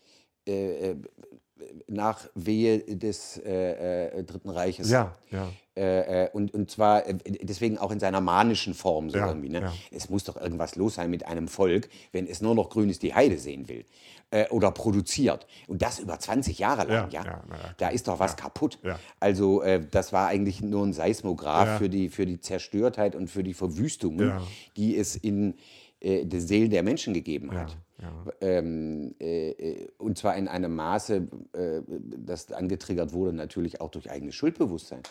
äh, 1.88 1.92
Nachwehe 1.92 2.78
des 2.80 3.38
äh, 3.38 4.08
äh, 4.18 4.24
Dritten 4.24 4.50
Reiches. 4.50 4.90
Ja, 4.90 5.14
ja. 5.30 5.48
Äh, 5.74 6.24
äh, 6.24 6.30
und, 6.32 6.52
und 6.52 6.70
zwar 6.70 7.06
äh, 7.06 7.14
deswegen 7.42 7.78
auch 7.78 7.90
in 7.92 7.98
seiner 8.00 8.20
manischen 8.20 8.74
Form 8.74 9.08
so 9.08 9.16
Ja, 9.18 9.28
irgendwie. 9.28 9.48
Ne? 9.48 9.60
ja. 9.62 9.72
Es 9.90 10.10
muss 10.10 10.24
doch 10.24 10.36
irgendwas 10.36 10.76
los 10.76 10.96
sein 10.96 11.08
mit 11.10 11.26
einem 11.26 11.48
Volk, 11.48 11.88
wenn 12.12 12.26
es 12.26 12.42
nur 12.42 12.54
noch 12.54 12.68
grünes 12.68 12.98
die 12.98 13.14
Heide 13.14 13.38
sehen 13.38 13.68
will 13.68 13.86
äh, 14.30 14.48
oder 14.50 14.70
produziert. 14.70 15.46
Und 15.68 15.80
das 15.80 15.98
über 15.98 16.18
20 16.18 16.58
Jahre 16.58 16.84
lang, 16.86 17.10
Ja, 17.10 17.24
ja. 17.24 17.42
da 17.78 17.88
ist 17.88 18.06
doch 18.08 18.18
was 18.20 18.36
kaputt. 18.36 18.78
Also 19.18 19.62
äh, 19.62 19.80
das 19.90 20.12
war 20.12 20.28
eigentlich 20.28 20.60
nur 20.60 20.84
ein 20.84 20.92
Seismograph 20.92 21.78
für, 21.78 21.88
die, 21.88 22.10
für 22.10 22.26
die 22.26 22.38
Zerstörtheit 22.38 23.16
und 23.16 23.28
für 23.28 23.42
die 23.42 23.54
Verwüstungen, 23.54 24.32
die 24.76 24.96
es 24.98 25.16
in 25.16 25.54
äh, 26.02 26.24
den 26.24 26.40
Seelen 26.40 26.70
der 26.70 26.82
Menschen 26.82 27.14
gegeben 27.14 27.50
Ja, 27.52 27.60
hat. 27.60 27.76
ja. 28.00 28.12
Ähm, 28.40 29.14
äh, 29.20 29.50
äh, 29.50 29.88
und 29.98 30.18
zwar 30.18 30.36
in 30.36 30.48
einem 30.48 30.74
Maße, 30.74 31.28
äh, 31.52 31.80
das 32.18 32.50
angetriggert 32.52 33.12
wurde, 33.12 33.32
natürlich 33.32 33.80
auch 33.80 33.90
durch 33.90 34.10
eigenes 34.10 34.34
Schuldbewusstsein. 34.34 35.02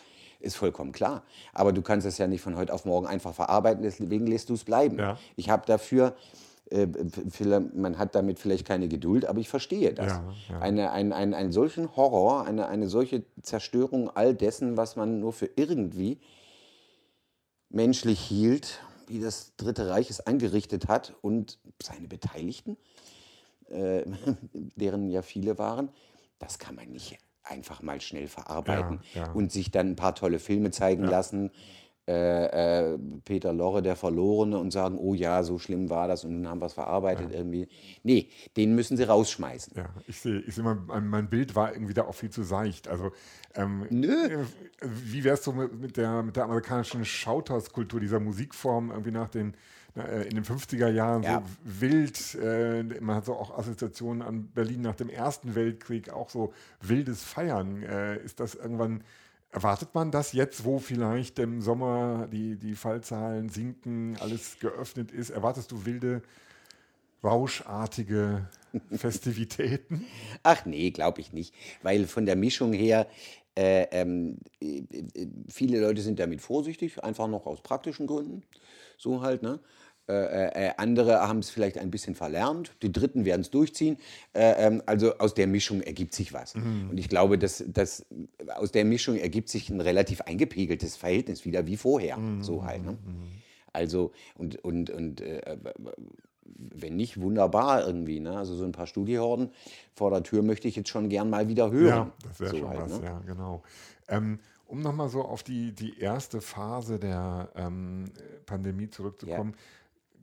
Ist 0.41 0.57
vollkommen 0.57 0.91
klar. 0.91 1.23
Aber 1.53 1.71
du 1.71 1.81
kannst 1.81 2.05
es 2.07 2.17
ja 2.17 2.27
nicht 2.27 2.41
von 2.41 2.57
heute 2.57 2.73
auf 2.73 2.83
morgen 2.85 3.07
einfach 3.07 3.33
verarbeiten, 3.33 3.83
deswegen 3.83 4.27
lässt 4.27 4.49
du 4.49 4.55
es 4.55 4.63
bleiben. 4.63 4.97
Ja. 4.97 5.17
Ich 5.35 5.49
habe 5.49 5.65
dafür, 5.65 6.15
äh, 6.71 6.87
man 7.73 7.97
hat 7.97 8.15
damit 8.15 8.39
vielleicht 8.39 8.65
keine 8.67 8.87
Geduld, 8.87 9.25
aber 9.25 9.39
ich 9.39 9.47
verstehe 9.49 9.93
das. 9.93 10.07
Ja, 10.07 10.33
ja. 10.49 10.59
Eine, 10.59 10.91
ein, 10.91 11.13
ein, 11.13 11.33
einen 11.33 11.51
solchen 11.51 11.95
Horror, 11.95 12.45
eine, 12.45 12.67
eine 12.67 12.89
solche 12.89 13.23
Zerstörung 13.41 14.09
all 14.09 14.33
dessen, 14.33 14.77
was 14.77 14.95
man 14.95 15.19
nur 15.19 15.31
für 15.31 15.49
irgendwie 15.55 16.17
menschlich 17.69 18.19
hielt, 18.19 18.81
wie 19.07 19.19
das 19.19 19.55
Dritte 19.57 19.89
Reich 19.89 20.09
es 20.09 20.19
angerichtet 20.21 20.87
hat 20.87 21.13
und 21.21 21.59
seine 21.81 22.07
Beteiligten, 22.07 22.77
äh, 23.69 24.03
deren 24.53 25.09
ja 25.09 25.21
viele 25.21 25.57
waren, 25.57 25.89
das 26.39 26.59
kann 26.59 26.75
man 26.75 26.89
nicht 26.89 27.17
einfach 27.43 27.81
mal 27.81 28.01
schnell 28.01 28.27
verarbeiten 28.27 29.01
Ja, 29.13 29.25
ja. 29.27 29.31
und 29.31 29.51
sich 29.51 29.71
dann 29.71 29.91
ein 29.91 29.95
paar 29.95 30.15
tolle 30.15 30.39
Filme 30.39 30.71
zeigen 30.71 31.03
lassen. 31.03 31.51
Äh, 32.07 32.93
äh, 32.93 32.97
Peter 33.25 33.53
Lorre, 33.53 33.83
der 33.83 33.95
Verlorene, 33.95 34.57
und 34.57 34.71
sagen, 34.71 34.97
oh 34.97 35.13
ja, 35.13 35.43
so 35.43 35.59
schlimm 35.59 35.89
war 35.91 36.07
das 36.07 36.23
und 36.25 36.33
nun 36.35 36.47
haben 36.49 36.59
wir 36.59 36.65
es 36.65 36.73
verarbeitet 36.73 37.31
irgendwie. 37.31 37.67
Nee, 38.03 38.29
den 38.57 38.73
müssen 38.73 38.97
sie 38.97 39.03
rausschmeißen. 39.03 39.73
Ja, 39.77 39.89
ich 40.07 40.19
sehe, 40.19 40.39
ich 40.39 40.55
sehe 40.55 40.63
mein, 40.63 41.07
mein 41.07 41.29
Bild 41.29 41.55
war 41.55 41.73
irgendwie 41.73 41.93
da 41.93 42.03
auch 42.05 42.15
viel 42.15 42.31
zu 42.31 42.41
seicht. 42.43 42.87
Also, 42.87 43.11
ähm, 43.53 43.85
Nö. 43.91 44.45
Wie 44.81 45.23
wär's 45.23 45.43
so 45.43 45.51
mit, 45.51 45.79
mit, 45.79 45.97
der, 45.97 46.23
mit 46.23 46.35
der 46.35 46.45
amerikanischen 46.45 47.05
Shouthouse-Kultur, 47.05 47.99
dieser 47.99 48.19
Musikform 48.19 48.89
irgendwie 48.89 49.11
nach 49.11 49.29
den, 49.29 49.53
äh, 49.95 50.27
in 50.27 50.35
den 50.35 50.43
50er 50.43 50.87
Jahren 50.89 51.21
Ja. 51.21 51.43
so 51.45 51.81
wild, 51.81 52.35
äh, 52.41 52.83
man 52.99 53.17
hat 53.17 53.25
so 53.25 53.35
auch 53.35 53.55
Assoziationen 53.57 54.21
an 54.21 54.47
Berlin 54.47 54.81
nach 54.81 54.95
dem 54.95 55.09
Ersten 55.09 55.53
Weltkrieg, 55.53 56.11
auch 56.11 56.29
so 56.29 56.51
wildes 56.81 57.23
Feiern. 57.23 57.83
Äh, 57.83 58.17
ist 58.23 58.39
das 58.39 58.55
irgendwann, 58.55 59.03
erwartet 59.51 59.93
man 59.93 60.11
das 60.11 60.33
jetzt, 60.33 60.63
wo 60.65 60.79
vielleicht 60.79 61.37
im 61.39 61.61
Sommer 61.61 62.27
die, 62.31 62.55
die 62.55 62.75
Fallzahlen 62.75 63.49
sinken, 63.49 64.17
alles 64.19 64.59
geöffnet 64.59 65.11
ist? 65.11 65.29
Erwartest 65.29 65.71
du 65.71 65.85
wilde, 65.85 66.21
rauschartige 67.23 68.47
Festivitäten? 68.91 70.05
Ach 70.43 70.65
nee, 70.65 70.91
glaube 70.91 71.21
ich 71.21 71.33
nicht. 71.33 71.53
Weil 71.83 72.07
von 72.07 72.25
der 72.25 72.35
Mischung 72.35 72.73
her, 72.73 73.07
äh, 73.57 73.87
ähm, 73.91 74.37
äh, 74.61 74.79
äh, 74.79 75.27
viele 75.49 75.81
Leute 75.81 76.01
sind 76.01 76.19
damit 76.19 76.41
vorsichtig, 76.41 77.03
einfach 77.03 77.27
noch 77.27 77.45
aus 77.45 77.61
praktischen 77.61 78.07
Gründen. 78.07 78.43
So 78.97 79.21
halt, 79.21 79.43
ne? 79.43 79.59
Äh, 80.07 80.67
äh, 80.67 80.71
andere 80.77 81.21
haben 81.21 81.39
es 81.39 81.49
vielleicht 81.49 81.77
ein 81.77 81.91
bisschen 81.91 82.15
verlernt, 82.15 82.73
die 82.81 82.91
Dritten 82.91 83.23
werden 83.25 83.41
es 83.41 83.49
durchziehen. 83.49 83.97
Äh, 84.33 84.67
ähm, 84.67 84.83
also 84.85 85.17
aus 85.17 85.33
der 85.33 85.47
Mischung 85.47 85.81
ergibt 85.81 86.13
sich 86.13 86.33
was. 86.33 86.55
Und 86.55 86.97
ich 86.97 87.07
glaube, 87.07 87.37
dass, 87.37 87.63
dass 87.67 88.05
aus 88.55 88.71
der 88.71 88.85
Mischung 88.85 89.17
ergibt 89.17 89.49
sich 89.49 89.69
ein 89.69 89.79
relativ 89.79 90.21
eingepegeltes 90.21 90.97
Verhältnis 90.97 91.45
wieder 91.45 91.65
wie 91.67 91.77
vorher. 91.77 92.17
So 92.41 92.65
halt. 92.65 92.83
Ne? 92.83 92.97
Also, 93.73 94.11
und, 94.35 94.57
und, 94.63 94.89
und 94.89 95.21
äh, 95.21 95.57
wenn 96.57 96.95
nicht, 96.95 97.19
wunderbar 97.19 97.85
irgendwie. 97.85 98.19
Ne? 98.19 98.37
Also 98.37 98.55
so 98.55 98.65
ein 98.65 98.71
paar 98.71 98.87
Studiehorden 98.87 99.51
vor 99.93 100.11
der 100.11 100.23
Tür 100.23 100.43
möchte 100.43 100.67
ich 100.67 100.75
jetzt 100.75 100.89
schon 100.89 101.09
gern 101.09 101.29
mal 101.29 101.47
wieder 101.47 101.71
hören. 101.71 101.87
Ja, 101.87 102.11
das 102.27 102.39
wäre 102.39 102.51
so 102.51 102.57
schon 102.57 102.69
halt, 102.69 102.81
was, 102.81 102.99
ne? 102.99 103.05
ja, 103.05 103.21
genau. 103.25 103.63
Ähm, 104.07 104.39
um 104.67 104.81
nochmal 104.81 105.09
so 105.09 105.21
auf 105.21 105.43
die, 105.43 105.73
die 105.73 105.99
erste 105.99 106.39
Phase 106.39 106.97
der 106.97 107.49
ähm, 107.55 108.05
Pandemie 108.45 108.89
zurückzukommen. 108.89 109.53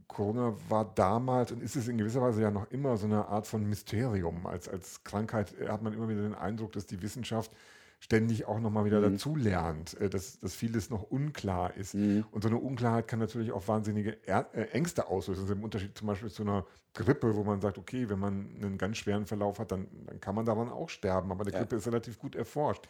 Corona 0.09 0.55
war 0.69 0.91
damals 0.95 1.53
und 1.53 1.63
ist 1.63 1.77
es 1.77 1.87
in 1.87 1.99
gewisser 1.99 2.21
Weise 2.23 2.43
ja 2.43 2.51
noch 2.51 2.71
immer 2.71 2.97
so 2.97 3.07
eine 3.07 3.27
Art 3.29 3.47
von 3.47 3.69
Mysterium. 3.69 4.47
Als, 4.47 4.69
als 4.69 5.05
Krankheit 5.05 5.55
hat 5.69 5.83
man 5.83 5.93
immer 5.93 6.09
wieder 6.09 6.23
den 6.23 6.35
Eindruck, 6.35 6.73
dass 6.73 6.87
die 6.87 7.01
Wissenschaft 7.03 7.53
ständig 8.01 8.47
auch 8.47 8.61
nochmal 8.61 8.85
wieder 8.85 9.01
Mhm. 9.01 9.13
dazulernt, 9.15 10.01
äh, 10.01 10.09
dass, 10.09 10.39
dass 10.41 10.55
vieles 10.55 10.89
noch 10.89 11.03
unklar 11.11 11.77
ist. 11.77 11.95
Und 11.95 12.43
so 12.43 12.49
eine 12.49 12.57
Unklarheit 12.59 13.09
kann 13.09 13.19
natürlich 13.19 13.51
auch 13.53 13.67
wahnsinnige 13.69 14.17
äh, 14.27 14.45
Ängste 14.73 15.09
auslösen. 15.09 15.43
Also 15.43 15.53
im 15.55 15.65
Unterschied 15.65 15.97
zum 15.99 16.07
Beispiel 16.07 16.31
zu 16.31 16.43
einer 16.43 16.65
Grippe, 16.95 17.35
wo 17.37 17.45
man 17.45 17.61
sagt, 17.61 17.77
okay, 17.77 18.09
wenn 18.09 18.19
man 18.19 18.55
einen 18.63 18.79
ganz 18.79 18.99
schweren 18.99 19.27
Verlauf 19.27 19.59
hat, 19.59 19.73
dann, 19.73 19.89
dann 20.07 20.21
kann 20.21 20.35
man 20.35 20.47
daran 20.47 20.69
auch 20.69 20.89
sterben. 20.89 21.31
Aber 21.33 21.43
eine 21.43 21.53
Grippe 21.53 21.77
ist 21.77 21.87
relativ 21.87 22.19
gut 22.19 22.35
erforscht. 22.37 22.89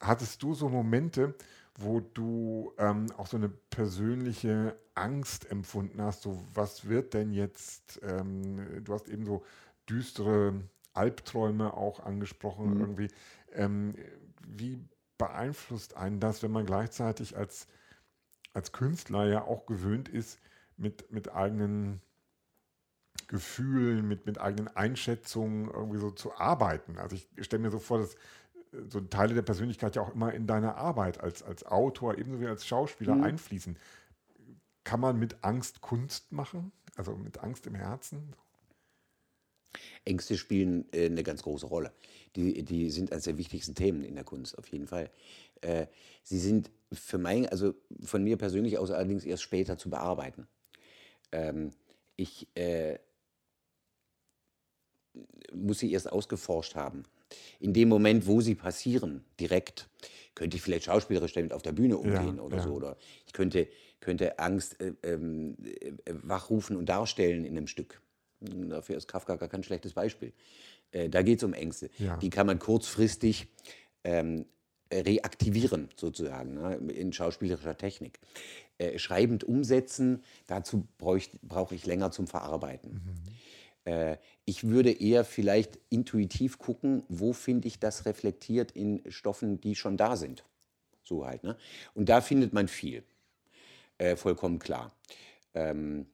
Hattest 0.00 0.42
du 0.42 0.54
so 0.54 0.68
Momente, 0.68 1.34
wo 1.78 2.00
du 2.00 2.72
ähm, 2.76 3.06
auch 3.16 3.28
so 3.28 3.36
eine 3.36 3.48
persönliche 3.48 4.76
Angst 4.94 5.48
empfunden 5.48 6.02
hast. 6.02 6.22
So, 6.22 6.42
was 6.52 6.88
wird 6.88 7.14
denn 7.14 7.32
jetzt? 7.32 8.00
Ähm, 8.02 8.84
du 8.84 8.92
hast 8.92 9.08
eben 9.08 9.24
so 9.24 9.44
düstere 9.88 10.60
Albträume 10.92 11.74
auch 11.74 12.00
angesprochen 12.00 12.74
mhm. 12.74 12.80
irgendwie. 12.80 13.08
Ähm, 13.52 13.94
wie 14.44 14.84
beeinflusst 15.18 15.96
einen 15.96 16.18
das, 16.18 16.42
wenn 16.42 16.50
man 16.50 16.66
gleichzeitig 16.66 17.36
als, 17.36 17.68
als 18.52 18.72
Künstler 18.72 19.26
ja 19.28 19.44
auch 19.44 19.64
gewöhnt 19.66 20.08
ist, 20.08 20.40
mit, 20.76 21.12
mit 21.12 21.32
eigenen 21.32 22.00
Gefühlen, 23.28 24.06
mit, 24.08 24.26
mit 24.26 24.40
eigenen 24.40 24.68
Einschätzungen 24.68 25.70
irgendwie 25.70 25.98
so 25.98 26.10
zu 26.10 26.34
arbeiten? 26.34 26.98
Also 26.98 27.14
ich 27.14 27.28
stelle 27.44 27.62
mir 27.62 27.70
so 27.70 27.78
vor, 27.78 27.98
dass 27.98 28.16
so 28.88 29.00
Teile 29.00 29.34
der 29.34 29.42
Persönlichkeit 29.42 29.96
ja 29.96 30.02
auch 30.02 30.14
immer 30.14 30.32
in 30.32 30.46
deine 30.46 30.76
Arbeit 30.76 31.20
als, 31.20 31.42
als 31.42 31.64
Autor, 31.64 32.18
ebenso 32.18 32.40
wie 32.40 32.46
als 32.46 32.66
Schauspieler 32.66 33.14
mhm. 33.14 33.24
einfließen. 33.24 33.76
Kann 34.84 35.00
man 35.00 35.18
mit 35.18 35.42
Angst 35.42 35.80
Kunst 35.80 36.32
machen? 36.32 36.72
Also 36.96 37.14
mit 37.14 37.38
Angst 37.38 37.66
im 37.66 37.74
Herzen? 37.74 38.34
Ängste 40.04 40.36
spielen 40.36 40.86
äh, 40.92 41.06
eine 41.06 41.22
ganz 41.22 41.42
große 41.42 41.66
Rolle. 41.66 41.92
Die, 42.36 42.64
die 42.64 42.90
sind 42.90 43.12
eines 43.12 43.24
der 43.24 43.38
wichtigsten 43.38 43.74
Themen 43.74 44.02
in 44.02 44.14
der 44.14 44.24
Kunst, 44.24 44.56
auf 44.58 44.66
jeden 44.68 44.86
Fall. 44.86 45.10
Äh, 45.60 45.86
sie 46.22 46.38
sind 46.38 46.70
für 46.92 47.18
mein, 47.18 47.46
also 47.46 47.74
von 48.02 48.24
mir 48.24 48.36
persönlich 48.36 48.78
aus 48.78 48.90
allerdings 48.90 49.24
erst 49.24 49.42
später 49.42 49.76
zu 49.76 49.90
bearbeiten. 49.90 50.48
Ähm, 51.32 51.72
ich 52.16 52.48
äh, 52.56 52.98
muss 55.52 55.80
sie 55.80 55.92
erst 55.92 56.10
ausgeforscht 56.10 56.74
haben. 56.74 57.04
In 57.60 57.72
dem 57.72 57.88
Moment, 57.88 58.26
wo 58.26 58.40
sie 58.40 58.54
passieren, 58.54 59.24
direkt, 59.40 59.88
könnte 60.34 60.56
ich 60.56 60.62
vielleicht 60.62 60.84
schauspielerisch 60.84 61.32
damit 61.32 61.52
auf 61.52 61.62
der 61.62 61.72
Bühne 61.72 61.96
umgehen 61.96 62.36
ja, 62.36 62.42
oder 62.42 62.58
ja. 62.58 62.62
so. 62.62 62.70
Oder 62.70 62.96
ich 63.26 63.32
könnte, 63.32 63.68
könnte 64.00 64.38
Angst 64.38 64.80
äh, 64.80 64.92
ähm, 65.02 65.56
äh, 65.64 65.92
wachrufen 66.22 66.76
und 66.76 66.88
darstellen 66.88 67.44
in 67.44 67.56
einem 67.56 67.66
Stück. 67.66 68.00
Dafür 68.40 68.96
ist 68.96 69.08
Kafka 69.08 69.34
gar 69.36 69.48
kein 69.48 69.64
schlechtes 69.64 69.94
Beispiel. 69.94 70.32
Äh, 70.92 71.08
da 71.08 71.22
geht 71.22 71.38
es 71.38 71.44
um 71.44 71.54
Ängste. 71.54 71.90
Ja. 71.98 72.16
Die 72.18 72.30
kann 72.30 72.46
man 72.46 72.58
kurzfristig 72.58 73.48
ähm, 74.04 74.46
reaktivieren, 74.92 75.88
sozusagen, 75.96 76.54
ne, 76.54 76.76
in 76.92 77.12
schauspielerischer 77.12 77.76
Technik. 77.76 78.20
Äh, 78.78 78.98
schreibend 78.98 79.44
umsetzen, 79.44 80.22
dazu 80.46 80.86
brauche 80.98 81.74
ich 81.74 81.84
länger 81.84 82.10
zum 82.10 82.26
Verarbeiten. 82.26 82.92
Mhm. 82.92 83.32
Äh, 83.88 84.18
ich 84.44 84.64
würde 84.64 84.92
eher 84.92 85.24
vielleicht 85.24 85.78
intuitiv 85.88 86.58
gucken, 86.58 87.04
wo 87.08 87.32
finde 87.32 87.68
ich 87.68 87.80
das 87.80 88.04
reflektiert 88.04 88.72
in 88.72 89.02
Stoffen, 89.10 89.60
die 89.60 89.74
schon 89.74 89.96
da 89.96 90.16
sind. 90.16 90.44
So 91.04 91.26
halt. 91.26 91.42
Ne? 91.42 91.56
Und 91.94 92.10
da 92.10 92.20
findet 92.20 92.52
man 92.52 92.68
viel. 92.68 93.02
Äh, 93.96 94.16
vollkommen 94.16 94.58
klar. 94.58 94.92
Ähm, 95.54 96.06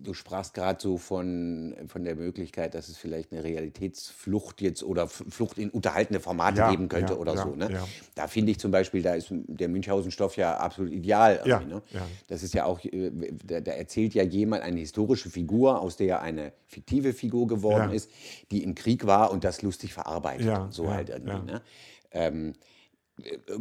Du 0.00 0.14
sprachst 0.14 0.54
gerade 0.54 0.80
so 0.80 0.96
von, 0.96 1.74
von 1.88 2.04
der 2.04 2.14
Möglichkeit, 2.14 2.74
dass 2.74 2.88
es 2.88 2.96
vielleicht 2.96 3.32
eine 3.32 3.42
Realitätsflucht 3.42 4.60
jetzt 4.60 4.84
oder 4.84 5.08
Flucht 5.08 5.58
in 5.58 5.70
unterhaltende 5.70 6.20
Formate 6.20 6.58
ja, 6.58 6.70
geben 6.70 6.88
könnte 6.88 7.14
ja, 7.14 7.18
oder 7.18 7.34
ja, 7.34 7.42
so. 7.42 7.56
Ne? 7.56 7.82
Da 8.14 8.28
finde 8.28 8.52
ich 8.52 8.58
zum 8.60 8.70
Beispiel, 8.70 9.02
da 9.02 9.14
ist 9.14 9.28
der 9.30 9.68
Münchhausen-Stoff 9.68 10.36
ja 10.36 10.56
absolut 10.56 10.92
ideal. 10.92 11.40
Ne? 11.60 11.82
Das 12.28 12.42
ist 12.42 12.54
ja 12.54 12.64
auch, 12.64 12.84
äh, 12.84 13.10
da, 13.44 13.60
da, 13.60 13.72
erzählt 13.72 14.14
ja 14.14 14.22
jemand 14.22 14.62
eine 14.62 14.78
historische 14.78 15.30
Figur, 15.30 15.80
aus 15.80 15.96
der 15.96 16.22
eine 16.22 16.52
fiktive 16.66 17.12
Figur 17.12 17.48
geworden 17.48 17.92
ist, 17.92 18.10
die 18.52 18.62
im 18.62 18.74
Krieg 18.76 19.06
war 19.06 19.32
und 19.32 19.42
das 19.42 19.62
lustig 19.62 19.92
verarbeitet. 19.92 20.46
so 20.70 20.92
halt 20.92 21.08
irgendwie. 21.08 21.52
Ne? 21.52 21.62
Ähm, 22.12 22.52
äh, 22.52 22.77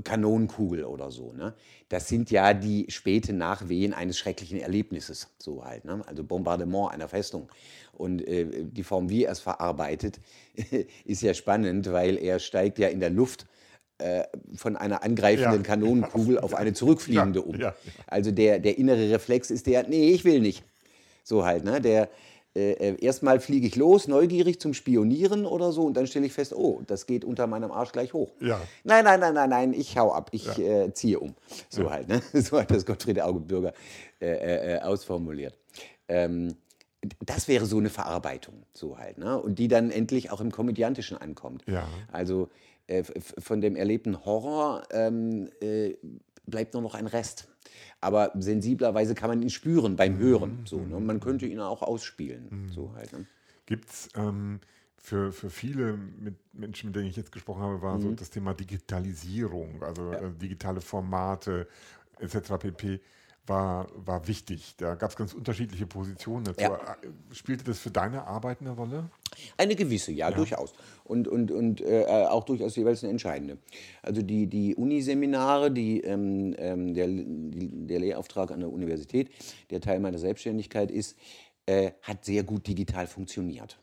Kanonenkugel 0.03 0.85
oder 0.85 1.11
so. 1.11 1.33
Ne? 1.33 1.53
Das 1.89 2.07
sind 2.07 2.31
ja 2.31 2.53
die 2.53 2.85
späte 2.89 3.33
Nachwehen 3.33 3.93
eines 3.93 4.17
schrecklichen 4.17 4.59
Erlebnisses, 4.59 5.29
so 5.37 5.63
halt. 5.65 5.85
Ne? 5.85 6.01
Also 6.05 6.23
Bombardement 6.23 6.91
einer 6.91 7.07
Festung. 7.07 7.49
Und 7.93 8.27
äh, 8.27 8.65
die 8.65 8.83
Form, 8.83 9.09
wie 9.09 9.25
er 9.25 9.31
es 9.31 9.39
verarbeitet, 9.39 10.19
ist 11.05 11.21
ja 11.21 11.33
spannend, 11.33 11.91
weil 11.91 12.17
er 12.17 12.39
steigt 12.39 12.79
ja 12.79 12.87
in 12.89 12.99
der 12.99 13.09
Luft 13.09 13.47
äh, 13.99 14.23
von 14.55 14.75
einer 14.75 15.03
angreifenden 15.03 15.61
ja. 15.61 15.67
Kanonenkugel 15.67 16.39
auf 16.39 16.53
eine 16.53 16.73
zurückfliegende 16.73 17.41
um. 17.43 17.55
Ja, 17.55 17.69
ja, 17.69 17.75
also 18.05 18.31
der, 18.31 18.59
der 18.59 18.77
innere 18.77 19.09
Reflex 19.09 19.49
ist 19.49 19.65
der, 19.65 19.87
nee, 19.87 20.11
ich 20.11 20.23
will 20.23 20.39
nicht. 20.39 20.63
So 21.23 21.45
halt, 21.45 21.63
ne? 21.63 21.81
Der, 21.81 22.09
äh, 22.57 22.71
äh, 22.71 23.05
erstmal 23.05 23.39
fliege 23.39 23.67
ich 23.67 23.75
los, 23.75 24.07
neugierig 24.07 24.59
zum 24.59 24.73
Spionieren 24.73 25.45
oder 25.45 25.71
so, 25.71 25.83
und 25.83 25.95
dann 25.95 26.07
stelle 26.07 26.25
ich 26.25 26.33
fest, 26.33 26.53
oh, 26.55 26.81
das 26.87 27.05
geht 27.05 27.23
unter 27.23 27.45
meinem 27.45 27.71
Arsch 27.71 27.91
gleich 27.91 28.13
hoch. 28.13 28.31
Ja. 28.39 28.59
Nein, 28.83 29.05
nein, 29.05 29.19
nein, 29.19 29.35
nein, 29.35 29.49
nein, 29.49 29.73
ich 29.73 29.95
hau 29.97 30.11
ab, 30.11 30.29
ich 30.31 30.57
ja. 30.57 30.85
äh, 30.85 30.93
ziehe 30.93 31.19
um. 31.19 31.35
So 31.69 31.83
ja. 31.83 31.91
halt, 31.91 32.07
ne? 32.07 32.21
So 32.33 32.59
hat 32.59 32.71
das 32.71 32.85
Gottfried 32.85 33.21
Augenbürger 33.21 33.73
äh, 34.19 34.25
äh, 34.25 34.75
äh, 34.75 34.79
ausformuliert. 34.79 35.55
Ähm, 36.07 36.55
das 37.23 37.47
wäre 37.47 37.67
so 37.67 37.77
eine 37.77 37.89
Verarbeitung, 37.89 38.63
so 38.73 38.97
halt, 38.97 39.19
ne? 39.19 39.39
Und 39.39 39.59
die 39.59 39.67
dann 39.67 39.91
endlich 39.91 40.31
auch 40.31 40.41
im 40.41 40.51
Komödiantischen 40.51 41.15
ankommt. 41.15 41.63
Ja. 41.67 41.87
Also 42.11 42.49
von 43.37 43.59
dem 43.59 43.75
erlebten 43.75 44.23
Horror 44.23 44.83
ähm, 44.91 45.49
bleibt 46.47 46.73
nur 46.73 46.81
noch 46.81 46.95
ein 46.95 47.07
Rest 47.07 47.47
aber 48.01 48.31
sensiblerweise 48.35 49.15
kann 49.15 49.29
man 49.29 49.41
ihn 49.41 49.49
spüren 49.49 49.95
beim 49.95 50.15
mhm. 50.15 50.19
Hören. 50.19 50.59
So, 50.65 50.79
ne? 50.79 50.99
Man 50.99 51.19
könnte 51.19 51.45
ihn 51.45 51.59
auch 51.59 51.81
ausspielen. 51.81 52.47
Mhm. 52.49 52.69
So 52.69 52.93
halt, 52.95 53.11
ne? 53.13 53.25
Gibt 53.65 53.89
es 53.89 54.09
ähm, 54.15 54.59
für, 54.97 55.31
für 55.31 55.49
viele 55.49 55.97
mit 55.97 56.35
Menschen, 56.53 56.87
mit 56.87 56.95
denen 56.95 57.07
ich 57.07 57.15
jetzt 57.15 57.31
gesprochen 57.31 57.61
habe, 57.61 57.81
war 57.81 57.97
mhm. 57.97 58.01
so 58.01 58.11
das 58.11 58.29
Thema 58.29 58.53
Digitalisierung, 58.53 59.81
also 59.83 60.11
ja. 60.11 60.19
äh, 60.19 60.31
digitale 60.31 60.81
Formate 60.81 61.67
etc. 62.19 62.53
pp 62.59 62.99
war, 63.47 63.87
war 63.95 64.27
wichtig. 64.27 64.75
Da 64.77 64.95
gab 64.95 65.11
es 65.11 65.15
ganz 65.15 65.33
unterschiedliche 65.33 65.87
Positionen 65.87 66.45
dazu. 66.45 66.61
Ja. 66.61 66.97
Spielte 67.31 67.63
das 67.63 67.79
für 67.79 67.91
deine 67.91 68.27
Arbeit 68.27 68.61
eine 68.61 68.71
Rolle? 68.71 69.09
Eine 69.57 69.75
gewisse, 69.75 70.11
ja, 70.11 70.29
ja. 70.29 70.35
durchaus. 70.35 70.73
Und, 71.03 71.27
und, 71.27 71.51
und 71.51 71.81
äh, 71.81 72.05
auch 72.05 72.43
durchaus 72.43 72.75
jeweils 72.75 73.03
eine 73.03 73.11
entscheidende. 73.11 73.57
Also 74.01 74.21
die, 74.21 74.47
die 74.47 74.75
Uniseminare, 74.75 75.71
die, 75.71 76.01
ähm, 76.01 76.55
ähm, 76.57 76.93
der, 76.93 77.07
die, 77.07 77.87
der 77.87 77.99
Lehrauftrag 77.99 78.51
an 78.51 78.59
der 78.59 78.71
Universität, 78.71 79.29
der 79.69 79.81
Teil 79.81 79.99
meiner 79.99 80.19
Selbstständigkeit 80.19 80.91
ist, 80.91 81.17
äh, 81.65 81.91
hat 82.01 82.25
sehr 82.25 82.43
gut 82.43 82.67
digital 82.67 83.07
funktioniert. 83.07 83.79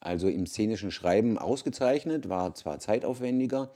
Also 0.00 0.28
im 0.28 0.46
szenischen 0.46 0.90
Schreiben 0.90 1.38
ausgezeichnet, 1.38 2.28
war 2.28 2.54
zwar 2.54 2.78
zeitaufwendiger, 2.78 3.72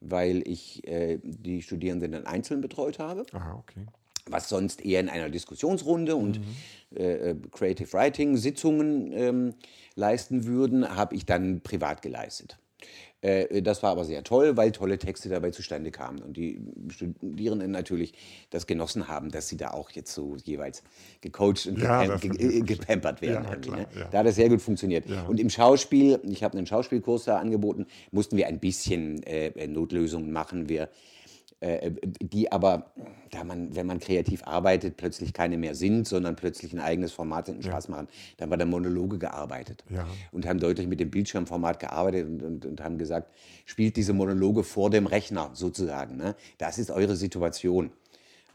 weil 0.00 0.46
ich 0.46 0.86
äh, 0.86 1.18
die 1.22 1.62
Studierenden 1.62 2.12
dann 2.12 2.26
einzeln 2.26 2.60
betreut 2.60 2.98
habe. 2.98 3.24
Aha, 3.32 3.54
okay 3.54 3.86
was 4.26 4.48
sonst 4.48 4.84
eher 4.84 5.00
in 5.00 5.08
einer 5.08 5.30
Diskussionsrunde 5.30 6.16
und 6.16 6.38
mhm. 6.38 6.96
äh, 6.96 7.30
äh 7.30 7.36
Creative 7.50 7.92
Writing 7.92 8.36
Sitzungen 8.36 9.12
ähm, 9.12 9.54
leisten 9.94 10.46
würden, 10.46 10.96
habe 10.96 11.14
ich 11.14 11.26
dann 11.26 11.60
privat 11.60 12.02
geleistet. 12.02 12.58
Äh, 13.22 13.62
das 13.62 13.82
war 13.82 13.92
aber 13.92 14.04
sehr 14.04 14.24
toll, 14.24 14.56
weil 14.56 14.72
tolle 14.72 14.98
Texte 14.98 15.28
dabei 15.28 15.50
zustande 15.50 15.90
kamen 15.90 16.18
und 16.20 16.36
die 16.36 16.60
Studierenden 16.88 17.70
natürlich 17.70 18.14
das 18.50 18.66
genossen 18.66 19.08
haben, 19.08 19.30
dass 19.30 19.48
sie 19.48 19.56
da 19.56 19.70
auch 19.70 19.90
jetzt 19.90 20.12
so 20.12 20.36
jeweils 20.44 20.82
gecoacht 21.20 21.66
und 21.66 21.78
ja, 21.78 22.16
gepampert 22.16 23.22
werden. 23.22 23.46
Ja, 23.48 23.56
klar, 23.56 23.76
ne? 23.76 23.86
ja. 23.96 24.08
Da 24.10 24.18
hat 24.18 24.26
das 24.26 24.34
sehr 24.34 24.48
gut 24.48 24.60
funktioniert. 24.60 25.04
Und 25.28 25.38
im 25.38 25.50
Schauspiel, 25.50 26.20
ich 26.24 26.42
habe 26.42 26.58
einen 26.58 26.66
Schauspielkurs 26.66 27.24
da 27.24 27.38
angeboten, 27.38 27.86
mussten 28.10 28.36
wir 28.36 28.48
ein 28.48 28.58
bisschen 28.58 29.22
äh, 29.22 29.68
Notlösungen 29.68 30.32
machen. 30.32 30.68
Wir 30.68 30.82
äh, 30.82 30.88
die 32.20 32.50
aber, 32.50 32.92
da 33.30 33.44
man, 33.44 33.74
wenn 33.76 33.86
man 33.86 34.00
kreativ 34.00 34.42
arbeitet, 34.44 34.96
plötzlich 34.96 35.32
keine 35.32 35.56
mehr 35.56 35.74
sind, 35.74 36.08
sondern 36.08 36.34
plötzlich 36.34 36.72
ein 36.72 36.80
eigenes 36.80 37.12
Format 37.12 37.46
sind 37.46 37.56
und 37.56 37.62
Spaß 37.62 37.88
machen. 37.88 38.08
Da 38.36 38.42
haben 38.42 38.50
wir 38.50 38.56
dann 38.56 38.68
Monologe 38.70 39.18
gearbeitet 39.18 39.84
ja. 39.88 40.06
und 40.32 40.46
haben 40.46 40.58
deutlich 40.58 40.88
mit 40.88 40.98
dem 40.98 41.10
Bildschirmformat 41.10 41.78
gearbeitet 41.78 42.26
und, 42.26 42.42
und, 42.42 42.66
und, 42.66 42.82
haben 42.82 42.98
gesagt, 42.98 43.32
spielt 43.64 43.96
diese 43.96 44.12
Monologe 44.12 44.64
vor 44.64 44.90
dem 44.90 45.06
Rechner 45.06 45.50
sozusagen. 45.52 46.16
Ne? 46.16 46.34
Das 46.58 46.78
ist 46.78 46.90
eure 46.90 47.14
Situation. 47.14 47.92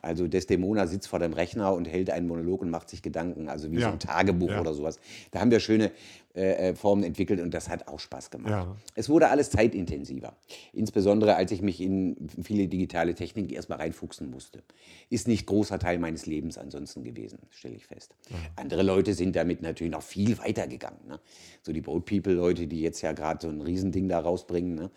Also 0.01 0.27
Desdemona 0.27 0.87
sitzt 0.87 1.07
vor 1.07 1.19
dem 1.19 1.33
Rechner 1.33 1.73
und 1.73 1.87
hält 1.87 2.09
einen 2.09 2.27
Monolog 2.27 2.61
und 2.61 2.69
macht 2.69 2.89
sich 2.89 3.01
Gedanken, 3.01 3.49
also 3.49 3.71
wie 3.71 3.79
ja. 3.79 3.87
so 3.87 3.93
ein 3.93 3.99
Tagebuch 3.99 4.49
ja. 4.49 4.61
oder 4.61 4.73
sowas. 4.73 4.99
Da 5.31 5.39
haben 5.39 5.51
wir 5.51 5.59
schöne 5.59 5.91
äh, 6.35 6.69
äh, 6.69 6.75
Formen 6.75 7.03
entwickelt 7.03 7.41
und 7.41 7.51
das 7.53 7.67
hat 7.67 7.87
auch 7.87 7.99
Spaß 7.99 8.29
gemacht. 8.29 8.51
Ja. 8.51 8.75
Es 8.93 9.09
wurde 9.09 9.29
alles 9.29 9.49
zeitintensiver. 9.49 10.35
Insbesondere 10.71 11.35
als 11.35 11.51
ich 11.51 11.63
mich 11.63 11.81
in 11.81 12.29
viele 12.43 12.67
digitale 12.67 13.15
Techniken 13.15 13.51
erstmal 13.51 13.79
reinfuchsen 13.79 14.29
musste. 14.29 14.61
Ist 15.09 15.27
nicht 15.27 15.47
großer 15.47 15.79
Teil 15.79 15.97
meines 15.97 16.27
Lebens 16.27 16.59
ansonsten 16.59 17.03
gewesen, 17.03 17.39
stelle 17.49 17.75
ich 17.75 17.87
fest. 17.87 18.13
Andere 18.55 18.83
Leute 18.83 19.15
sind 19.15 19.35
damit 19.35 19.63
natürlich 19.63 19.91
noch 19.91 20.03
viel 20.03 20.37
weiter 20.37 20.67
gegangen. 20.67 20.99
Ne? 21.07 21.19
So 21.63 21.73
die 21.73 21.81
Boat 21.81 22.05
People-Leute, 22.05 22.67
die 22.67 22.81
jetzt 22.81 23.01
ja 23.01 23.13
gerade 23.13 23.39
so 23.41 23.49
ein 23.49 23.61
Riesending 23.61 24.07
da 24.07 24.19
rausbringen. 24.19 24.75
Ne? 24.75 24.91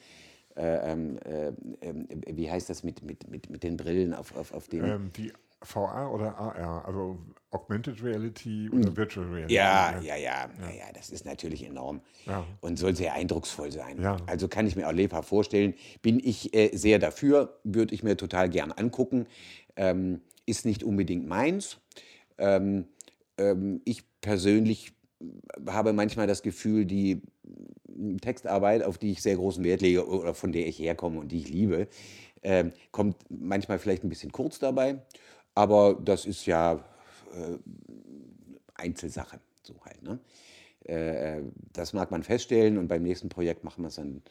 Äh, 0.57 0.93
ähm, 0.93 1.19
äh, 1.19 1.53
wie 2.37 2.51
heißt 2.51 2.69
das 2.71 2.83
mit, 2.83 3.03
mit, 3.03 3.29
mit, 3.31 3.51
mit 3.51 3.63
den 3.63 3.77
Brillen 3.77 4.15
auf, 4.15 4.37
auf, 4.37 4.53
auf 4.53 4.69
dem? 4.69 4.85
Ähm, 4.85 5.11
die 5.17 5.33
VR 5.63 6.11
oder 6.13 6.39
AR, 6.39 6.87
also 6.87 7.19
Augmented 7.51 8.03
Reality 8.03 8.71
oder 8.71 8.97
Virtual 8.97 9.27
Reality. 9.27 9.55
Ja, 9.55 10.01
ja, 10.01 10.17
ja, 10.17 10.51
ja, 10.59 10.71
ja, 10.71 10.93
das 10.95 11.11
ist 11.11 11.27
natürlich 11.27 11.65
enorm 11.65 12.01
Ja. 12.25 12.47
und 12.61 12.79
soll 12.79 12.97
sehr 12.97 13.13
eindrucksvoll 13.13 13.71
sein. 13.71 14.01
Ja. 14.01 14.17
Also 14.27 14.49
kann 14.49 14.67
ich 14.67 14.75
mir 14.77 14.89
auch 14.89 14.93
lebhaft 14.93 15.29
vorstellen. 15.29 15.75
Bin 16.01 16.19
ich 16.19 16.55
äh, 16.55 16.75
sehr 16.75 16.99
dafür, 16.99 17.59
würde 17.63 17.95
ich 17.95 18.03
mir 18.03 18.17
total 18.17 18.49
gern 18.49 18.73
angucken. 18.73 19.27
Ähm, 19.77 20.23
ist 20.47 20.65
nicht 20.65 20.83
unbedingt 20.83 21.29
meins. 21.29 21.79
Ähm, 22.39 22.87
ähm, 23.37 23.83
ich 23.85 24.03
persönlich 24.23 24.93
habe 25.69 25.93
manchmal 25.93 26.27
das 26.27 26.43
Gefühl, 26.43 26.87
die 26.87 27.21
Textarbeit, 28.21 28.83
auf 28.83 28.99
die 28.99 29.13
ich 29.13 29.23
sehr 29.23 29.37
großen 29.37 29.65
Wert 29.65 29.81
lege 29.81 30.07
oder 30.07 30.35
von 30.35 30.53
der 30.53 30.67
ich 30.67 30.79
herkomme 30.79 31.21
und 31.21 31.33
die 31.33 31.39
ich 31.39 31.49
liebe, 31.49 31.89
ähm, 32.43 32.73
kommt 32.91 33.17
manchmal 33.29 33.79
vielleicht 33.79 34.05
ein 34.05 34.09
bisschen 34.09 34.33
kurz 34.33 34.59
dabei. 34.59 35.01
Aber 35.55 35.99
das 36.03 36.27
ist 36.27 36.47
ja 36.47 36.75
äh, 37.35 37.59
Einzelsache, 38.75 39.41
so 39.63 39.75
halt. 39.85 40.03
Ne? 40.03 40.19
Äh, 40.85 41.43
das 41.73 41.93
mag 41.93 42.11
man 42.11 42.23
feststellen 42.23 42.79
und 42.79 42.89
beim 42.89 43.03
nächsten 43.03 43.29
Projekt 43.29 43.65
machen 43.65 43.83
wir 43.83 43.89
es 43.89 43.97
dann, 43.97 44.23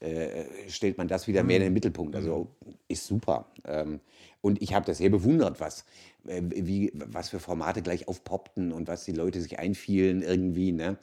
äh, 0.00 0.44
stellt 0.68 0.96
man 0.96 1.08
das 1.08 1.28
wieder 1.28 1.42
mehr 1.42 1.56
in 1.58 1.64
den 1.64 1.72
Mittelpunkt. 1.72 2.16
Also 2.16 2.48
ist 2.88 3.06
super. 3.06 3.46
Ähm, 3.66 4.00
und 4.40 4.62
ich 4.62 4.72
habe 4.74 4.86
das 4.86 4.98
sehr 4.98 5.10
bewundert, 5.10 5.60
was, 5.60 5.84
äh, 6.26 6.40
wie, 6.42 6.92
was 6.94 7.28
für 7.28 7.40
Formate 7.40 7.82
gleich 7.82 8.08
aufpoppten 8.08 8.72
und 8.72 8.88
was 8.88 9.04
die 9.04 9.12
Leute 9.12 9.40
sich 9.40 9.58
einfielen 9.58 10.22
irgendwie. 10.22 10.72
Ne? 10.72 10.96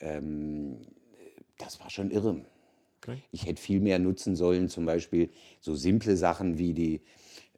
Ähm, 0.00 0.78
das 1.58 1.80
war 1.80 1.90
schon 1.90 2.10
irre. 2.10 2.44
Okay. 3.02 3.18
Ich 3.30 3.46
hätte 3.46 3.60
viel 3.60 3.80
mehr 3.80 3.98
nutzen 3.98 4.34
sollen, 4.36 4.68
zum 4.68 4.86
Beispiel 4.86 5.30
so 5.60 5.74
simple 5.74 6.16
Sachen 6.16 6.58
wie 6.58 6.72
die, 6.74 7.00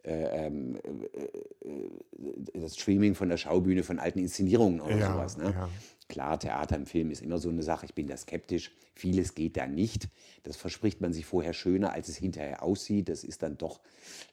äh, 0.04 0.46
ähm, 0.46 0.76
äh, 0.76 1.68
äh, 1.68 2.60
das 2.60 2.76
Streaming 2.76 3.14
von 3.14 3.28
der 3.28 3.36
Schaubühne 3.36 3.82
von 3.82 3.98
alten 3.98 4.18
Inszenierungen 4.18 4.80
oder 4.80 4.96
Ja, 4.98 5.12
sowas. 5.12 5.36
Ne? 5.36 5.52
ja. 5.54 5.68
Klar, 6.08 6.38
Theater 6.40 6.76
im 6.76 6.86
Film 6.86 7.10
ist 7.10 7.22
immer 7.22 7.38
so 7.38 7.48
eine 7.48 7.62
Sache. 7.62 7.86
Ich 7.86 7.94
bin 7.94 8.06
da 8.08 8.16
skeptisch. 8.16 8.72
Vieles 8.94 9.34
geht 9.34 9.56
da 9.56 9.66
nicht. 9.66 10.08
Das 10.42 10.56
verspricht 10.56 11.00
man 11.00 11.12
sich 11.12 11.24
vorher 11.24 11.52
schöner, 11.52 11.92
als 11.92 12.08
es 12.08 12.16
hinterher 12.16 12.62
aussieht. 12.62 13.08
Das 13.08 13.22
ist 13.24 13.42
dann 13.42 13.56
doch 13.58 13.80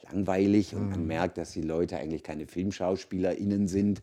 langweilig 0.03 0.73
und 0.73 0.85
Mhm. 0.85 0.89
man 0.89 1.07
merkt, 1.07 1.37
dass 1.37 1.51
die 1.51 1.61
Leute 1.61 1.97
eigentlich 1.97 2.23
keine 2.23 2.47
FilmschauspielerInnen 2.47 3.67
sind, 3.67 4.01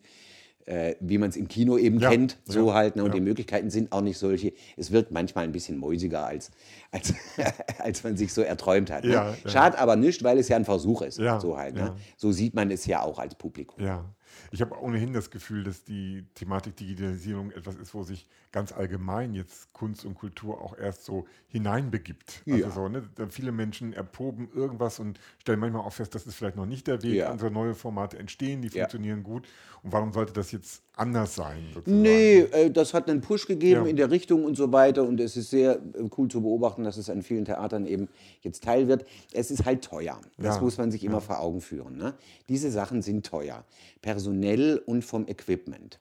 äh, 0.67 0.95
wie 1.01 1.19
man 1.19 1.31
es 1.31 1.37
im 1.37 1.49
Kino 1.49 1.77
eben 1.77 1.99
Ja, 1.99 2.11
kennt. 2.11 2.39
So 2.45 2.69
ja, 2.69 2.75
halt. 2.75 2.97
Ne? 2.97 3.03
Und 3.05 3.11
ja. 3.11 3.15
die 3.15 3.21
Möglichkeiten 3.21 3.71
sind 3.71 3.93
auch 3.93 4.01
nicht 4.01 4.19
solche. 4.19 4.53
Es 4.77 4.91
wirkt 4.91 5.11
manchmal 5.11 5.45
ein 5.45 5.53
bisschen 5.53 5.79
mäusiger, 5.79 6.27
als, 6.27 6.51
als, 6.91 7.15
als 7.79 8.03
man 8.05 8.17
sich 8.17 8.33
so 8.33 8.43
erträumt 8.43 8.91
hat. 8.91 9.05
Ne? 9.05 9.35
Schade 9.47 9.79
aber 9.79 9.97
nicht, 9.97 10.23
weil 10.23 10.39
es 10.39 10.49
ja 10.49 10.57
ein 10.57 10.65
Versuch 10.65 11.03
ist. 11.03 11.17
So 11.17 11.57
halt. 11.57 11.75
Ne? 11.75 11.95
So 12.17 12.33
sieht 12.33 12.55
man 12.55 12.71
es 12.71 12.87
ja 12.87 13.03
auch 13.03 13.19
als 13.19 13.35
Publikum. 13.35 13.85
Ja, 13.85 14.05
ich 14.51 14.61
habe 14.61 14.81
ohnehin 14.81 15.13
das 15.13 15.31
Gefühl, 15.31 15.65
dass 15.65 15.85
die 15.85 16.25
Thematik 16.35 16.77
Digitalisierung 16.77 17.51
etwas 17.51 17.77
ist, 17.77 17.95
wo 17.95 18.03
sich 18.03 18.27
ganz 18.55 18.71
allgemein 18.73 19.35
jetzt 19.35 19.73
Kunst 19.73 20.05
und 20.05 20.15
Kultur 20.15 20.63
auch 20.63 20.79
erst 20.79 21.05
so 21.05 21.27
hineinbegibt. 21.49 22.43
Also 22.47 22.59
Ja. 22.59 22.71
so, 22.71 22.89
ne? 22.89 23.03
viele 23.29 23.51
Menschen 23.51 23.93
erproben 23.93 24.49
irgendwas 24.55 25.01
und 25.01 25.19
stellen 25.41 25.59
manchmal 25.59 25.83
auch 25.83 25.93
fest, 25.93 26.15
das 26.15 26.25
ist 26.27 26.37
vielleicht 26.37 26.55
noch 26.57 26.65
nicht 26.65 26.87
der 26.87 27.03
Weg. 27.03 27.15
Ja. 27.15 27.33
Unsere 27.33 27.51
neue 27.51 27.75
Formate 27.75 28.17
entstehen, 28.17 28.63
die 28.63 28.69
Ja. 28.69 28.83
funktionieren 28.85 29.25
gut. 29.25 29.47
Und 29.83 29.93
warum 29.93 30.13
sollte 30.13 30.33
das 30.33 30.53
jetzt 30.53 30.83
anders 30.95 31.35
sein? 31.35 31.67
Sozusagen? 31.75 32.01
Nee, 32.03 32.39
äh, 32.53 32.71
das 32.71 32.95
hat 32.95 33.11
einen 33.11 33.21
Push 33.21 33.47
gegeben 33.49 33.83
Ja. 33.85 33.91
in 33.91 33.97
der 33.97 34.11
Richtung 34.13 34.45
und 34.45 34.57
so 34.57 34.73
weiter. 34.73 35.03
Und 35.03 35.19
es 35.21 35.37
ist 35.37 35.51
sehr 35.51 35.73
äh, 35.75 36.09
cool 36.17 36.29
zu 36.29 36.41
beobachten, 36.41 36.85
dass 36.85 36.97
es 36.97 37.11
an 37.11 37.23
vielen 37.23 37.45
Theatern 37.45 37.85
eben 37.87 38.09
jetzt 38.41 38.63
Teil 38.63 38.87
wird. 38.87 39.05
Es 39.33 39.51
ist 39.51 39.65
halt 39.65 39.83
teuer. 39.85 40.21
Das 40.39 40.61
muss 40.61 40.79
man 40.79 40.93
sich 40.93 41.03
immer 41.05 41.21
vor 41.21 41.41
Augen 41.41 41.61
führen. 41.61 41.97
Ne? 41.97 42.15
Diese 42.49 42.71
Sachen 42.71 43.03
sind 43.03 43.27
teuer. 43.27 43.65
Personell 44.01 44.81
und 44.87 45.05
vom 45.05 45.27
Equipment. 45.27 45.99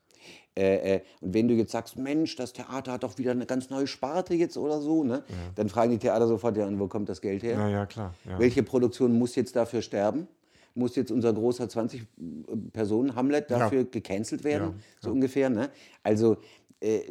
Äh, 0.56 0.96
äh, 0.96 1.02
und 1.22 1.34
wenn 1.34 1.48
du 1.48 1.56
jetzt 1.56 1.72
sagst, 1.72 1.98
Mensch, 1.98 2.36
das 2.36 2.54
Theater 2.54 2.94
hat 2.94 3.04
doch 3.04 3.18
wieder 3.18 3.32
eine 3.32 3.46
ganz 3.46 3.70
neue 3.70 3.88
Sparte 3.88 4.36
jetzt 4.36 4.58
oder 4.58 4.82
so, 4.82 5.04
ne? 5.04 5.24
dann 5.56 5.70
fragen 5.70 5.92
die 5.92 5.98
Theater 5.98 6.28
sofort, 6.28 6.58
ja, 6.58 6.68
und 6.68 6.80
wo 6.80 6.88
kommt 6.88 7.10
das 7.10 7.22
Geld 7.22 7.44
her? 7.44 7.58
Na 7.58 7.70
ja, 7.70 7.86
klar. 7.86 8.14
Ja. 8.26 8.38
Welche 8.40 8.62
Produktion 8.62 9.18
muss 9.18 9.36
jetzt 9.36 9.56
dafür 9.56 9.82
sterben? 9.82 10.28
Muss 10.76 10.96
jetzt 10.96 11.12
unser 11.12 11.34
großer 11.34 11.66
20-Personen-Hamlet 11.66 13.52
dafür 13.52 13.84
gecancelt 13.84 14.44
werden? 14.44 14.70
Ja, 14.70 14.84
So 15.02 15.12
ungefähr. 15.12 15.50
Ne? 15.50 15.70
Also 16.02 16.38
äh, 16.84 17.02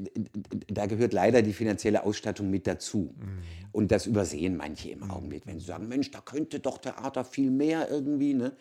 da 0.68 0.86
gehört 0.86 1.12
leider 1.12 1.42
die 1.42 1.52
finanzielle 1.52 2.04
Ausstattung 2.04 2.50
mit 2.50 2.66
dazu. 2.66 3.14
Mhm. 3.16 3.42
Und 3.72 3.90
das 3.90 4.06
übersehen 4.06 4.56
manche 4.56 4.90
im 4.90 5.08
Augenblick, 5.10 5.46
wenn 5.46 5.58
sie 5.58 5.64
sagen, 5.66 5.88
Mensch, 5.88 6.10
da 6.10 6.20
könnte 6.20 6.60
doch 6.60 6.78
Theater 6.78 7.24
viel 7.24 7.50
mehr 7.50 7.90
irgendwie. 7.90 8.34
Ne? 8.34 8.52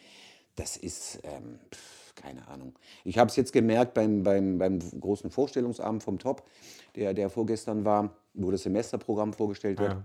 Das 0.55 0.77
ist, 0.77 1.19
ähm, 1.23 1.59
pf, 1.73 2.00
keine 2.15 2.47
Ahnung. 2.47 2.73
Ich 3.03 3.17
habe 3.17 3.29
es 3.29 3.35
jetzt 3.35 3.53
gemerkt 3.53 3.93
beim, 3.93 4.23
beim, 4.23 4.57
beim 4.57 4.79
großen 4.79 5.29
Vorstellungsabend 5.31 6.03
vom 6.03 6.19
Top, 6.19 6.43
der, 6.95 7.13
der 7.13 7.29
vorgestern 7.29 7.85
war, 7.85 8.15
wo 8.33 8.51
das 8.51 8.63
Semesterprogramm 8.63 9.33
vorgestellt 9.33 9.79
wird 9.79 9.91
Ja. 9.93 10.03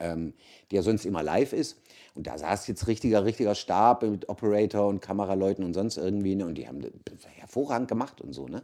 ähm, 0.00 0.34
der 0.70 0.82
sonst 0.82 1.04
immer 1.04 1.22
live 1.22 1.52
ist. 1.52 1.78
Und 2.14 2.26
da 2.26 2.36
saß 2.38 2.66
jetzt 2.66 2.86
richtiger, 2.88 3.24
richtiger 3.24 3.54
Stab 3.54 4.02
mit 4.02 4.28
Operator 4.28 4.86
und 4.88 5.00
Kameraleuten 5.00 5.64
und 5.64 5.74
sonst 5.74 5.96
irgendwie. 5.96 6.34
Ne? 6.34 6.46
Und 6.46 6.56
die 6.56 6.66
haben 6.68 6.80
das 6.80 6.90
hervorragend 7.36 7.88
gemacht 7.88 8.20
und 8.20 8.32
so. 8.32 8.46
Ne? 8.48 8.62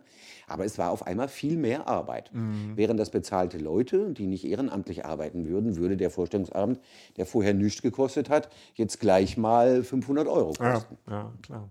Aber 0.49 0.65
es 0.65 0.79
war 0.79 0.91
auf 0.91 1.07
einmal 1.07 1.29
viel 1.29 1.57
mehr 1.57 1.87
Arbeit. 1.89 2.31
Wären 2.77 2.97
das 2.97 3.11
bezahlte 3.11 3.59
Leute, 3.59 4.13
die 4.13 4.27
nicht 4.27 4.45
ehrenamtlich 4.45 5.05
arbeiten 5.05 5.47
würden, 5.49 5.77
würde 5.77 5.97
der 5.97 6.11
Vorstellungsabend, 6.11 6.81
der 7.17 7.27
vorher 7.27 7.55
nichts 7.55 7.83
gekostet 7.83 8.29
hat, 8.31 8.49
jetzt 8.75 9.01
gleich 9.01 9.37
mal 9.37 9.83
500 9.85 10.27
Euro 10.29 10.53
Ja, 10.61 10.73
kosten. 10.75 10.99
ja, 11.09 11.33
klar. 11.43 11.69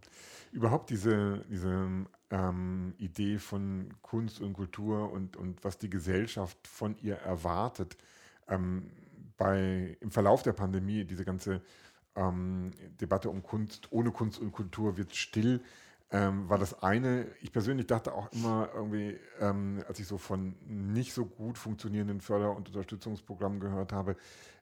Überhaupt 0.55 0.89
diese, 0.89 1.43
diese 1.49 1.89
ähm, 2.31 2.93
Idee 2.97 3.39
von 3.39 3.93
Kunst 4.01 4.39
und 4.39 4.53
Kultur 4.53 5.11
und, 5.11 5.35
und 5.35 5.61
was 5.65 5.77
die 5.77 5.89
Gesellschaft 5.89 6.57
von 6.65 6.95
ihr 7.01 7.15
erwartet. 7.15 7.97
Ähm, 8.47 8.89
bei, 9.35 9.97
Im 9.99 10.11
Verlauf 10.11 10.43
der 10.43 10.53
Pandemie, 10.53 11.03
diese 11.03 11.25
ganze 11.25 11.61
ähm, 12.15 12.71
Debatte 13.01 13.29
um 13.29 13.43
Kunst, 13.43 13.91
ohne 13.91 14.11
Kunst 14.11 14.39
und 14.39 14.53
Kultur 14.53 14.95
wird 14.95 15.13
still, 15.13 15.61
ähm, 16.09 16.47
war 16.47 16.57
das 16.57 16.81
eine. 16.81 17.27
Ich 17.41 17.51
persönlich 17.51 17.87
dachte 17.87 18.13
auch 18.13 18.31
immer 18.31 18.69
irgendwie, 18.73 19.19
ähm, 19.41 19.83
als 19.89 19.99
ich 19.99 20.07
so 20.07 20.17
von 20.17 20.55
nicht 20.65 21.11
so 21.11 21.25
gut 21.25 21.57
funktionierenden 21.57 22.21
Förder- 22.21 22.55
und 22.55 22.69
Unterstützungsprogrammen 22.69 23.59
gehört 23.59 23.91
habe, 23.91 24.15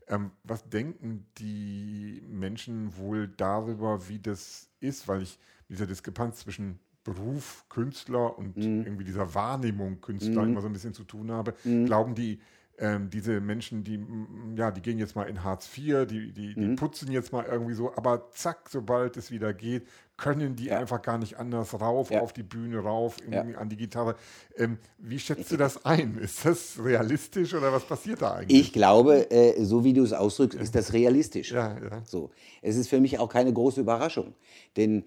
ähm, 0.08 0.32
was 0.44 0.68
denken 0.68 1.28
die 1.38 2.24
Menschen 2.28 2.98
wohl 2.98 3.28
darüber, 3.28 4.10
wie 4.10 4.18
das 4.18 4.72
ist? 4.80 5.08
Weil 5.08 5.22
ich 5.22 5.38
dieser 5.70 5.86
Diskrepanz 5.88 6.40
zwischen 6.40 6.80
Beruf, 7.04 7.66
Künstler 7.70 8.38
und 8.38 8.56
irgendwie 8.58 9.04
dieser 9.04 9.34
Wahrnehmung 9.36 10.00
Künstler 10.02 10.44
immer 10.44 10.62
so 10.62 10.68
ein 10.68 10.74
bisschen 10.74 10.94
zu 10.94 11.04
tun 11.04 11.32
habe. 11.32 11.54
Glauben 11.86 12.16
die, 12.16 12.40
ähm, 12.80 13.10
diese 13.10 13.40
Menschen, 13.42 13.84
die, 13.84 14.00
ja, 14.56 14.72
die 14.72 14.82
gehen 14.82 14.98
jetzt 14.98 15.16
mal 15.16 15.26
in 15.30 15.44
Hartz 15.44 15.70
IV, 15.78 16.08
die, 16.08 16.32
die, 16.32 16.56
die 16.56 16.76
putzen 16.76 17.12
jetzt 17.12 17.32
mal 17.34 17.46
irgendwie 17.46 17.74
so, 17.76 17.94
aber 17.96 18.30
zack, 18.32 18.70
sobald 18.70 19.16
es 19.18 19.30
wieder 19.32 19.54
geht, 19.54 19.86
können 20.18 20.56
die 20.56 20.72
einfach 20.72 21.02
gar 21.02 21.18
nicht 21.18 21.38
anders 21.38 21.80
rauf, 21.80 22.10
Ja. 22.10 22.22
auf 22.22 22.34
die 22.34 22.42
Bühne 22.44 22.80
rauf, 22.80 23.18
irgendwie 23.30 23.56
an 23.58 23.68
die 23.70 23.78
Gitarre. 23.78 24.16
Ähm, 24.56 24.78
wie 24.98 25.20
schätzt 25.20 25.52
du 25.52 25.58
das 25.58 25.86
ein? 25.86 26.18
Ist 26.18 26.46
das 26.46 26.80
realistisch 26.84 27.54
oder 27.54 27.74
was 27.74 27.84
passiert 27.86 28.22
da 28.22 28.36
eigentlich? 28.36 28.60
Ich 28.60 28.74
glaube, 28.74 29.30
äh, 29.30 29.64
so 29.66 29.84
wie 29.84 29.94
du 29.94 30.04
es 30.04 30.14
ausdrückst, 30.14 30.58
ist 30.58 30.74
das 30.74 30.94
realistisch. 30.94 31.52
Ja, 31.52 31.78
ja. 31.78 32.02
So. 32.06 32.32
Es 32.62 32.76
ist 32.78 32.88
für 32.90 33.02
mich 33.02 33.20
auch 33.20 33.30
keine 33.30 33.52
große 33.54 33.82
Überraschung. 33.82 34.36
Denn 34.78 35.04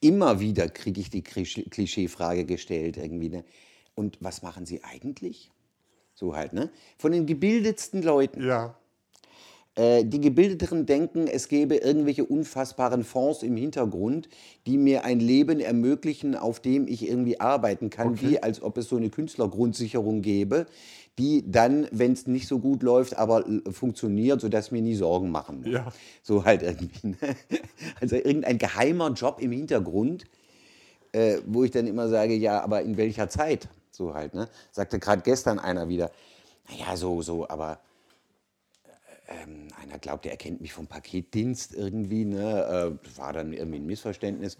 immer 0.00 0.40
wieder 0.40 0.68
kriege 0.68 1.00
ich 1.00 1.10
die 1.10 1.22
Klischee- 1.22 1.68
Klischeefrage 1.68 2.44
gestellt 2.44 2.96
irgendwie. 2.96 3.28
Ne? 3.28 3.44
Und 3.94 4.18
was 4.20 4.42
machen 4.42 4.66
Sie 4.66 4.84
eigentlich? 4.84 5.50
So 6.14 6.34
halt, 6.34 6.52
ne? 6.52 6.70
Von 6.98 7.12
den 7.12 7.26
gebildetsten 7.26 8.02
Leuten. 8.02 8.42
Ja, 8.46 8.78
die 9.78 10.20
Gebildeteren 10.22 10.86
denken, 10.86 11.26
es 11.26 11.48
gäbe 11.48 11.76
irgendwelche 11.76 12.24
unfassbaren 12.24 13.04
Fonds 13.04 13.42
im 13.42 13.58
Hintergrund, 13.58 14.28
die 14.66 14.78
mir 14.78 15.04
ein 15.04 15.20
Leben 15.20 15.60
ermöglichen, 15.60 16.34
auf 16.34 16.60
dem 16.60 16.88
ich 16.88 17.06
irgendwie 17.06 17.40
arbeiten 17.40 17.90
kann, 17.90 18.18
wie 18.22 18.42
als 18.42 18.62
ob 18.62 18.78
es 18.78 18.88
so 18.88 18.96
eine 18.96 19.10
Künstlergrundsicherung 19.10 20.22
gäbe, 20.22 20.64
die 21.18 21.44
dann, 21.50 21.88
wenn 21.92 22.12
es 22.12 22.26
nicht 22.26 22.48
so 22.48 22.58
gut 22.58 22.82
läuft, 22.82 23.16
aber 23.18 23.46
l- 23.46 23.62
funktioniert, 23.70 24.40
sodass 24.40 24.70
mir 24.70 24.80
nie 24.80 24.94
Sorgen 24.94 25.30
machen 25.30 25.60
muss. 25.60 25.72
Ja. 25.72 25.92
So 26.22 26.44
halt 26.44 26.62
irgendwie. 26.62 27.08
Ne? 27.08 27.16
Also 28.00 28.16
irgendein 28.16 28.56
geheimer 28.58 29.10
Job 29.12 29.40
im 29.40 29.52
Hintergrund, 29.52 30.24
äh, 31.12 31.38
wo 31.46 31.64
ich 31.64 31.70
dann 31.70 31.86
immer 31.86 32.08
sage, 32.08 32.34
ja, 32.34 32.62
aber 32.62 32.82
in 32.82 32.96
welcher 32.96 33.28
Zeit? 33.28 33.68
So 33.90 34.14
halt, 34.14 34.34
ne? 34.34 34.48
Sagte 34.72 34.98
gerade 34.98 35.22
gestern 35.22 35.58
einer 35.58 35.88
wieder, 35.88 36.10
naja, 36.70 36.96
so, 36.96 37.22
so, 37.22 37.48
aber 37.48 37.78
ähm, 39.28 39.68
einer 39.80 39.98
glaubt, 39.98 40.26
er 40.26 40.32
erkennt 40.32 40.60
mich 40.60 40.72
vom 40.72 40.86
Paketdienst 40.86 41.74
irgendwie, 41.74 42.24
ne? 42.24 42.98
Äh, 43.02 43.18
war 43.18 43.32
dann 43.32 43.52
irgendwie 43.52 43.78
ein 43.78 43.86
Missverständnis. 43.86 44.56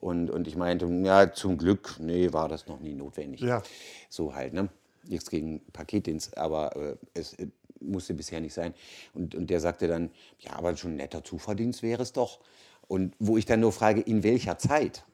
Und, 0.00 0.30
und 0.30 0.46
ich 0.46 0.56
meinte, 0.56 0.86
ja, 1.04 1.32
zum 1.32 1.58
Glück, 1.58 1.96
nee, 1.98 2.32
war 2.32 2.48
das 2.48 2.66
noch 2.66 2.80
nie 2.80 2.94
notwendig. 2.94 3.40
Ja. 3.40 3.62
So 4.08 4.34
halt, 4.34 4.52
ne? 4.52 4.68
Nichts 5.08 5.30
gegen 5.30 5.60
Paketdienst, 5.72 6.36
aber 6.36 6.76
äh, 6.76 6.96
es 7.14 7.34
äh, 7.34 7.48
musste 7.80 8.14
bisher 8.14 8.40
nicht 8.40 8.54
sein. 8.54 8.74
Und, 9.14 9.34
und 9.34 9.48
der 9.48 9.60
sagte 9.60 9.88
dann, 9.88 10.10
ja, 10.38 10.52
aber 10.52 10.76
schon 10.76 10.92
ein 10.92 10.96
netter 10.96 11.24
Zuverdienst 11.24 11.82
wäre 11.82 12.02
es 12.02 12.12
doch. 12.12 12.40
Und 12.88 13.14
wo 13.18 13.36
ich 13.36 13.46
dann 13.46 13.60
nur 13.60 13.72
frage, 13.72 14.00
in 14.00 14.22
welcher 14.22 14.58
Zeit? 14.58 15.04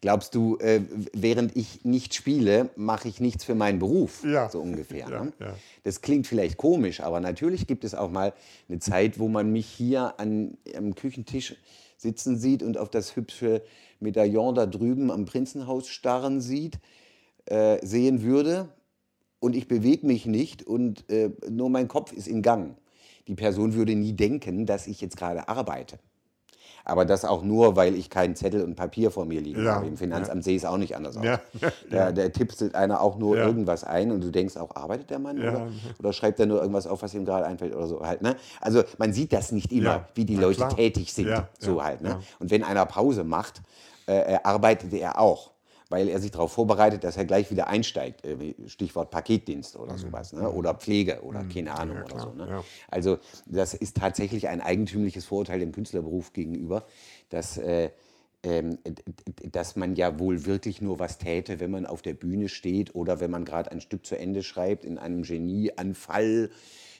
Glaubst 0.00 0.34
du, 0.34 0.58
äh, 0.58 0.80
während 1.12 1.56
ich 1.56 1.84
nicht 1.84 2.14
spiele, 2.14 2.70
mache 2.76 3.08
ich 3.08 3.20
nichts 3.20 3.44
für 3.44 3.54
meinen 3.54 3.78
Beruf? 3.78 4.24
Ja. 4.24 4.48
So 4.48 4.60
ungefähr. 4.60 5.08
Ja, 5.08 5.24
ne? 5.24 5.32
ja. 5.40 5.54
Das 5.82 6.00
klingt 6.00 6.26
vielleicht 6.26 6.56
komisch, 6.56 7.00
aber 7.00 7.20
natürlich 7.20 7.66
gibt 7.66 7.84
es 7.84 7.94
auch 7.94 8.10
mal 8.10 8.32
eine 8.68 8.78
Zeit, 8.78 9.18
wo 9.18 9.28
man 9.28 9.50
mich 9.50 9.66
hier 9.66 10.18
an, 10.18 10.56
am 10.76 10.94
Küchentisch 10.94 11.56
sitzen 11.96 12.38
sieht 12.38 12.62
und 12.62 12.78
auf 12.78 12.90
das 12.90 13.16
hübsche 13.16 13.62
Medaillon 14.00 14.54
da 14.54 14.66
drüben 14.66 15.10
am 15.10 15.24
Prinzenhaus 15.24 15.88
starren 15.88 16.40
sieht, 16.40 16.78
äh, 17.46 17.84
sehen 17.84 18.22
würde. 18.22 18.68
Und 19.40 19.54
ich 19.54 19.68
bewege 19.68 20.06
mich 20.06 20.26
nicht 20.26 20.64
und 20.64 21.08
äh, 21.10 21.30
nur 21.48 21.70
mein 21.70 21.88
Kopf 21.88 22.12
ist 22.12 22.26
in 22.26 22.42
Gang. 22.42 22.76
Die 23.28 23.34
Person 23.34 23.74
würde 23.74 23.94
nie 23.94 24.14
denken, 24.14 24.66
dass 24.66 24.86
ich 24.86 25.00
jetzt 25.00 25.16
gerade 25.16 25.48
arbeite. 25.48 25.98
Aber 26.88 27.04
das 27.04 27.24
auch 27.26 27.42
nur, 27.42 27.76
weil 27.76 27.94
ich 27.94 28.08
keinen 28.08 28.34
Zettel 28.34 28.64
und 28.64 28.74
Papier 28.74 29.10
vor 29.10 29.26
mir 29.26 29.40
liegen 29.42 29.62
Ja, 29.62 29.74
habe. 29.76 29.86
Im 29.86 29.96
Finanzamt 29.98 30.42
sehe 30.42 30.56
ich 30.56 30.62
es 30.62 30.68
auch 30.68 30.78
nicht 30.78 30.96
anders 30.96 31.18
aus. 31.18 31.24
Ja, 31.24 31.40
ja, 31.60 31.70
Da, 31.90 32.12
da 32.12 32.28
tippselt 32.30 32.74
einer 32.74 33.00
auch 33.02 33.18
nur 33.18 33.36
Ja. 33.36 33.46
irgendwas 33.46 33.84
ein 33.84 34.10
und 34.10 34.22
du 34.24 34.30
denkst 34.30 34.56
auch, 34.56 34.74
arbeitet 34.74 35.10
der 35.10 35.18
Mann? 35.18 35.36
Ja. 35.36 35.50
Oder, 35.50 35.68
oder 35.98 36.12
schreibt 36.14 36.40
er 36.40 36.46
nur 36.46 36.60
irgendwas 36.60 36.86
auf, 36.86 37.02
was 37.02 37.12
ihm 37.14 37.26
gerade 37.26 37.44
einfällt 37.46 37.74
oder 37.76 37.86
so 37.86 38.00
halt. 38.00 38.22
Ne? 38.22 38.36
Also 38.60 38.82
man 38.96 39.12
sieht 39.12 39.34
das 39.34 39.52
nicht 39.52 39.70
immer, 39.70 39.84
Ja, 39.84 40.08
wie 40.14 40.24
die 40.24 40.36
Leute 40.36 40.66
tätig 40.68 41.12
sind. 41.12 41.28
Ja, 41.28 41.48
so 41.58 41.76
ja, 41.76 41.84
halt. 41.84 42.00
Ne? 42.00 42.08
ja. 42.08 42.20
Und 42.38 42.50
wenn 42.50 42.64
einer 42.64 42.86
Pause 42.86 43.22
macht, 43.22 43.60
äh, 44.06 44.34
äh, 44.34 44.38
arbeitet 44.42 44.92
er 44.94 45.20
auch. 45.20 45.50
Weil 45.90 46.08
er 46.08 46.20
sich 46.20 46.30
darauf 46.30 46.52
vorbereitet, 46.52 47.02
dass 47.02 47.16
er 47.16 47.24
gleich 47.24 47.50
wieder 47.50 47.68
einsteigt. 47.68 48.24
Äh, 48.24 48.54
Stichwort 48.66 49.10
Paketdienst 49.10 49.76
oder 49.76 49.96
sowas. 49.96 50.32
Ne? 50.34 50.50
Oder 50.50 50.74
Pflege 50.74 51.22
oder 51.22 51.44
keine 51.44 51.74
Ahnung 51.74 51.96
Mhm. 51.96 52.02
Ja, 52.08 52.14
oder 52.14 52.20
so. 52.22 52.32
Ne? 52.34 52.46
ja. 52.48 52.64
Also 52.88 53.18
das 53.46 53.72
ist 53.74 53.96
tatsächlich 53.96 54.48
ein 54.48 54.60
eigentümliches 54.60 55.24
Vorurteil 55.24 55.60
dem 55.60 55.72
Künstlerberuf 55.72 56.32
gegenüber, 56.34 56.84
dass, 57.30 57.56
äh, 57.56 57.88
ähm, 58.42 58.78
dass 59.50 59.76
man 59.76 59.96
ja 59.96 60.18
wohl 60.18 60.44
wirklich 60.46 60.80
nur 60.82 60.98
was 60.98 61.16
täte, 61.18 61.58
wenn 61.58 61.70
man 61.70 61.86
auf 61.86 62.02
der 62.02 62.14
Bühne 62.14 62.48
steht 62.50 62.94
oder 62.94 63.18
wenn 63.20 63.30
man 63.30 63.44
gerade 63.46 63.70
ein 63.72 63.80
Stück 63.80 64.04
zu 64.04 64.16
Ende 64.18 64.42
schreibt 64.42 64.84
in 64.84 64.98
einem 64.98 65.22
Genieanfall, 65.22 66.50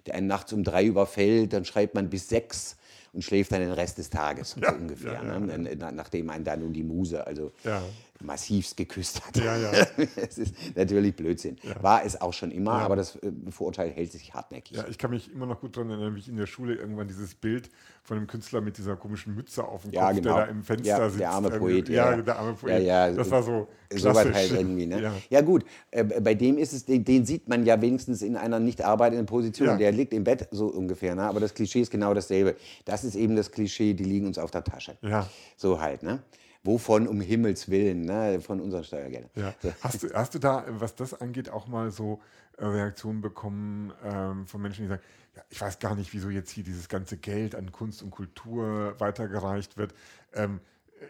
der 0.07 0.15
einen 0.15 0.27
nachts 0.27 0.53
um 0.53 0.65
drei 0.65 0.85
überfällt, 0.85 1.53
dann 1.53 1.65
schreibt 1.65 1.95
man 1.95 2.09
bis 2.09 2.29
sechs 2.29 2.77
und 3.13 3.23
schläft 3.23 3.53
dann 3.53 3.61
den 3.61 3.73
Rest 3.73 3.99
des 3.99 4.11
Tages, 4.11 4.51
so 4.51 4.61
ungefähr, 4.69 5.15
ja, 5.15 5.25
ja, 5.25 5.39
ne? 5.41 5.77
Na- 5.79 5.93
nachdem 5.93 6.29
einen 6.31 6.45
da 6.45 6.57
nun 6.57 6.73
die 6.73 6.83
Muse 6.83 7.27
also 7.27 7.53
Ja. 7.65 7.83
Massivst 8.23 8.77
geküsst 8.77 9.25
hat. 9.27 9.37
Ja, 9.37 9.57
ja. 9.57 9.71
Es 10.17 10.39
ist 10.39 10.55
natürlich 10.77 11.15
Blödsinn. 11.15 11.57
War 11.81 12.05
es 12.05 12.21
auch 12.21 12.33
schon 12.33 12.51
immer, 12.51 12.73
aber 12.73 12.97
das 12.97 13.17
äh, 13.17 13.31
Vorurteil 13.51 13.91
hält 13.91 14.13
sich 14.13 14.35
hartnäckig. 14.35 14.77
Ja, 14.77 14.87
ich 14.89 14.99
kann 14.99 15.11
mich 15.11 15.33
immer 15.33 15.47
noch 15.47 15.61
gut 15.61 15.77
daran 15.77 15.91
erinnern, 15.91 16.15
wie 16.17 16.21
ich 16.21 16.29
in 16.29 16.37
der 16.37 16.47
Schule 16.47 16.75
irgendwann 16.75 17.07
dieses 17.09 17.35
Bild 17.35 17.71
von 18.03 18.17
dem 18.19 18.27
Künstler 18.27 18.61
mit 18.61 18.79
dieser 18.79 18.97
komischen 18.97 19.35
Mütze 19.35 19.63
auf 19.65 19.83
dem 19.83 19.93
Ja, 19.93 20.07
Kopf, 20.09 20.17
genau. 20.17 20.37
der 20.37 20.47
da 20.47 20.51
im 20.51 20.63
Fenster 20.65 20.89
Ja, 20.89 20.99
der 20.99 21.11
sitzt. 21.11 21.25
arme 21.25 21.49
irgendwie. 21.49 21.73
Poet, 21.75 21.89
Ja, 21.91 22.11
ja, 22.11 22.17
ja. 22.17 22.23
der 22.23 22.39
arme 22.39 22.53
Poet. 22.55 22.83
Ja, 22.83 23.07
ja, 23.09 23.13
das 23.13 23.31
war 23.31 23.43
so 23.43 23.69
Sowas 23.95 24.27
halt 24.33 24.51
irgendwie, 24.53 24.87
ne? 24.87 25.01
Ja. 25.01 25.15
Ja, 25.31 25.41
gut, 25.41 25.65
äh, 25.91 26.05
bei 26.05 26.35
dem 26.35 26.59
ist 26.59 26.73
es, 26.75 26.85
den, 26.85 27.05
den 27.05 27.25
sieht 27.25 27.49
man 27.49 27.65
ja 27.65 27.81
wenigstens 27.81 28.21
in 28.23 28.37
einer 28.37 28.59
nicht 28.61 28.83
arbeitenden 28.83 29.27
Position. 29.27 29.69
Ja. 29.69 29.77
Der 29.77 29.93
liegt 29.93 30.13
im 30.13 30.25
Bett 30.25 30.47
so 30.51 30.67
ungefähr, 30.67 31.15
ne? 31.15 31.23
aber 31.23 31.41
das 31.41 31.55
Klischee 31.55 31.81
ist 31.81 31.91
genau 31.91 32.13
dasselbe. 32.13 32.57
Das 32.85 33.05
ist 33.05 33.15
eben 33.15 33.35
das 33.37 33.51
Klischee, 33.51 33.95
die 33.95 34.05
liegen 34.05 34.27
uns 34.27 34.39
auf 34.39 34.51
der 34.51 34.65
Tasche. 34.65 34.97
Ja. 35.03 35.27
So 35.57 35.81
halt, 35.81 36.03
ne? 36.03 36.23
Wovon 36.65 37.07
um 37.07 37.21
Himmels 37.21 37.71
Willen, 37.71 38.03
ne? 38.03 38.41
Von 38.41 38.61
unseren 38.61 38.85
Steuergeldern. 38.85 39.31
Ja. 39.35 39.55
Hast, 39.81 40.03
du, 40.03 40.13
hast 40.13 40.35
du 40.35 40.39
da, 40.39 40.65
was 40.69 40.95
das 40.95 41.21
angeht, 41.21 41.51
auch 41.51 41.69
mal 41.69 41.91
so 41.91 42.21
äh, 42.57 42.65
Reaktionen 42.65 43.21
bekommen 43.21 43.93
ähm, 44.05 44.47
von 44.47 44.61
Menschen, 44.61 44.83
die 44.83 44.89
sagen, 44.89 45.03
ja, 45.37 45.43
ich 45.51 45.61
weiß 45.61 45.79
gar 45.79 45.95
nicht, 45.95 46.13
wieso 46.13 46.31
jetzt 46.31 46.51
hier 46.51 46.65
dieses 46.65 46.89
ganze 46.89 47.17
Geld 47.17 47.55
an 47.55 47.71
Kunst 47.71 48.03
und 48.03 48.11
Kultur 48.11 48.95
weitergereicht 48.99 49.77
wird. 49.77 49.95
Ähm, 50.35 50.61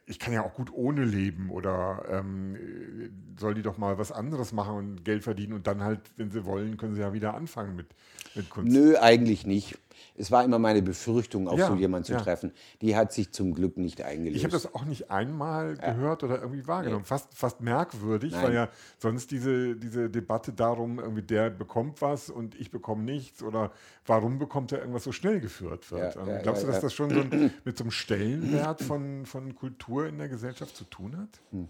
ich 0.07 0.19
kann 0.19 0.33
ja 0.33 0.45
auch 0.45 0.55
gut 0.55 0.71
ohne 0.73 1.05
leben 1.05 1.51
oder 1.51 2.05
ähm, 2.11 2.57
äh, 2.57 3.41
soll 3.41 3.55
die 3.55 3.63
doch 3.63 3.79
mal 3.79 3.99
was 3.99 4.13
anderes 4.13 4.53
machen 4.53 4.77
und 4.77 5.05
Geld 5.05 5.25
verdienen 5.25 5.55
und 5.55 5.67
dann 5.67 5.83
halt, 5.83 6.01
wenn 6.17 6.31
sie 6.31 6.45
wollen, 6.45 6.77
können 6.77 6.95
sie 6.95 7.01
ja 7.01 7.13
wieder 7.13 7.35
anfangen 7.35 7.75
mit, 7.75 7.87
mit 8.35 8.51
Kunst. 8.51 8.71
Nö, 8.71 8.97
eigentlich 8.99 9.47
nicht. 9.47 9.79
Es 10.17 10.31
war 10.31 10.45
immer 10.45 10.59
meine 10.59 10.83
Befürchtung, 10.83 11.49
auf 11.49 11.59
Ja, 11.59 11.69
so 11.69 11.75
jemanden 11.75 12.07
zu 12.07 12.13
ja. 12.13 12.21
treffen. 12.21 12.53
Die 12.81 12.97
hat 12.97 13.13
sich 13.13 13.33
zum 13.33 13.55
Glück 13.55 13.77
nicht 13.77 14.03
eingelöst. 14.03 14.37
Ich 14.37 14.45
habe 14.45 14.53
das 14.53 14.75
auch 14.75 14.85
nicht 14.85 15.11
einmal 15.11 15.77
gehört 15.77 16.25
oder 16.25 16.41
irgendwie 16.41 16.67
wahrgenommen. 16.67 17.05
Fast, 17.05 17.35
fast 17.35 17.61
merkwürdig, 17.61 18.33
Nein. 18.33 18.43
weil 18.43 18.55
ja 18.55 18.69
sonst 18.99 19.31
diese, 19.31 19.77
diese 19.77 20.11
Debatte 20.11 20.53
darum, 20.53 20.99
irgendwie 20.99 21.23
der 21.23 21.51
bekommt 21.51 22.03
was 22.03 22.31
und 22.31 22.55
ich 22.55 22.71
bekomme 22.71 23.03
nichts 23.05 23.43
oder 23.43 23.73
warum 24.07 24.39
bekommt 24.39 24.73
er 24.73 24.81
irgendwas 24.81 25.05
so 25.05 25.13
schnell 25.13 25.41
geführt 25.41 25.91
wird. 25.91 26.15
Ja, 26.15 26.23
Ähm, 26.23 26.29
ja, 26.29 26.39
Glaubst 26.43 26.63
ja, 26.63 26.67
du, 26.67 26.73
dass 26.73 26.83
ja. 26.83 26.87
das 26.87 26.95
schon 26.95 27.11
so 27.11 27.21
ein, 27.21 27.53
mit 27.65 27.77
so 27.77 27.85
einem 27.85 27.91
Stellenwert 27.91 28.83
von, 28.83 29.27
von 29.27 29.55
Kultur 29.55 30.07
in 30.07 30.19
der 30.19 30.29
Gesellschaft 30.29 30.77
zu 30.77 30.85
tun 30.85 31.17
hat? 31.17 31.69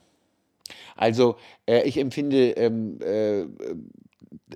Also 0.96 1.36
äh, 1.66 1.82
ich 1.88 1.98
empfinde 1.98 2.50
ähm, 2.52 2.98
äh, 3.00 3.46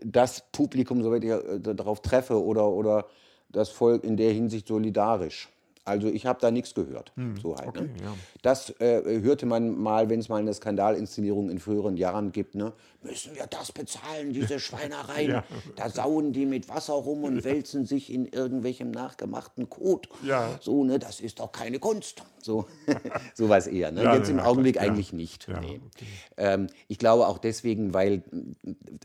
das 0.04 0.44
Publikum, 0.52 1.02
soweit 1.02 1.24
ich 1.24 1.30
äh, 1.30 1.58
darauf 1.60 2.02
treffe, 2.02 2.42
oder, 2.42 2.68
oder 2.68 3.06
das 3.52 3.70
Volk 3.70 4.04
in 4.04 4.16
der 4.16 4.32
Hinsicht 4.32 4.68
solidarisch. 4.68 5.48
Also 5.84 6.06
ich 6.06 6.26
habe 6.26 6.38
da 6.40 6.52
nichts 6.52 6.74
gehört. 6.74 7.12
so 7.42 7.56
halt, 7.56 7.68
okay, 7.68 7.82
ne? 7.82 7.88
ja. 8.04 8.14
Das 8.42 8.70
äh, 8.80 9.20
hörte 9.20 9.46
man 9.46 9.76
mal, 9.76 10.08
wenn 10.08 10.20
es 10.20 10.28
mal 10.28 10.36
eine 10.36 10.54
Skandalinszenierung 10.54 11.50
in 11.50 11.58
früheren 11.58 11.96
Jahren 11.96 12.30
gibt. 12.30 12.54
Ne? 12.54 12.72
Müssen 13.02 13.34
wir 13.34 13.48
das 13.48 13.72
bezahlen, 13.72 14.32
diese 14.32 14.60
Schweinereien? 14.60 15.30
Ja. 15.30 15.44
Da 15.74 15.90
sauen 15.90 16.32
die 16.32 16.46
mit 16.46 16.68
Wasser 16.68 16.92
rum 16.92 17.24
und 17.24 17.42
wälzen 17.42 17.84
sich 17.84 18.12
in 18.12 18.26
irgendwelchem 18.26 18.92
nachgemachten 18.92 19.68
Kot. 19.68 20.08
Ja. 20.22 20.56
So, 20.60 20.84
ne, 20.84 21.00
das 21.00 21.18
ist 21.18 21.40
doch 21.40 21.50
keine 21.50 21.80
Kunst. 21.80 22.22
So, 22.40 22.66
sowas 23.34 23.66
eher. 23.66 23.90
Ne? 23.90 24.04
Ja, 24.04 24.14
Jetzt 24.14 24.28
ja, 24.28 24.34
im 24.34 24.38
ja, 24.38 24.44
Augenblick. 24.44 24.76
Ja. 24.76 24.82
eigentlich 24.82 25.12
nicht. 25.12 25.48
Ja, 25.48 25.58
nee. 25.58 25.80
okay. 25.84 26.06
Ähm, 26.36 26.66
ich 26.86 26.98
glaube 26.98 27.26
auch 27.26 27.38
deswegen, 27.38 27.92
weil 27.92 28.22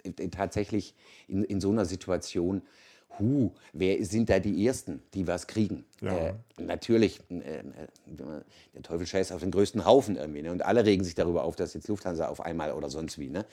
äh, 0.04 0.28
tatsächlich 0.28 0.94
in, 1.28 1.44
in 1.44 1.60
so 1.60 1.72
einer 1.72 1.86
Situation, 1.86 2.62
hu, 3.20 3.52
wer 3.74 4.04
sind 4.06 4.30
da 4.30 4.40
die 4.40 4.66
Ersten, 4.66 5.02
die 5.14 5.28
was 5.28 5.48
kriegen? 5.48 5.86
Ja. 6.02 6.30
Äh, 6.30 6.34
natürlich, 6.58 7.20
äh, 7.30 7.64
der 8.74 8.84
Teufel 8.84 9.08
scheißt 9.08 9.32
auf 9.32 9.42
den 9.42 9.52
größten 9.52 9.86
Haufen 9.86 10.16
irgendwie. 10.16 10.42
Ne? 10.42 10.52
Und 10.52 10.64
alle 10.64 10.86
regen 10.86 11.04
sich 11.04 11.16
darüber 11.16 11.44
auf, 11.44 11.56
dass 11.56 11.74
jetzt 11.74 11.88
Lufthansa 11.88 12.28
auf 12.28 12.42
einmal 12.42 12.72
oder 12.74 12.90
sonst 12.90 13.18
wie. 13.18 13.30
Ne? 13.30 13.46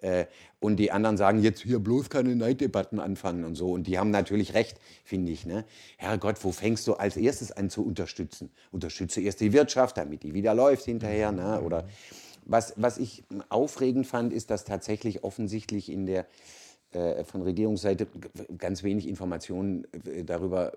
Äh, 0.00 0.26
und 0.60 0.76
die 0.76 0.90
anderen 0.90 1.16
sagen 1.16 1.40
jetzt 1.42 1.62
hier 1.62 1.78
bloß 1.78 2.10
keine 2.10 2.34
Neiddebatten 2.34 3.00
anfangen 3.00 3.44
und 3.44 3.54
so. 3.54 3.72
Und 3.72 3.86
die 3.86 3.98
haben 3.98 4.10
natürlich 4.10 4.54
recht, 4.54 4.78
finde 5.04 5.32
ich. 5.32 5.46
Ne? 5.46 5.64
Herrgott, 5.96 6.42
wo 6.42 6.52
fängst 6.52 6.86
du 6.86 6.94
als 6.94 7.16
erstes 7.16 7.52
an 7.52 7.70
zu 7.70 7.84
unterstützen? 7.84 8.50
Unterstütze 8.72 9.20
erst 9.20 9.40
die 9.40 9.52
Wirtschaft, 9.52 9.96
damit 9.96 10.22
die 10.22 10.34
wieder 10.34 10.54
läuft 10.54 10.84
hinterher. 10.84 11.32
Ne? 11.32 11.60
Oder 11.62 11.86
was, 12.44 12.74
was 12.76 12.98
ich 12.98 13.22
aufregend 13.48 14.06
fand, 14.06 14.32
ist, 14.32 14.50
dass 14.50 14.64
tatsächlich 14.64 15.22
offensichtlich 15.22 15.88
in 15.88 16.06
der 16.06 16.26
von 17.24 17.42
Regierungsseite 17.42 18.06
ganz 18.58 18.82
wenig 18.82 19.08
Informationen 19.08 19.86
äh, 20.06 20.24
darüber 20.24 20.72
äh, 20.72 20.76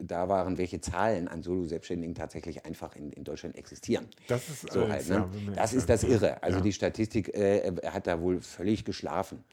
da 0.00 0.28
waren, 0.28 0.58
welche 0.58 0.80
Zahlen 0.80 1.28
an 1.28 1.42
Solo-Selbstständigen 1.42 2.14
tatsächlich 2.14 2.64
einfach 2.66 2.96
in, 2.96 3.12
in 3.12 3.24
Deutschland 3.24 3.56
existieren. 3.56 4.08
Das 4.26 4.48
ist 4.48 4.72
so 4.72 4.80
äh, 4.80 4.88
halt, 4.88 5.08
ne? 5.08 5.28
Das 5.54 5.72
ist 5.72 5.88
das. 5.88 6.02
Irre. 6.02 6.42
Also 6.42 6.58
Ja. 6.58 6.62
die 6.64 6.72
Statistik 6.72 7.34
äh, 7.34 7.72
hat 7.86 8.06
da 8.06 8.20
wohl 8.20 8.40
völlig 8.40 8.84
geschlafen. 8.84 9.44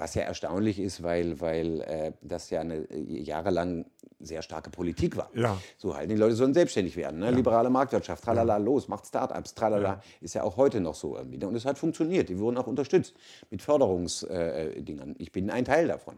Was 0.00 0.14
ja 0.14 0.22
erstaunlich 0.22 0.78
ist, 0.78 1.02
weil, 1.02 1.42
weil 1.42 1.82
äh, 1.82 2.12
das 2.22 2.48
ja 2.48 2.62
eine 2.62 2.76
äh, 2.90 3.20
jahrelang 3.20 3.84
sehr 4.18 4.40
starke 4.40 4.70
Politik 4.70 5.14
war. 5.18 5.28
Ja. 5.34 5.58
So 5.76 5.94
halt, 5.94 6.10
die 6.10 6.14
Leute 6.14 6.36
sollen 6.36 6.54
selbstständig 6.54 6.96
werden. 6.96 7.20
Ne? 7.20 7.30
Liberale 7.30 7.68
Marktwirtschaft, 7.68 8.24
tralala, 8.24 8.56
los, 8.56 8.88
macht 8.88 9.06
Startups, 9.06 9.54
tralala. 9.54 10.02
Ist 10.22 10.34
ja 10.34 10.42
auch 10.42 10.56
heute 10.56 10.80
noch 10.80 10.94
so 10.94 11.18
irgendwie. 11.18 11.36
ne? 11.36 11.46
Und 11.46 11.54
es 11.54 11.66
hat 11.66 11.78
funktioniert. 11.78 12.30
Die 12.30 12.38
wurden 12.38 12.56
auch 12.56 12.66
unterstützt 12.66 13.14
mit 13.50 13.60
Förderungsdingern. 13.60 15.16
ich 15.18 15.32
bin 15.32 15.50
ein 15.50 15.66
Teil 15.66 15.88
davon. 15.88 16.16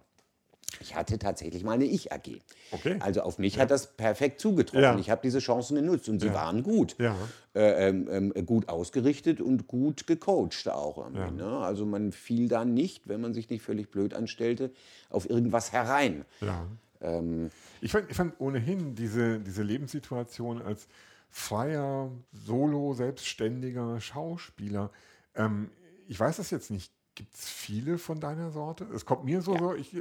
Ich 0.80 0.94
hatte 0.94 1.18
tatsächlich 1.18 1.64
mal 1.64 1.72
eine 1.72 1.84
Ich-AG. 1.84 2.40
Okay. 2.70 2.96
Also 3.00 3.22
auf 3.22 3.38
mich 3.38 3.58
hat 3.58 3.70
das 3.70 3.96
perfekt 3.96 4.40
zugetroffen. 4.40 4.82
Ja. 4.82 4.98
Ich 4.98 5.10
habe 5.10 5.20
diese 5.22 5.38
Chancen 5.38 5.76
genutzt 5.76 6.08
und 6.08 6.20
sie 6.20 6.32
waren 6.34 6.62
gut. 6.62 6.96
Ja. 6.98 7.16
Äh, 7.54 7.88
ähm, 7.88 8.32
ähm, 8.34 8.46
gut 8.46 8.68
ausgerichtet 8.68 9.40
und 9.40 9.66
gut 9.66 10.06
gecoacht 10.06 10.68
auch. 10.68 11.10
Ne? 11.10 11.58
Also 11.58 11.84
man 11.84 12.12
fiel 12.12 12.48
da 12.48 12.64
nicht, 12.64 13.08
wenn 13.08 13.20
man 13.20 13.34
sich 13.34 13.50
nicht 13.50 13.62
völlig 13.62 13.90
blöd 13.90 14.14
anstellte, 14.14 14.70
auf 15.10 15.28
irgendwas 15.28 15.72
herein. 15.72 16.24
Ja. 16.40 16.66
Ähm, 17.00 17.50
Ich 17.80 17.92
fand, 17.92 18.10
ich 18.10 18.16
fand 18.16 18.40
ohnehin 18.40 18.94
diese, 18.94 19.40
diese 19.40 19.62
Lebenssituation 19.62 20.62
als 20.62 20.88
freier, 21.28 22.10
solo, 22.32 22.94
selbstständiger 22.94 24.00
Schauspieler. 24.00 24.90
Ähm, 25.34 25.70
ich 26.08 26.18
weiß 26.18 26.36
das 26.36 26.50
jetzt 26.50 26.70
nicht. 26.70 26.92
Gibt 27.14 27.34
es 27.34 27.46
viele 27.46 27.98
von 27.98 28.20
deiner 28.20 28.50
Sorte? 28.50 28.86
Es 28.94 29.04
kommt 29.04 29.24
mir 29.24 29.42
so, 29.42 29.56
so 29.58 29.74
ich 29.74 29.94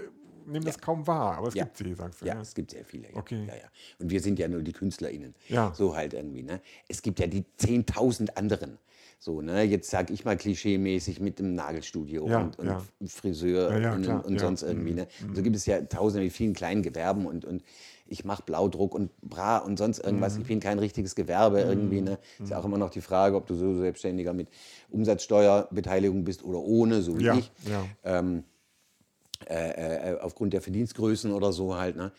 äh, 0.48 0.52
nehme 0.52 0.66
das 0.66 0.80
kaum 0.80 1.06
wahr, 1.08 1.38
aber 1.38 1.48
es 1.50 1.54
Ja. 1.54 1.64
gibt 1.66 1.78
sie, 1.78 1.94
sagst 1.94 2.22
du. 2.22 2.26
Ja, 2.26 2.40
es 2.42 2.54
gibt 2.56 2.72
sehr 2.72 2.86
viele. 2.86 3.10
Ja. 3.12 3.18
Okay. 3.18 3.46
Ja, 3.48 3.56
ja. 3.56 3.70
Und 4.00 4.10
wir 4.10 4.20
sind 4.22 4.40
ja 4.40 4.48
nur 4.48 4.62
die 4.64 4.74
KünstlerInnen. 4.74 5.36
Ja. 5.50 5.74
So 5.76 5.96
halt 5.96 6.14
irgendwie. 6.14 6.44
Ne? 6.44 6.62
Es 6.88 7.02
gibt 7.02 7.20
ja 7.20 7.28
die 7.28 7.44
10.000 7.60 8.30
anderen. 8.36 8.78
So, 9.20 9.42
ne? 9.42 9.62
Jetzt 9.62 9.92
sag 9.92 10.10
ich 10.10 10.26
mal 10.26 10.36
klischeemäßig 10.36 11.20
mit 11.20 11.38
dem 11.38 11.54
Nagelstudio 11.54 12.28
Ja, 12.28 12.40
und, 12.40 12.58
und 12.58 12.66
ja. 12.66 12.82
Friseur 13.06 13.72
Ja, 13.72 13.78
ja, 13.80 13.94
und, 13.94 14.08
und 14.26 14.34
ja. 14.34 14.40
sonst 14.40 14.64
irgendwie. 14.64 14.94
Ne? 14.96 15.08
So 15.34 15.44
gibt 15.44 15.56
es 15.56 15.68
ja 15.68 15.80
tausende 15.82 16.24
mit 16.24 16.34
vielen 16.34 16.54
kleinen 16.54 16.82
Gewerben 16.82 17.28
und, 17.28 17.46
und 17.46 17.64
ich 18.08 18.26
mache 18.26 18.42
Blaudruck 18.44 18.96
und 18.96 19.12
Bra 19.22 19.60
und 19.60 19.78
sonst 19.78 20.00
irgendwas. 20.00 20.38
Ich 20.38 20.44
bin 20.46 20.60
kein 20.60 20.80
richtiges 20.80 21.14
Gewerbe 21.16 21.62
irgendwie. 21.62 22.02
Ne? 22.02 22.18
Ist 22.42 22.50
ja 22.50 22.60
auch 22.60 22.66
immer 22.66 22.80
noch 22.80 22.90
die 22.90 23.00
Frage, 23.00 23.36
ob 23.36 23.46
du 23.46 23.54
so 23.56 23.78
Selbstständiger 23.80 24.34
mit 24.34 24.50
Umsatzsteuerbeteiligung 24.90 26.24
bist 26.24 26.44
oder 26.44 26.60
ohne, 26.60 27.02
so 27.02 27.18
wie 27.20 27.24
Ja, 27.26 27.38
ich. 27.38 27.52
ja. 27.70 27.86
Ähm, 28.04 28.44
äh, 29.50 30.14
äh, 30.14 30.20
aufgrund 30.20 30.54
der 30.54 30.62
Verdienstgrößen 30.62 31.32
oder 31.32 31.52
so 31.54 31.76
halt. 31.76 31.96
Ne? 31.96 32.12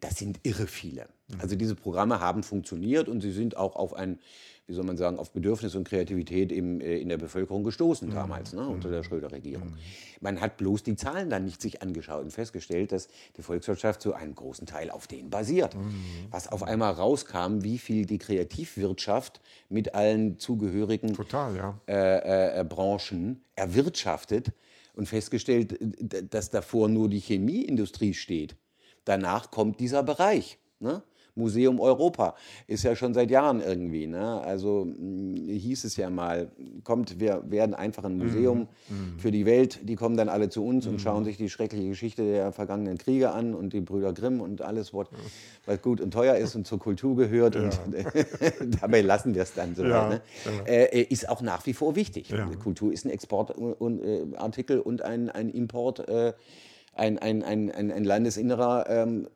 Das 0.00 0.16
sind 0.16 0.40
irre 0.42 0.66
viele. 0.66 1.08
Also 1.38 1.56
diese 1.56 1.74
Programme 1.74 2.20
haben 2.20 2.42
funktioniert 2.42 3.08
und 3.08 3.22
sie 3.22 3.32
sind 3.32 3.56
auch 3.56 3.74
auf 3.74 3.94
ein, 3.94 4.18
wie 4.66 4.74
soll 4.74 4.84
man 4.84 4.98
sagen, 4.98 5.18
auf 5.18 5.32
Bedürfnis 5.32 5.74
und 5.74 5.88
Kreativität 5.88 6.52
im, 6.52 6.80
äh, 6.80 6.98
in 6.98 7.08
der 7.08 7.16
Bevölkerung 7.16 7.64
gestoßen 7.64 8.10
damals, 8.10 8.52
ne, 8.52 8.68
unter 8.68 8.90
der 8.90 9.02
Schröder-Regierung. 9.02 9.74
Man 10.20 10.40
hat 10.42 10.58
bloß 10.58 10.82
die 10.82 10.94
Zahlen 10.94 11.30
dann 11.30 11.46
nicht 11.46 11.62
sich 11.62 11.80
angeschaut 11.80 12.22
und 12.22 12.32
festgestellt, 12.32 12.92
dass 12.92 13.08
die 13.38 13.42
Volkswirtschaft 13.42 14.02
zu 14.02 14.12
einem 14.12 14.34
großen 14.34 14.66
Teil 14.66 14.90
auf 14.90 15.06
denen 15.06 15.30
basiert. 15.30 15.74
Was 16.30 16.48
auf 16.48 16.62
einmal 16.62 16.92
rauskam, 16.92 17.62
wie 17.62 17.78
viel 17.78 18.04
die 18.04 18.18
Kreativwirtschaft 18.18 19.40
mit 19.70 19.94
allen 19.94 20.38
zugehörigen 20.38 21.14
Total, 21.14 21.56
ja. 21.56 21.80
äh, 21.88 22.60
äh, 22.60 22.64
Branchen 22.64 23.42
erwirtschaftet 23.56 24.52
und 24.94 25.06
festgestellt, 25.08 25.76
d- 25.80 26.22
dass 26.28 26.50
davor 26.50 26.88
nur 26.88 27.08
die 27.08 27.20
Chemieindustrie 27.20 28.14
steht. 28.14 28.56
Danach 29.04 29.50
kommt 29.50 29.80
dieser 29.80 30.02
Bereich. 30.02 30.58
Ne? 30.80 31.02
Museum 31.34 31.80
Europa 31.80 32.34
ist 32.66 32.82
ja 32.82 32.94
schon 32.94 33.14
seit 33.14 33.30
Jahren 33.30 33.60
irgendwie. 33.60 34.06
Ne? 34.06 34.40
Also 34.40 34.84
mh, 34.84 35.52
hieß 35.52 35.84
es 35.84 35.96
ja 35.96 36.10
mal, 36.10 36.50
kommt, 36.84 37.20
wir 37.20 37.42
werden 37.48 37.74
einfach 37.74 38.04
ein 38.04 38.18
Museum 38.18 38.68
für 39.18 39.30
die 39.30 39.46
Welt. 39.46 39.80
Die 39.88 39.96
kommen 39.96 40.16
dann 40.16 40.28
alle 40.28 40.48
zu 40.48 40.64
uns 40.64 40.86
und 40.86 41.00
schauen 41.00 41.24
sich 41.24 41.36
die 41.36 41.48
schreckliche 41.48 41.88
Geschichte 41.88 42.22
der 42.24 42.52
vergangenen 42.52 42.98
Kriege 42.98 43.30
an 43.30 43.54
und 43.54 43.72
die 43.72 43.80
Brüder 43.80 44.12
Grimm 44.12 44.40
und 44.40 44.62
alles, 44.62 44.92
was, 44.92 45.08
was 45.64 45.80
gut 45.80 46.00
und 46.00 46.12
teuer 46.12 46.36
ist 46.36 46.54
und 46.54 46.66
zur 46.66 46.78
Kultur 46.78 47.16
gehört. 47.16 47.56
Und 47.56 47.78
dabei 48.80 49.00
lassen 49.00 49.34
wir 49.34 49.42
es 49.42 49.54
dann 49.54 49.74
so. 49.74 49.84
Ja, 49.84 50.08
ne? 50.08 50.20
äh, 50.66 51.02
ist 51.02 51.28
auch 51.28 51.40
nach 51.42 51.64
wie 51.66 51.72
vor 51.72 51.96
wichtig. 51.96 52.30
Ja. 52.30 52.46
Kultur 52.62 52.92
ist 52.92 53.04
ein 53.04 53.10
Exportartikel 53.10 54.80
und 54.80 55.02
ein, 55.02 55.30
ein 55.30 55.48
Import, 55.48 56.08
äh, 56.08 56.32
ein, 56.94 57.18
ein, 57.18 57.42
ein, 57.42 57.70
ein, 57.70 58.04
landesinnerer, 58.04 58.88
ähm, 58.88 59.28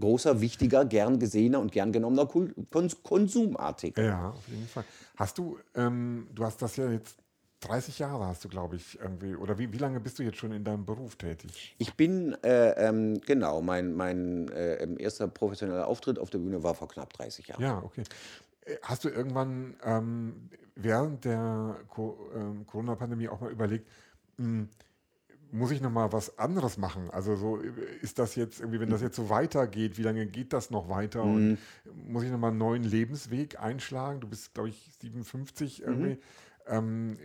großer, 0.00 0.40
wichtiger, 0.40 0.84
gern 0.84 1.18
gesehener 1.18 1.60
und 1.60 1.72
gern 1.72 1.92
genommener 1.92 2.26
Kons 2.26 3.02
Konsumartikel. 3.02 4.04
Ja, 4.04 4.30
auf 4.30 4.48
jeden 4.48 4.66
Fall. 4.66 4.84
Hast 5.16 5.38
du, 5.38 5.58
ähm, 5.74 6.26
du 6.34 6.44
hast 6.44 6.60
das 6.60 6.76
ja 6.76 6.90
jetzt 6.90 7.16
30 7.60 7.98
Jahre 7.98 8.26
hast 8.26 8.44
du, 8.44 8.48
glaube 8.48 8.76
ich, 8.76 8.98
irgendwie, 9.00 9.34
oder 9.34 9.58
wie, 9.58 9.72
wie 9.72 9.78
lange 9.78 10.00
bist 10.00 10.18
du 10.18 10.22
jetzt 10.22 10.38
schon 10.38 10.52
in 10.52 10.64
deinem 10.64 10.84
Beruf 10.84 11.16
tätig? 11.16 11.74
Ich 11.78 11.94
bin, 11.94 12.36
äh, 12.44 12.70
ähm, 12.88 13.20
genau, 13.26 13.60
mein, 13.62 13.94
mein 13.94 14.48
äh, 14.48 14.86
erster 14.98 15.26
professioneller 15.26 15.86
Auftritt 15.86 16.18
auf 16.18 16.30
der 16.30 16.38
Bühne 16.38 16.62
war 16.62 16.74
vor 16.74 16.88
knapp 16.88 17.12
30 17.14 17.48
Jahren. 17.48 17.62
Ja, 17.62 17.82
okay. 17.82 18.04
Äh, 18.64 18.76
Hast 18.82 19.04
du 19.04 19.08
irgendwann 19.08 19.76
ähm, 19.84 20.50
während 20.76 21.24
der 21.24 21.76
Co 21.88 22.30
ähm, 22.34 22.66
Corona-Pandemie 22.66 23.28
auch 23.28 23.40
mal 23.40 23.50
überlegt, 23.50 23.88
mh, 24.36 24.68
muss 25.50 25.70
ich 25.70 25.80
noch 25.80 25.90
mal 25.90 26.12
was 26.12 26.38
anderes 26.38 26.76
machen? 26.76 27.10
Also 27.10 27.36
so 27.36 27.56
ist 28.02 28.18
das 28.18 28.34
jetzt 28.34 28.60
irgendwie, 28.60 28.80
wenn 28.80 28.90
das 28.90 29.00
jetzt 29.02 29.16
so 29.16 29.30
weitergeht, 29.30 29.98
wie 29.98 30.02
lange 30.02 30.26
geht 30.26 30.52
das 30.52 30.70
noch 30.70 30.88
weiter? 30.88 31.22
Und 31.22 31.58
muss 32.06 32.22
ich 32.24 32.30
noch 32.30 32.38
mal 32.38 32.48
einen 32.48 32.58
neuen 32.58 32.84
Lebensweg 32.84 33.58
einschlagen? 33.60 34.20
Du 34.20 34.28
bist, 34.28 34.54
glaube 34.54 34.68
ich, 34.68 34.90
57 35.00 35.82
irgendwie. 35.82 36.18
Ähm, 36.66 37.18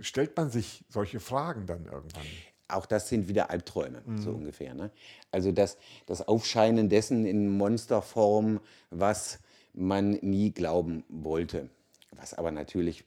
stellt 0.00 0.36
man 0.36 0.50
sich 0.50 0.84
solche 0.88 1.20
Fragen 1.20 1.66
dann 1.66 1.84
irgendwann? 1.86 2.22
Auch 2.68 2.86
das 2.86 3.08
sind 3.10 3.28
wieder 3.28 3.50
Albträume, 3.50 4.00
so 4.16 4.30
ungefähr. 4.30 4.72
Ne? 4.72 4.90
Also 5.30 5.52
das, 5.52 5.76
das 6.06 6.26
Aufscheinen 6.26 6.88
dessen 6.88 7.26
in 7.26 7.50
Monsterform, 7.50 8.60
was 8.90 9.40
man 9.74 10.12
nie 10.22 10.52
glauben 10.52 11.04
wollte. 11.08 11.68
Was 12.12 12.32
aber 12.32 12.50
natürlich, 12.50 13.04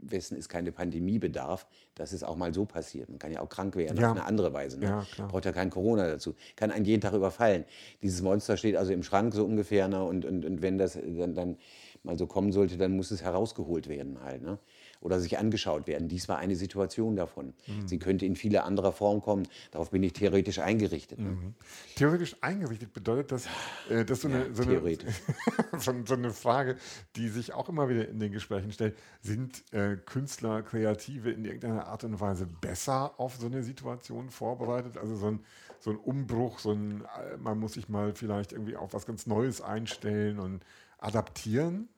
wessen 0.00 0.36
es 0.38 0.48
keine 0.48 0.72
Pandemie 0.72 1.18
bedarf, 1.18 1.66
dass 1.94 2.12
es 2.12 2.22
auch 2.22 2.36
mal 2.36 2.54
so 2.54 2.64
passiert. 2.64 3.08
Man 3.08 3.18
kann 3.18 3.32
ja 3.32 3.40
auch 3.40 3.48
krank 3.48 3.74
werden 3.76 3.98
Ja. 4.00 4.10
auf 4.12 4.16
eine 4.16 4.26
andere 4.26 4.52
Weise. 4.52 4.78
Ne? 4.78 4.86
Ja, 4.86 5.06
klar. 5.12 5.28
Braucht 5.28 5.44
ja 5.44 5.52
kein 5.52 5.70
Corona 5.70 6.06
dazu. 6.06 6.34
Kann 6.56 6.70
einen 6.70 6.84
jeden 6.84 7.00
Tag 7.00 7.14
überfallen. 7.14 7.64
Dieses 8.02 8.22
Monster 8.22 8.56
steht 8.56 8.76
also 8.76 8.92
im 8.92 9.02
Schrank 9.02 9.34
so 9.34 9.44
ungefähr. 9.44 9.88
Ne? 9.88 10.02
Und, 10.04 10.24
und, 10.24 10.44
und 10.44 10.62
wenn 10.62 10.78
das 10.78 10.94
dann, 11.02 11.34
dann 11.34 11.56
mal 12.04 12.16
so 12.16 12.26
kommen 12.26 12.52
sollte, 12.52 12.76
dann 12.76 12.96
muss 12.96 13.10
es 13.10 13.22
herausgeholt 13.22 13.88
werden 13.88 14.22
halt. 14.22 14.42
Ne? 14.42 14.58
Oder 15.00 15.20
sich 15.20 15.38
angeschaut 15.38 15.86
werden. 15.86 16.08
Dies 16.08 16.28
war 16.28 16.38
eine 16.38 16.56
Situation 16.56 17.16
davon. 17.16 17.54
Mhm. 17.66 17.86
Sie 17.86 17.98
könnte 17.98 18.26
in 18.26 18.36
viele 18.36 18.64
anderer 18.64 18.92
Form 18.92 19.20
kommen. 19.20 19.46
Darauf 19.70 19.90
bin 19.90 20.02
ich 20.02 20.12
theoretisch 20.12 20.58
eingerichtet. 20.58 21.18
Ne? 21.18 21.54
Theoretisch 21.94 22.36
eingerichtet 22.40 22.92
bedeutet 22.92 23.32
das, 23.32 23.46
äh, 23.88 24.04
dass 24.04 24.22
so 24.22 24.28
eine, 24.28 24.54
so, 24.54 24.62
eine, 24.62 24.80
so, 25.78 25.94
so 26.04 26.14
eine 26.14 26.32
Frage, 26.32 26.76
die 27.16 27.28
sich 27.28 27.52
auch 27.52 27.68
immer 27.68 27.88
wieder 27.88 28.08
in 28.08 28.18
den 28.18 28.32
Gesprächen 28.32 28.72
stellt, 28.72 28.96
sind 29.20 29.62
äh, 29.72 29.96
Künstler, 29.96 30.62
Kreative 30.62 31.30
in 31.30 31.44
irgendeiner 31.44 31.86
Art 31.86 32.04
und 32.04 32.20
Weise 32.20 32.46
besser 32.60 33.14
auf 33.18 33.36
so 33.36 33.46
eine 33.46 33.62
Situation 33.62 34.30
vorbereitet? 34.30 34.98
Also 34.98 35.16
so 35.16 35.28
ein, 35.28 35.40
so 35.80 35.90
ein 35.90 35.96
Umbruch, 35.96 36.58
so 36.58 36.72
ein, 36.72 37.02
äh, 37.02 37.36
man 37.38 37.58
muss 37.58 37.74
sich 37.74 37.88
mal 37.88 38.14
vielleicht 38.14 38.52
irgendwie 38.52 38.76
auf 38.76 38.92
was 38.94 39.06
ganz 39.06 39.26
Neues 39.26 39.60
einstellen 39.60 40.40
und 40.40 40.64
adaptieren? 40.98 41.88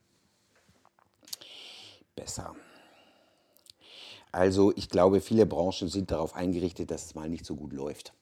besser. 2.20 2.54
Also 4.32 4.72
ich 4.76 4.88
glaube, 4.88 5.20
viele 5.20 5.46
Branchen 5.46 5.88
sind 5.88 6.10
darauf 6.10 6.34
eingerichtet, 6.34 6.90
dass 6.90 7.06
es 7.06 7.14
mal 7.14 7.28
nicht 7.28 7.44
so 7.44 7.56
gut 7.56 7.72
läuft. 7.72 8.12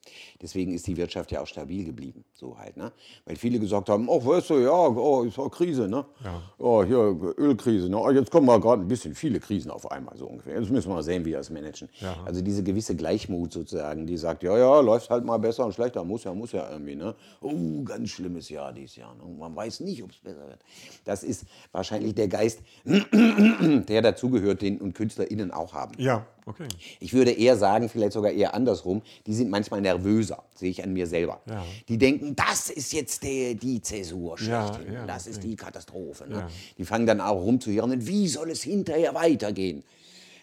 Deswegen 0.40 0.72
ist 0.72 0.86
die 0.86 0.96
Wirtschaft 0.96 1.32
ja 1.32 1.42
auch 1.42 1.46
stabil 1.46 1.84
geblieben, 1.84 2.24
so 2.32 2.59
halt, 2.59 2.76
ne? 2.76 2.92
Weil 3.26 3.36
viele 3.36 3.59
gesagt 3.59 3.88
haben, 3.88 4.09
oh, 4.09 4.24
weißt 4.24 4.50
du, 4.50 4.59
ja, 4.59 4.72
oh, 4.72 5.22
ist 5.22 5.38
auch 5.38 5.50
Krise, 5.50 5.88
ne? 5.88 6.06
Ja. 6.24 6.42
Oh, 6.59 6.82
hier 6.82 6.98
Ölkrise, 7.36 7.88
ne? 7.88 7.98
Oh, 7.98 8.11
jetzt 8.11 8.30
kommen 8.30 8.46
mal 8.46 8.61
gerade 8.61 8.82
ein 8.82 8.88
bisschen 8.88 9.14
viele 9.14 9.40
Krisen 9.40 9.70
auf 9.70 9.90
einmal, 9.90 10.16
so 10.16 10.26
ungefähr. 10.26 10.59
Jetzt 10.59 10.70
müssen 10.70 10.88
wir 10.88 10.94
mal 10.94 11.02
sehen, 11.02 11.24
wie 11.24 11.30
wir 11.30 11.38
das 11.38 11.50
managen. 11.50 11.88
Ja. 12.00 12.16
Also 12.24 12.40
diese 12.40 12.62
gewisse 12.62 12.96
Gleichmut 12.96 13.52
sozusagen, 13.52 14.06
die 14.06 14.16
sagt, 14.16 14.42
ja, 14.42 14.56
ja, 14.56 14.80
läuft 14.80 15.11
halt 15.11 15.24
mal 15.24 15.38
besser 15.38 15.66
und 15.66 15.74
schlechter, 15.74 16.04
muss 16.04 16.24
ja, 16.24 16.32
muss 16.32 16.52
ja 16.52 16.70
irgendwie, 16.70 16.96
ne? 16.96 17.14
Oh, 17.40 17.82
ganz 17.84 18.11
schlimmes 18.11 18.48
Jahr 18.48 18.72
dieses 18.72 18.96
Jahr, 18.96 19.14
ne? 19.14 19.24
Man 19.38 19.54
weiß 19.54 19.80
nicht, 19.80 20.02
ob 20.02 20.11
es 20.11 20.18
besser 20.18 20.48
wird. 20.48 20.61
Das 21.04 21.22
ist 21.22 21.44
wahrscheinlich 21.72 22.14
der 22.14 22.28
Geist, 22.28 22.61
der 22.84 24.02
dazugehört, 24.02 24.62
den 24.62 24.80
und 24.80 24.94
KünstlerInnen 24.94 25.50
auch 25.50 25.74
haben. 25.74 25.97
Ja, 25.99 26.26
okay. 26.46 26.68
Ich 27.01 27.12
würde 27.12 27.32
eher 27.32 27.57
sagen, 27.57 27.88
vielleicht 27.88 28.12
sogar 28.12 28.30
eher 28.30 28.55
andersrum, 28.55 29.03
die 29.26 29.34
sind 29.34 29.51
manchmal 29.51 29.80
nervöser, 29.80 30.44
sehe 30.55 30.70
ich 30.70 30.82
an 30.82 30.92
mir 30.92 31.07
selber. 31.07 31.40
Ja. 31.46 31.64
Die 31.88 31.99
denken, 31.99 32.36
das 32.36 32.70
ist 32.70 32.92
jetzt 32.92 33.24
der, 33.24 33.55
die 33.55 33.82
Zäsur 33.82 34.40
Ja, 34.40 34.72
schlechthin, 34.72 34.94
ja, 34.94 35.07
das 35.07 35.26
ist 35.26 35.42
die 35.42 35.57
Katastrophe. 35.57 36.28
Ne? 36.28 36.36
Ja. 36.36 36.49
Die 36.78 36.84
fangen 36.84 37.07
dann 37.07 37.20
auch 37.20 37.42
rumzuhirnen, 37.42 38.07
wie 38.07 38.28
soll 38.28 38.51
es 38.51 38.62
hinterher 38.62 39.14
weitergehen? 39.14 39.82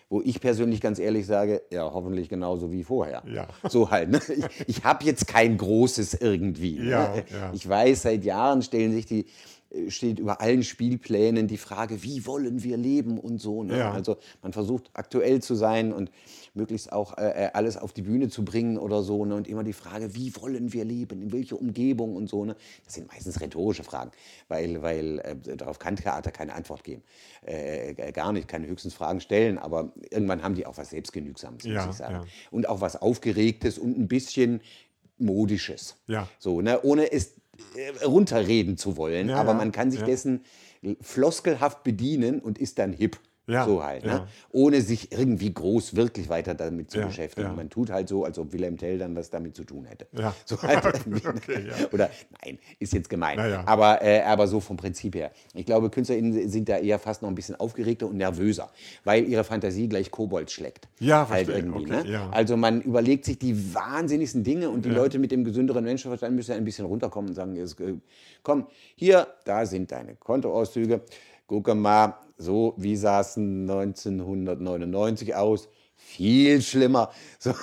Wo 0.10 0.22
ich 0.22 0.40
persönlich 0.40 0.82
ganz 0.82 1.00
ehrlich 1.00 1.26
sage, 1.26 1.64
ja, 1.72 1.92
hoffentlich 1.92 2.30
genauso 2.30 2.72
wie 2.72 2.84
vorher. 2.84 3.24
Ja. 3.26 3.48
So 3.68 3.90
halt. 3.90 4.12
Ne? 4.12 4.22
Ich, 4.28 4.78
ich 4.78 4.84
habe 4.84 5.04
jetzt 5.04 5.26
kein 5.28 5.58
großes 5.58 6.16
irgendwie. 6.16 6.78
Ne? 6.80 6.90
Ja, 6.90 7.16
ja. 7.16 7.52
Ich 7.54 7.68
weiß, 7.68 8.04
seit 8.04 8.24
Jahren 8.24 8.62
stellen 8.62 8.92
sich 8.92 9.08
die, 9.08 9.26
steht 9.90 10.20
über 10.20 10.42
allen 10.42 10.64
Spielplänen 10.64 11.48
die 11.48 11.58
Frage, 11.58 12.04
wie 12.04 12.26
wollen 12.26 12.64
wir 12.64 12.78
leben 12.78 13.20
und 13.20 13.40
so. 13.40 13.64
Ne? 13.64 13.78
Ja. 13.80 13.92
Also 13.92 14.18
man 14.42 14.54
versucht 14.54 14.90
aktuell 14.94 15.42
zu 15.42 15.56
sein 15.56 15.94
und 15.94 16.12
möglichst 16.54 16.92
auch 16.92 17.18
äh, 17.18 17.46
äh, 17.46 17.50
alles 17.54 17.78
auf 17.78 17.94
die 17.94 18.02
Bühne 18.02 18.30
zu 18.30 18.46
bringen 18.46 18.78
oder 18.78 19.04
so. 19.04 19.26
Ne? 19.26 19.36
Und 19.36 19.48
immer 19.48 19.64
die 19.64 19.74
Frage, 19.74 20.16
wie 20.16 20.36
wollen 20.36 20.74
wir 20.74 20.86
leben, 20.86 21.22
in 21.22 21.32
welcher 21.32 21.60
Umgebung 21.60 22.16
und 22.16 22.30
so. 22.30 22.46
Ne? 22.46 22.56
Das 22.86 22.94
sind 22.94 23.08
meistens 23.12 23.42
rhetorische 23.42 23.84
Fragen, 23.84 24.12
weil, 24.48 24.82
weil 24.82 25.20
äh, 25.20 25.58
darauf 25.58 25.80
kann 25.80 25.96
Theater 25.96 26.32
keine 26.32 26.54
Antwort 26.54 26.84
geben. 26.84 27.04
Äh, 27.46 27.92
äh, 27.92 28.12
gar 28.12 28.32
nicht, 28.32 28.48
kann 28.48 28.66
höchstens 28.66 28.94
Fragen 28.94 29.20
stellen, 29.20 29.58
aber 29.58 29.92
irgendwann 30.10 30.42
haben 30.44 30.56
die 30.56 30.66
auch 30.66 30.78
was 30.78 30.92
Selbstgenügsames, 30.92 31.66
muss 31.66 31.74
Ja, 31.74 31.90
ich 31.90 31.96
sagen. 31.96 32.14
ja. 32.16 32.26
Und 32.52 32.70
auch 32.70 32.82
was 32.82 33.02
Aufgeregtes 33.02 33.78
und 33.78 33.98
ein 33.98 34.08
bisschen 34.08 34.62
Modisches. 35.18 35.96
Ja. 36.08 36.28
So, 36.40 36.62
ne? 36.62 36.82
ohne 36.84 37.12
es 37.12 37.36
runterreden 38.06 38.78
zu 38.78 38.98
wollen, 38.98 39.30
Ja, 39.30 39.38
aber 39.38 39.54
man 39.54 39.72
kann 39.72 39.92
sich 39.92 40.02
ja. 40.02 40.06
dessen 40.06 40.42
floskelhaft 41.02 41.84
bedienen 41.84 42.40
und 42.40 42.58
ist 42.58 42.80
dann 42.80 42.94
hip. 42.94 43.18
Ja, 43.48 43.66
So 43.66 43.84
halt, 43.84 44.04
ja. 44.06 44.20
ne? 44.20 44.28
ohne 44.52 44.82
sich 44.82 45.12
irgendwie 45.12 45.54
groß 45.54 45.96
wirklich 45.96 46.30
weiter 46.30 46.56
damit 46.56 46.90
zu 46.90 47.00
Ja, 47.00 47.06
beschäftigen. 47.06 47.48
ja. 47.48 47.54
Man 47.54 47.70
tut 47.70 47.92
halt 47.92 48.10
so, 48.10 48.26
als 48.26 48.40
ob 48.40 48.52
Wilhelm 48.54 48.78
Tell 48.78 48.98
dann 48.98 49.16
was 49.16 49.30
damit 49.30 49.56
zu 49.56 49.64
tun 49.64 49.86
hätte. 49.86 50.08
Ja. 50.14 50.34
So 50.46 50.62
halt 50.62 51.06
ne? 51.08 51.22
Okay, 51.26 51.68
ja. 51.68 51.88
Oder 51.92 52.10
nein, 52.44 52.58
ist 52.80 52.94
jetzt 52.94 53.10
gemein. 53.10 53.38
Ja. 53.38 53.64
Aber, 53.68 54.02
äh, 54.02 54.22
aber 54.22 54.48
so 54.48 54.60
vom 54.60 54.78
Prinzip 54.78 55.16
her. 55.16 55.32
Ich 55.54 55.66
glaube, 55.66 55.90
KünstlerInnen 55.90 56.50
sind 56.50 56.70
da 56.70 56.78
eher 56.78 56.98
fast 57.00 57.22
noch 57.22 57.30
ein 57.30 57.36
bisschen 57.36 57.56
aufgeregter 57.56 58.08
und 58.08 58.18
nervöser, 58.18 58.72
weil 59.04 59.28
ihre 59.28 59.44
Fantasie 59.44 59.88
gleich 59.90 60.10
Kobold 60.12 60.50
schlägt. 60.50 60.88
Ja, 61.00 61.28
halt 61.30 61.46
verstehe. 61.46 61.56
irgendwie. 61.66 61.92
Okay, 61.94 62.04
ne? 62.08 62.12
ja. 62.12 62.30
Also 62.32 62.58
man 62.58 62.82
überlegt 62.82 63.26
sich 63.26 63.38
die 63.38 63.74
wahnsinnigsten 63.76 64.44
Dinge 64.44 64.70
und 64.70 64.86
die 64.86 64.90
Leute 64.90 65.20
mit 65.20 65.32
dem 65.32 65.44
gesünderen 65.44 65.84
Menschenverstand 65.86 66.36
müssen 66.36 66.54
ein 66.54 66.66
bisschen 66.66 66.86
runterkommen 66.86 67.30
und 67.30 67.36
sagen, 67.36 67.56
äh, 67.56 67.66
komm, 68.44 68.66
hier, 68.96 69.28
da 69.44 69.66
sind 69.66 69.92
deine 69.92 70.16
Kontoauszüge. 70.16 71.02
Gucke 71.48 71.76
mal, 71.76 72.18
so, 72.38 72.74
wie 72.78 72.96
sah 72.96 73.22
es 73.22 73.38
1999 73.38 75.36
aus? 75.36 75.70
viel 75.98 76.62
schlimmer. 76.62 77.10
So. 77.40 77.54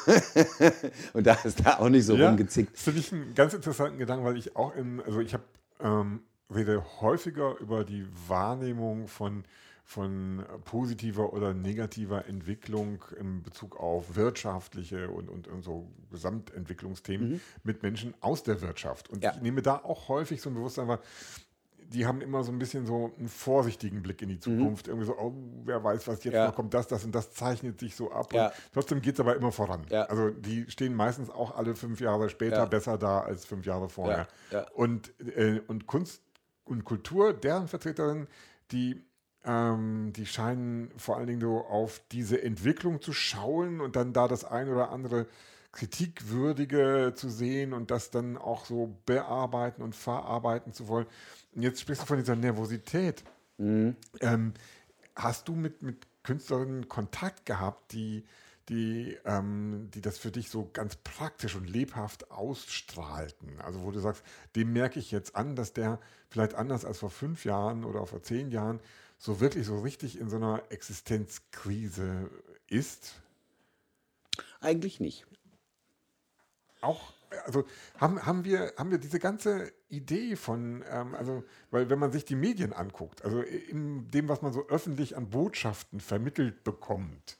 und 1.12 1.26
da 1.26 1.34
ist 1.44 1.64
da 1.64 1.78
auch 1.78 1.88
nicht 1.90 2.06
so 2.06 2.16
Ja, 2.16 2.28
rumgezickt. 2.28 2.74
Das 2.74 2.82
finde 2.82 3.00
ich 3.00 3.12
einen 3.12 3.34
ganz 3.34 3.52
interessanten 3.54 3.98
Gedanken, 3.98 4.24
weil 4.24 4.36
ich 4.36 4.56
auch 4.56 4.74
im, 4.74 5.00
also 5.04 5.20
ich 5.20 5.34
habe 5.34 5.44
ähm, 5.80 6.22
rede 6.52 6.82
häufiger 7.00 7.56
über 7.60 7.84
die 7.84 8.06
Wahrnehmung 8.28 9.06
von, 9.06 9.44
von 9.84 10.44
positiver 10.64 11.32
oder 11.34 11.52
negativer 11.54 12.26
Entwicklung 12.26 13.04
in 13.20 13.42
Bezug 13.42 13.78
auf 13.78 14.16
wirtschaftliche 14.16 15.10
und, 15.10 15.28
und, 15.28 15.46
und 15.48 15.62
so 15.62 15.90
Gesamtentwicklungsthemen 16.10 17.40
mit 17.64 17.82
Menschen 17.82 18.14
aus 18.20 18.42
der 18.42 18.60
Wirtschaft. 18.62 19.08
Und 19.10 19.18
Mhm. 19.18 19.22
Ja. 19.24 19.32
ich 19.36 19.42
nehme 19.42 19.62
da 19.62 19.76
auch 19.76 20.08
häufig 20.08 20.40
so 20.40 20.50
ein 20.50 20.54
Bewusstsein 20.54 20.88
wahr, 20.88 21.00
die 21.92 22.06
haben 22.06 22.20
immer 22.20 22.42
so 22.44 22.50
ein 22.52 22.58
bisschen 22.58 22.86
so 22.86 23.12
einen 23.18 23.28
vorsichtigen 23.28 24.02
Blick 24.02 24.22
in 24.22 24.28
die 24.28 24.38
Zukunft. 24.38 24.88
Irgendwie 24.88 25.06
so, 25.06 25.16
oh, 25.18 25.32
wer 25.64 25.82
weiß, 25.84 26.08
was 26.08 26.24
jetzt 26.24 26.32
Mhm. 26.32 26.38
Ja. 26.38 26.46
noch 26.46 26.54
kommt, 26.54 26.74
das, 26.74 26.88
das 26.88 27.04
und 27.04 27.14
das 27.14 27.32
zeichnet 27.32 27.78
sich 27.80 27.94
so 27.94 28.10
ab. 28.10 28.32
Ja. 28.32 28.46
Und 28.48 28.54
trotzdem 28.72 29.00
geht 29.02 29.14
es 29.14 29.20
aber 29.20 29.36
immer 29.36 29.52
voran. 29.52 29.86
Ja. 29.90 30.02
Also 30.04 30.30
die 30.30 30.70
stehen 30.70 30.94
meistens 30.94 31.30
auch 31.30 31.56
alle 31.56 31.74
fünf 31.76 32.00
Jahre 32.00 32.28
später 32.30 32.66
besser 32.66 32.98
da 32.98 33.20
als 33.20 33.44
fünf 33.44 33.66
Jahre 33.66 33.88
vorher. 33.88 34.26
Und, 34.74 35.12
äh, 35.36 35.60
und 35.68 35.86
Kunst 35.86 36.22
und 36.64 36.84
Kultur, 36.84 37.32
deren 37.32 37.68
Vertreterinnen, 37.68 38.26
die, 38.70 39.04
ähm, 39.44 40.12
die 40.14 40.26
scheinen 40.26 40.90
vor 40.96 41.16
allen 41.16 41.26
Dingen 41.26 41.40
so 41.40 41.58
auf 41.66 42.00
diese 42.12 42.42
Entwicklung 42.42 43.00
zu 43.02 43.12
schauen 43.12 43.80
und 43.80 43.96
dann 43.96 44.12
da 44.12 44.28
das 44.28 44.44
ein 44.44 44.68
oder 44.68 44.90
andere 44.90 45.26
Kritikwürdige 45.72 47.14
zu 47.16 47.30
sehen 47.30 47.72
und 47.72 47.90
das 47.90 48.10
dann 48.10 48.36
auch 48.36 48.66
so 48.66 48.94
bearbeiten 49.06 49.82
und 49.82 49.96
verarbeiten 49.96 50.72
zu 50.72 50.86
wollen. 50.86 51.06
Und 51.54 51.62
jetzt 51.62 51.80
sprichst 51.80 52.02
du 52.02 52.06
von 52.06 52.18
dieser 52.18 52.36
Nervosität. 52.36 53.24
Mhm. 53.56 53.96
Ähm, 54.20 54.52
hast 55.16 55.48
du 55.48 55.54
mit, 55.54 55.82
mit 55.82 56.06
Künstlerinnen 56.22 56.88
Kontakt 56.88 57.46
gehabt, 57.46 57.92
die, 57.92 58.24
die, 58.68 59.18
ähm, 59.24 59.88
die 59.94 60.02
das 60.02 60.18
für 60.18 60.30
dich 60.30 60.50
so 60.50 60.68
ganz 60.72 60.96
praktisch 60.96 61.56
und 61.56 61.68
lebhaft 61.68 62.30
ausstrahlten? 62.30 63.60
Also 63.62 63.82
wo 63.82 63.90
du 63.90 64.00
sagst, 64.00 64.22
dem 64.54 64.72
merke 64.74 64.98
ich 64.98 65.10
jetzt 65.10 65.36
an, 65.36 65.56
dass 65.56 65.72
der 65.72 65.98
vielleicht 66.28 66.54
anders 66.54 66.84
als 66.84 66.98
vor 66.98 67.10
fünf 67.10 67.44
Jahren 67.46 67.84
oder 67.84 68.06
vor 68.06 68.22
zehn 68.22 68.50
Jahren 68.50 68.80
so 69.18 69.40
wirklich 69.40 69.66
so 69.66 69.80
richtig 69.80 70.18
in 70.18 70.28
so 70.28 70.36
einer 70.36 70.62
Existenzkrise 70.70 72.30
ist? 72.68 73.14
Eigentlich 74.60 75.00
nicht. 75.00 75.26
Auch, 76.82 77.12
also 77.46 77.64
haben, 77.98 78.24
haben, 78.24 78.44
wir, 78.44 78.72
haben 78.76 78.90
wir 78.90 78.98
diese 78.98 79.18
ganze 79.18 79.72
Idee 79.88 80.36
von, 80.36 80.84
ähm, 80.90 81.14
also, 81.14 81.44
weil 81.70 81.88
wenn 81.88 81.98
man 81.98 82.12
sich 82.12 82.24
die 82.24 82.36
Medien 82.36 82.72
anguckt, 82.72 83.24
also 83.24 83.40
in 83.40 84.10
dem, 84.10 84.28
was 84.28 84.42
man 84.42 84.52
so 84.52 84.68
öffentlich 84.68 85.16
an 85.16 85.30
Botschaften 85.30 86.00
vermittelt 86.00 86.64
bekommt, 86.64 87.38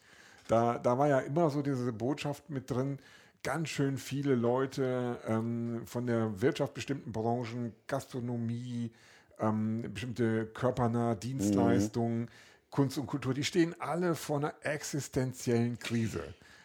da, 0.49 0.78
da 0.78 0.99
war 0.99 1.09
ja 1.09 1.20
immer 1.20 1.51
so 1.51 1.62
diese 1.62 1.93
Botschaft 1.93 2.51
mit 2.51 2.70
drin, 2.70 2.99
ganz 3.43 3.68
schön 3.68 3.99
viele 3.99 4.34
Leute 4.34 5.18
ähm, 5.26 5.82
von 5.86 6.07
der 6.07 6.40
Wirtschaft 6.40 6.74
bestimmten 6.74 7.12
Branchen, 7.12 7.72
Gastronomie, 7.86 8.93
ähm, 9.40 9.82
bestimmte 9.93 10.47
körpernahe 10.47 11.16
Dienstleistungen, 11.16 12.28
Kunst 12.70 12.99
und 12.99 13.07
Kultur, 13.07 13.34
die 13.34 13.45
stehen 13.45 13.74
alle 13.80 14.14
vor 14.14 14.38
einer 14.38 14.55
existenziellen 14.62 15.78
Krise. 15.78 16.22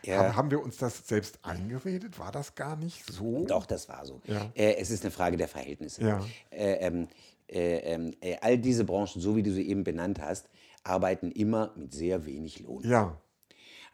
Ja. 0.07 0.35
Haben, 0.35 0.49
wir 0.51 0.61
uns 0.61 0.77
das 0.77 1.07
selbst 1.07 1.39
eingeredet? 1.43 2.17
War 2.17 2.31
das 2.31 2.55
gar 2.55 2.75
nicht 2.75 3.05
so? 3.11 3.45
Doch, 3.45 3.65
das 3.65 3.87
war 3.89 4.05
so. 4.05 4.21
Ja. 4.25 4.51
Äh, 4.55 4.75
es 4.77 4.89
ist 4.89 5.03
eine 5.03 5.11
Frage 5.11 5.37
der 5.37 5.47
Verhältnisse. 5.47 6.01
Ja. 6.03 6.25
Äh, 6.49 6.73
ähm, 6.87 7.07
äh, 7.49 7.77
ähm, 7.93 8.13
äh, 8.21 8.37
all 8.41 8.57
diese 8.57 8.83
Branchen, 8.85 9.21
so 9.21 9.35
wie 9.35 9.43
du 9.43 9.51
sie 9.51 9.67
eben 9.69 9.83
benannt 9.83 10.19
hast, 10.21 10.47
arbeiten 10.83 11.31
immer 11.31 11.73
mit 11.75 11.93
sehr 11.93 12.25
wenig 12.25 12.59
Lohn. 12.59 12.83
Ja, 12.87 13.19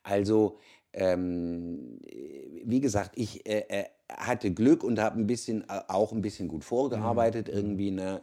Also, 0.04 0.60
ähm, 0.94 2.00
äh, 2.06 2.62
wie 2.66 2.80
gesagt, 2.80 3.12
ich 3.16 3.46
äh, 3.48 3.66
äh, 3.68 3.86
hatte 4.10 4.52
Glück 4.54 4.84
und 4.84 5.00
habe 5.00 5.20
ein 5.20 5.28
bisschen, 5.28 5.68
auch 5.70 6.12
ein 6.12 6.22
bisschen 6.22 6.48
gut 6.48 6.64
vorgearbeitet, 6.64 7.48
Mhm. 7.48 7.54
irgendwie 7.54 7.88
eine 7.92 8.22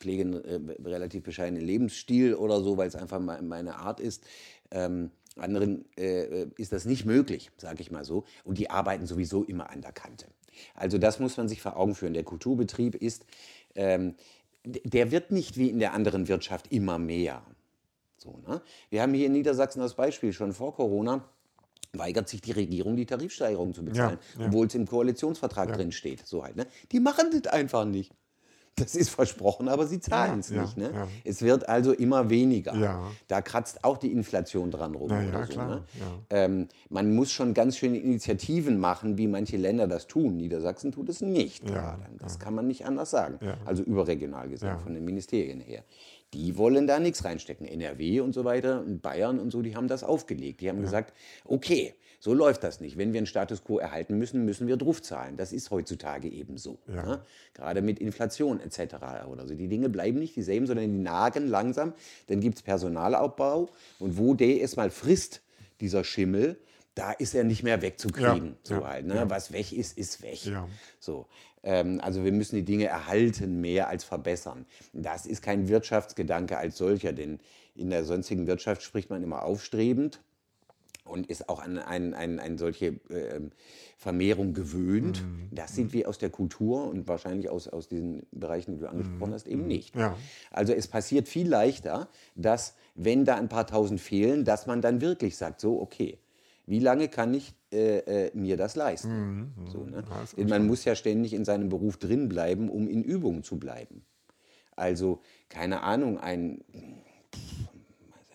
pflege 0.00 0.22
einen 0.22 0.70
relativ 0.84 1.22
bescheidenen 1.22 1.62
Lebensstil 1.62 2.34
oder 2.34 2.62
so, 2.62 2.76
weil 2.78 2.88
es 2.88 2.96
einfach 2.96 3.20
me- 3.20 3.42
meine 3.42 3.76
Art 3.76 4.00
ist. 4.00 4.24
Ähm, 4.70 5.10
anderen 5.40 5.84
äh, 5.96 6.46
ist 6.56 6.72
das 6.72 6.84
nicht 6.84 7.04
möglich, 7.04 7.50
sage 7.56 7.80
ich 7.82 7.90
mal 7.90 8.04
so. 8.04 8.24
Und 8.44 8.58
die 8.58 8.70
arbeiten 8.70 9.06
sowieso 9.06 9.44
immer 9.44 9.70
an 9.70 9.82
der 9.82 9.92
Kante. 9.92 10.26
Also 10.74 10.98
das 10.98 11.18
muss 11.20 11.36
man 11.36 11.48
sich 11.48 11.62
vor 11.62 11.76
Augen 11.76 11.94
führen. 11.94 12.14
Der 12.14 12.24
Kulturbetrieb 12.24 12.94
ist, 12.94 13.24
ähm, 13.74 14.14
der 14.64 15.10
wird 15.10 15.32
nicht 15.32 15.56
wie 15.56 15.70
in 15.70 15.78
der 15.78 15.94
anderen 15.94 16.28
Wirtschaft 16.28 16.70
immer 16.72 16.98
mehr. 16.98 17.42
So, 18.18 18.38
ne? 18.46 18.60
Wir 18.90 19.02
haben 19.02 19.14
hier 19.14 19.26
in 19.26 19.32
Niedersachsen 19.32 19.80
das 19.80 19.94
Beispiel, 19.94 20.32
schon 20.32 20.52
vor 20.52 20.74
Corona 20.74 21.24
weigert 21.92 22.28
sich 22.28 22.40
die 22.40 22.52
Regierung, 22.52 22.96
die 22.96 23.06
Tarifsteigerung 23.06 23.74
zu 23.74 23.84
bezahlen, 23.84 24.18
Ja, 24.34 24.40
ja. 24.42 24.46
obwohl 24.46 24.66
es 24.66 24.74
im 24.74 24.86
Koalitionsvertrag 24.86 25.72
drin 25.72 25.90
steht. 25.90 26.24
So 26.26 26.44
halt, 26.44 26.56
ne? 26.56 26.66
Die 26.92 27.00
machen 27.00 27.30
das 27.32 27.52
einfach 27.52 27.84
nicht. 27.84 28.12
Das 28.80 28.94
ist 28.94 29.10
versprochen, 29.10 29.68
aber 29.68 29.86
sie 29.86 30.00
zahlen 30.00 30.40
es 30.40 30.50
Ja, 30.50 30.62
nicht. 30.62 30.76
Ne? 30.76 30.90
ja. 30.94 31.08
Es 31.24 31.42
wird 31.42 31.68
also 31.68 31.92
immer 31.92 32.30
weniger. 32.30 32.74
Ja. 32.74 33.10
Da 33.28 33.42
kratzt 33.42 33.84
auch 33.84 33.98
die 33.98 34.10
Inflation 34.12 34.70
dran 34.70 34.94
rum. 34.94 35.10
Oder 35.10 35.46
so, 35.46 35.60
Ne? 35.60 35.82
Ähm, 36.30 36.68
man 36.88 37.14
muss 37.14 37.30
schon 37.30 37.54
ganz 37.54 37.76
schöne 37.76 37.98
Initiativen 37.98 38.78
machen, 38.78 39.18
wie 39.18 39.26
manche 39.26 39.56
Länder 39.56 39.86
das 39.86 40.06
tun. 40.06 40.36
Niedersachsen 40.36 40.92
tut 40.92 41.08
es 41.08 41.20
nicht 41.20 41.64
gerade. 41.66 42.06
Das 42.18 42.38
kann 42.38 42.54
man 42.54 42.66
nicht 42.66 42.86
anders 42.86 43.10
sagen. 43.10 43.38
Also 43.64 43.82
überregional 43.82 44.48
gesehen, 44.48 44.78
von 44.78 44.94
den 44.94 45.04
Ministerien 45.04 45.60
her. 45.60 45.84
Die 46.32 46.56
wollen 46.56 46.86
da 46.86 47.00
nichts 47.00 47.24
reinstecken. 47.24 47.66
NRW 47.66 48.20
und 48.20 48.32
so 48.34 48.44
weiter 48.44 48.80
und 48.80 49.02
Bayern 49.02 49.40
und 49.40 49.50
so, 49.50 49.62
die 49.62 49.74
haben 49.74 49.88
das 49.88 50.04
aufgelegt. 50.04 50.60
Die 50.60 50.68
haben 50.68 50.80
gesagt, 50.80 51.12
okay, 51.44 51.94
so 52.22 52.34
läuft 52.34 52.62
das 52.62 52.80
nicht. 52.80 52.98
Wenn 52.98 53.14
wir 53.14 53.18
einen 53.18 53.26
Status 53.26 53.64
quo 53.64 53.78
erhalten 53.78 54.18
müssen, 54.18 54.44
müssen 54.44 54.68
wir 54.68 54.76
draufzahlen. 54.76 55.38
Das 55.38 55.52
ist 55.52 55.70
heutzutage 55.70 56.28
eben 56.28 56.58
so. 56.58 56.78
Ja. 56.86 57.02
Ne? 57.02 57.22
Gerade 57.54 57.80
mit 57.80 57.98
Inflation 57.98 58.60
etc. 58.60 58.96
Oder 59.26 59.48
so. 59.48 59.54
Die 59.54 59.68
Dinge 59.68 59.88
bleiben 59.88 60.18
nicht 60.18 60.36
dieselben, 60.36 60.66
sondern 60.66 60.92
die 60.92 60.98
nagen 60.98 61.48
langsam. 61.48 61.94
Dann 62.26 62.40
gibt 62.40 62.56
es 62.58 62.62
Personalabbau. 62.62 63.70
Und 63.98 64.18
wo 64.18 64.34
der 64.34 64.60
erstmal 64.60 64.90
frisst, 64.90 65.40
dieser 65.80 66.04
Schimmel, 66.04 66.58
da 66.94 67.12
ist 67.12 67.34
er 67.34 67.44
nicht 67.44 67.62
mehr 67.62 67.80
wegzukriegen. 67.80 68.48
Ja, 68.48 68.56
so 68.64 68.74
ja, 68.74 68.86
halt, 68.86 69.06
ne? 69.06 69.14
ja. 69.14 69.30
Was 69.30 69.52
weg 69.52 69.72
ist, 69.72 69.96
ist 69.96 70.22
weg. 70.22 70.40
So. 70.98 71.26
Ähm, 71.62 72.02
also 72.02 72.22
wir 72.22 72.32
müssen 72.32 72.56
die 72.56 72.66
Dinge 72.66 72.84
erhalten 72.84 73.62
mehr 73.62 73.88
als 73.88 74.04
verbessern. 74.04 74.66
Das 74.92 75.24
ist 75.24 75.40
kein 75.40 75.68
Wirtschaftsgedanke 75.68 76.58
als 76.58 76.76
solcher, 76.76 77.14
denn 77.14 77.40
in 77.74 77.88
der 77.88 78.04
sonstigen 78.04 78.46
Wirtschaft 78.46 78.82
spricht 78.82 79.08
man 79.08 79.22
immer 79.22 79.42
aufstrebend 79.42 80.20
und 81.10 81.26
ist 81.26 81.48
auch 81.48 81.60
an, 81.60 81.78
an, 81.78 82.14
an, 82.14 82.38
an 82.38 82.58
solche 82.58 83.00
ähm, 83.10 83.50
Vermehrung 83.96 84.54
gewöhnt. 84.54 85.22
Mhm. 85.22 85.48
Das 85.50 85.74
sind 85.74 85.92
wir 85.92 86.08
aus 86.08 86.18
der 86.18 86.30
Kultur 86.30 86.88
und 86.88 87.06
wahrscheinlich 87.08 87.50
aus, 87.50 87.68
aus 87.68 87.88
diesen 87.88 88.22
Bereichen, 88.32 88.72
die 88.72 88.78
du 88.78 88.88
angesprochen 88.88 89.34
hast, 89.34 89.46
eben 89.46 89.66
nicht. 89.66 89.94
Mhm. 89.94 90.00
Ja. 90.00 90.16
Also 90.50 90.72
es 90.72 90.88
passiert 90.88 91.28
viel 91.28 91.48
leichter, 91.48 92.08
dass, 92.34 92.74
wenn 92.94 93.24
da 93.24 93.36
ein 93.36 93.48
paar 93.48 93.66
tausend 93.66 94.00
fehlen, 94.00 94.44
dass 94.44 94.66
man 94.66 94.80
dann 94.80 95.00
wirklich 95.00 95.36
sagt, 95.36 95.60
so, 95.60 95.80
okay, 95.80 96.18
wie 96.66 96.78
lange 96.78 97.08
kann 97.08 97.34
ich 97.34 97.52
äh, 97.72 97.98
äh, 97.98 98.30
mir 98.32 98.56
das 98.56 98.76
leisten? 98.76 99.52
So, 99.66 99.84
ne? 99.84 100.04
Ja, 100.08 100.24
Denn 100.36 100.48
man 100.48 100.66
muss 100.66 100.84
ja 100.84 100.94
ständig 100.94 101.32
in 101.32 101.44
seinem 101.44 101.68
Beruf 101.68 101.96
drin 101.96 102.28
bleiben, 102.28 102.70
um 102.70 102.88
in 102.88 103.02
Übung 103.02 103.42
zu 103.42 103.58
bleiben. 103.58 104.04
Also, 104.76 105.20
keine 105.48 105.82
Ahnung, 105.82 106.18
ein, 106.18 106.62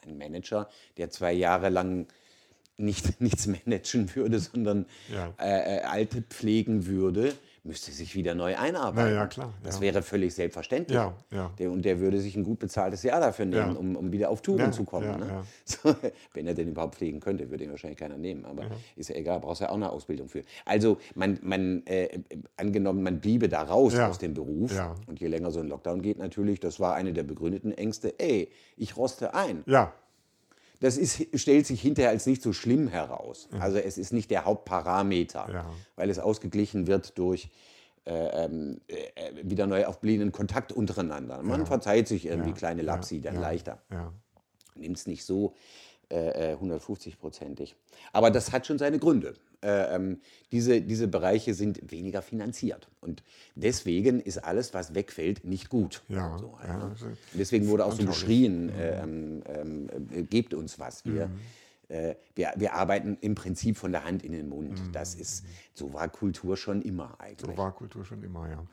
ein 0.04 0.18
Manager, 0.18 0.70
der 0.98 1.10
zwei 1.10 1.34
Jahre 1.34 1.70
lang 1.70 2.08
nicht, 2.78 3.20
nichts 3.22 3.48
managen 3.48 4.14
würde, 4.16 4.40
sondern 4.40 4.86
Ja. 5.14 5.34
äh, 5.40 5.78
äh, 5.78 5.82
Alte 5.84 6.22
pflegen 6.22 6.86
würde, 6.88 7.34
müsste 7.64 7.92
sich 7.92 8.14
wieder 8.14 8.36
neu 8.36 8.56
einarbeiten. 8.56 9.12
Na 9.12 9.22
ja, 9.22 9.26
klar, 9.26 9.52
Das 9.64 9.76
ja. 9.78 9.82
wäre 9.82 10.04
völlig 10.04 10.36
selbstverständlich. 10.36 10.96
Ja, 10.96 11.16
ja. 11.32 11.52
Der, 11.58 11.72
und 11.72 11.84
der 11.84 12.00
würde 12.00 12.20
sich 12.22 12.36
ein 12.36 12.44
gut 12.44 12.60
bezahltes 12.60 13.02
Jahr 13.02 13.20
dafür 13.20 13.46
nehmen, 13.46 13.74
Ja. 13.74 13.80
um, 13.80 13.96
um 13.96 14.12
wieder 14.12 14.30
auf 14.30 14.44
Touren 14.44 14.72
zu 14.72 14.84
kommen. 14.84 15.20
ne? 15.20 15.44
So, 15.66 15.96
wenn 16.36 16.46
er 16.46 16.54
den 16.54 16.68
überhaupt 16.68 16.94
pflegen 16.96 17.20
könnte, 17.20 17.50
würde 17.50 17.64
ihn 17.64 17.72
wahrscheinlich 17.72 17.98
keiner 17.98 18.18
nehmen. 18.18 18.46
Aber 18.46 18.66
ist 18.96 19.10
ja 19.10 19.16
egal, 19.16 19.40
brauchst 19.40 19.62
ja 19.62 19.70
auch 19.70 19.76
eine 19.76 19.90
Ausbildung 19.90 20.30
für. 20.30 20.44
Also 20.64 20.98
man, 21.16 21.40
man 21.42 21.82
äh, 21.88 22.20
angenommen, 22.58 23.02
man 23.02 23.20
bliebe 23.20 23.50
da 23.50 23.64
raus 23.64 23.98
aus 23.98 24.20
dem 24.20 24.36
Beruf. 24.36 24.72
Und 25.08 25.20
je 25.20 25.28
länger 25.28 25.50
so 25.50 25.60
ein 25.60 25.68
Lockdown 25.68 26.04
geht 26.04 26.20
natürlich, 26.20 26.60
das 26.60 26.80
war 26.80 26.94
eine 26.94 27.14
der 27.14 27.24
begründeten 27.24 27.72
Ängste, 27.72 28.14
ey, 28.20 28.52
ich 28.78 28.96
roste 28.96 29.34
ein. 29.34 29.64
Ja, 29.66 29.92
Das 30.86 30.98
ist, 30.98 31.26
stellt 31.34 31.66
sich 31.66 31.82
hinterher 31.82 32.12
als 32.12 32.28
nicht 32.28 32.44
so 32.44 32.54
schlimm 32.54 32.88
heraus. 32.88 33.50
Also 33.60 33.78
es 33.80 33.98
ist 33.98 34.14
nicht 34.14 34.30
der 34.30 34.46
Hauptparameter, 34.46 35.48
Ja. 35.52 35.66
weil 35.96 36.12
es 36.12 36.20
ausgeglichen 36.20 36.86
wird 36.86 37.18
durch 37.18 37.50
äh, 38.06 38.46
ähm, 38.46 38.82
äh, 38.88 39.00
wieder 39.42 39.66
neu 39.66 39.86
aufblähenden 39.88 40.32
Kontakt 40.32 40.72
untereinander. 40.72 41.42
Man 41.42 41.66
verzeiht 41.66 42.08
sich 42.08 42.28
irgendwie 42.28 42.54
kleine 42.54 42.84
Lapsi 42.84 43.20
dann 43.20 43.34
ja, 43.36 43.42
leichter. 43.42 43.82
ja. 43.92 44.14
Nimmt 44.76 44.98
es 44.98 45.08
nicht 45.08 45.26
so 45.26 45.56
äh, 46.10 46.54
äh, 46.54 46.56
150-prozentig. 46.56 47.76
Aber 48.14 48.32
das 48.32 48.52
hat 48.52 48.68
schon 48.68 48.78
seine 48.78 49.00
Gründe. 49.00 49.34
Äh, 49.62 49.96
ähm, 49.96 50.22
diese, 50.52 50.82
diese 50.82 51.08
Bereiche 51.08 51.54
sind 51.54 51.92
weniger 51.92 52.22
finanziert. 52.22 52.88
Und 53.02 53.24
deswegen 53.56 54.20
ist 54.20 54.38
alles, 54.38 54.74
was 54.74 54.94
wegfällt, 54.94 55.44
nicht 55.46 55.70
gut. 55.70 56.04
Ja, 56.08 56.38
So, 56.38 56.58
ja, 56.64 56.90
das 56.90 57.02
ist 57.02 57.18
Deswegen 57.34 57.68
wurde 57.68 57.86
auch 57.86 57.94
so 57.94 58.06
geschrien, 58.06 58.70
äh, 58.70 59.02
ähm, 59.02 59.44
ähm, 59.48 59.90
äh, 60.12 60.24
gebt 60.24 60.54
uns 60.54 60.78
was. 60.78 61.04
Wir, 61.06 61.30
äh, 61.88 62.16
wir, 62.36 62.54
wir 62.56 62.74
arbeiten 62.74 63.18
im 63.22 63.36
Prinzip 63.36 63.78
von 63.78 63.92
der 63.92 64.04
Hand 64.04 64.24
in 64.24 64.32
den 64.32 64.50
Mund. 64.50 64.80
Mhm. 64.80 64.92
Das 64.92 65.16
ist, 65.16 65.46
so 65.74 65.94
war 65.94 66.10
Kultur 66.10 66.58
schon 66.58 66.82
immer 66.82 67.20
eigentlich. 67.20 67.56
So 67.56 67.58
war 67.58 67.72
Kultur 67.74 68.06
schon 68.06 68.24
immer, 68.24 68.50
ja. 68.50 68.64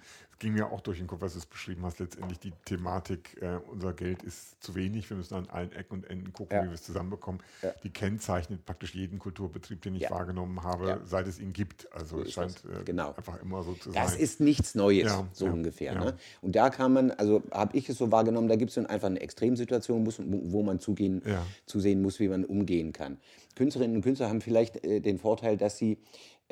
Es 0.42 0.44
ging 0.44 0.54
mir 0.54 0.72
auch 0.72 0.80
durch 0.80 0.98
den 0.98 1.06
Kopf, 1.06 1.20
was 1.20 1.34
du 1.34 1.38
es 1.38 1.46
beschrieben 1.46 1.84
hast, 1.84 2.00
letztendlich 2.00 2.40
die 2.40 2.52
Thematik, 2.64 3.40
äh, 3.40 3.58
unser 3.70 3.92
Geld 3.92 4.24
ist 4.24 4.60
zu 4.60 4.74
wenig, 4.74 5.08
wir 5.08 5.16
müssen 5.16 5.34
an 5.34 5.48
allen 5.48 5.70
Ecken 5.70 5.92
und 5.98 6.10
Enden 6.10 6.32
gucken, 6.32 6.56
Ja. 6.56 6.64
wie 6.64 6.70
wir 6.70 6.74
es 6.74 6.82
zusammenbekommen. 6.82 7.40
Ja. 7.62 7.70
Die 7.84 7.90
kennzeichnet 7.90 8.64
praktisch 8.66 8.92
jeden 8.92 9.20
Kulturbetrieb, 9.20 9.82
den 9.82 9.94
ich 9.94 10.02
Ja. 10.02 10.10
wahrgenommen 10.10 10.60
habe, 10.64 11.00
seit 11.04 11.28
es 11.28 11.38
ihn 11.38 11.52
gibt. 11.52 11.86
Also 11.92 12.16
So 12.16 12.22
es 12.24 12.32
scheint 12.32 12.56
das. 12.56 12.80
äh, 12.80 12.82
Genau. 12.84 13.14
einfach 13.14 13.40
immer 13.40 13.62
so 13.62 13.74
zu 13.74 13.92
Das 13.92 14.14
sein. 14.14 14.18
ist 14.20 14.40
nichts 14.40 14.74
Neues, 14.74 15.12
so 15.32 15.44
ungefähr. 15.46 15.94
Ne? 15.94 16.16
Und 16.40 16.56
da 16.56 16.70
kann 16.70 16.92
man, 16.92 17.12
also 17.12 17.44
habe 17.52 17.76
ich 17.76 17.88
es 17.88 17.98
so 17.98 18.10
wahrgenommen, 18.10 18.48
da 18.48 18.56
gibt 18.56 18.72
es 18.72 18.78
einfach 18.78 19.06
eine 19.06 19.20
Extremsituation, 19.20 20.04
wo 20.50 20.62
man 20.64 20.80
zugehen, 20.80 21.22
zusehen 21.66 22.02
muss, 22.02 22.18
wie 22.18 22.26
man 22.26 22.44
umgehen 22.44 22.92
kann. 22.92 23.18
Künstlerinnen 23.54 23.96
und 23.96 24.02
Künstler 24.02 24.28
haben 24.28 24.40
vielleicht 24.40 24.82
äh, 24.82 24.98
den 25.00 25.18
Vorteil, 25.18 25.56
dass 25.58 25.76
sie 25.76 25.98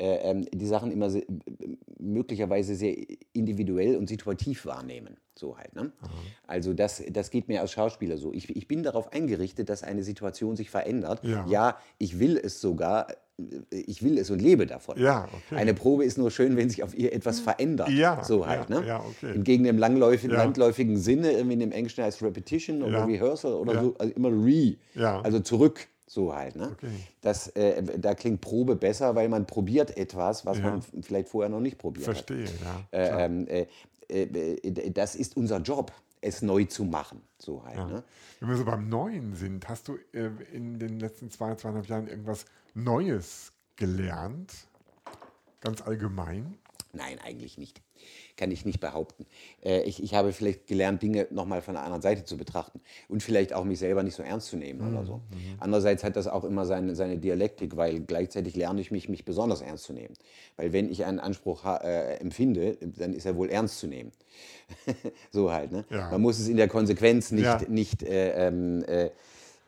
äh, 0.00 0.30
ähm, 0.30 0.46
die 0.52 0.66
Sachen 0.66 0.90
immer 0.90 1.10
se- 1.10 1.26
möglicherweise 1.98 2.74
sehr 2.74 2.96
individuell 3.32 3.96
und 3.96 4.08
situativ 4.08 4.66
wahrnehmen. 4.66 5.16
So 5.34 5.56
halt. 5.56 5.74
Ne? 5.74 5.92
Also 6.46 6.74
das, 6.74 7.02
das 7.10 7.30
geht 7.30 7.48
mir 7.48 7.60
als 7.60 7.72
Schauspieler 7.72 8.18
so. 8.18 8.32
Ich, 8.32 8.54
ich 8.54 8.68
bin 8.68 8.82
darauf 8.82 9.12
eingerichtet, 9.12 9.68
dass 9.68 9.82
eine 9.82 10.02
Situation 10.02 10.56
sich 10.56 10.70
verändert. 10.70 11.22
Ja. 11.24 11.78
ich 11.98 12.18
will 12.18 12.36
es 12.42 12.60
sogar, 12.60 13.10
äh, 13.38 13.76
ich 13.76 14.02
will 14.02 14.18
es 14.18 14.30
und 14.30 14.40
lebe 14.42 14.66
davon. 14.66 14.98
Ja, 15.00 15.24
okay. 15.32 15.56
Eine 15.60 15.72
Probe 15.72 16.04
ist 16.04 16.18
nur 16.18 16.30
schön, 16.30 16.56
wenn 16.56 16.68
sich 16.68 16.82
auf 16.82 16.96
ihr 16.96 17.12
etwas 17.14 17.40
verändert. 17.40 17.88
Ja, 17.90 18.22
so 18.22 18.46
halt. 18.46 18.68
ja, 18.68 18.80
ne? 18.80 18.86
ja, 18.86 18.98
okay. 19.00 19.32
Hingegen 19.32 19.64
im 19.64 19.78
langläufigen, 19.78 20.32
Ja. 20.36 20.42
landläufigen 20.44 20.96
Sinne, 20.98 21.32
irgendwie 21.32 21.54
in 21.54 21.60
dem 21.60 21.72
Englischen 21.72 22.04
heißt 22.04 22.22
Repetition 22.22 22.82
oder 22.82 22.98
Ja. 22.98 23.04
Rehearsal 23.04 23.54
oder 23.54 23.74
Ja. 23.74 23.82
so, 23.82 23.94
also 23.98 24.12
immer 24.14 24.30
Re, 24.30 24.76
Ja. 24.94 25.20
also 25.22 25.40
zurück. 25.40 25.88
So 26.10 26.34
halt. 26.34 26.56
Ne? 26.56 26.70
Okay. 26.72 26.90
Das, 27.20 27.46
äh, 27.50 27.84
da 28.00 28.14
klingt 28.16 28.40
Probe 28.40 28.74
besser, 28.74 29.14
weil 29.14 29.28
man 29.28 29.46
probiert 29.46 29.96
etwas, 29.96 30.44
was 30.44 30.58
Ja. 30.58 30.64
man 30.64 30.82
vielleicht 31.02 31.28
vorher 31.28 31.48
noch 31.48 31.60
nicht 31.60 31.78
probiert 31.78 32.08
hat. 32.08 32.16
Verstehe, 32.16 32.46
ja. 32.46 32.84
Äh, 32.90 33.26
ähm, 33.26 33.46
äh, 33.46 33.66
äh, 34.08 34.54
äh, 34.56 34.90
das 34.90 35.14
ist 35.14 35.36
unser 35.36 35.58
Job, 35.58 35.92
es 36.20 36.42
neu 36.42 36.64
zu 36.64 36.82
machen. 36.82 37.22
So 37.38 37.64
halt. 37.64 37.76
Ja. 37.76 37.86
Ne? 37.86 38.02
Wenn 38.40 38.48
wir 38.48 38.56
so 38.56 38.64
beim 38.64 38.88
Neuen 38.88 39.36
sind, 39.36 39.68
hast 39.68 39.86
du 39.86 39.98
äh, 40.12 40.30
in 40.52 40.80
den 40.80 40.98
letzten 40.98 41.30
zwei, 41.30 41.54
zweieinhalb 41.54 41.86
Jahren 41.86 42.08
irgendwas 42.08 42.44
Neues 42.74 43.52
gelernt? 43.76 44.52
Ganz 45.60 45.80
allgemein? 45.80 46.58
Nein, 46.92 47.18
eigentlich 47.24 47.56
nicht. 47.56 47.80
Kann 48.36 48.50
ich 48.50 48.64
nicht 48.64 48.80
behaupten. 48.80 49.26
Äh, 49.62 49.82
ich, 49.82 50.02
ich 50.02 50.14
habe 50.14 50.32
vielleicht 50.32 50.66
gelernt, 50.66 51.02
Dinge 51.02 51.26
nochmal 51.30 51.62
von 51.62 51.74
der 51.74 51.82
anderen 51.84 52.02
Seite 52.02 52.24
zu 52.24 52.36
betrachten 52.36 52.80
und 53.08 53.22
vielleicht 53.22 53.52
auch 53.52 53.64
mich 53.64 53.78
selber 53.78 54.02
nicht 54.02 54.14
so 54.14 54.22
ernst 54.22 54.48
zu 54.48 54.56
nehmen 54.56 54.80
oder 54.92 55.04
so. 55.04 55.20
Andererseits 55.58 56.02
hat 56.02 56.16
das 56.16 56.26
auch 56.26 56.44
immer 56.44 56.66
seine, 56.66 56.94
seine 56.96 57.18
Dialektik, 57.18 57.76
weil 57.76 58.00
gleichzeitig 58.00 58.56
lerne 58.56 58.80
ich 58.80 58.90
mich, 58.90 59.08
mich 59.08 59.24
besonders 59.24 59.60
ernst 59.60 59.84
zu 59.84 59.92
nehmen. 59.92 60.14
Weil 60.56 60.72
wenn 60.72 60.90
ich 60.90 61.04
einen 61.04 61.20
Anspruch 61.20 61.64
äh, 61.64 62.14
empfinde, 62.16 62.76
dann 62.80 63.12
ist 63.12 63.26
er 63.26 63.36
wohl 63.36 63.50
ernst 63.50 63.78
zu 63.78 63.86
nehmen. 63.86 64.10
so 65.30 65.52
halt. 65.52 65.70
Ne? 65.70 65.84
Ja. 65.90 66.10
Man 66.10 66.20
muss 66.22 66.38
es 66.38 66.48
in 66.48 66.56
der 66.56 66.68
Konsequenz 66.68 67.30
nicht, 67.30 67.44
Ja. 67.44 67.60
nicht 67.68 68.02
äh, 68.02 68.48
ähm, 68.48 68.84
äh, 68.84 69.10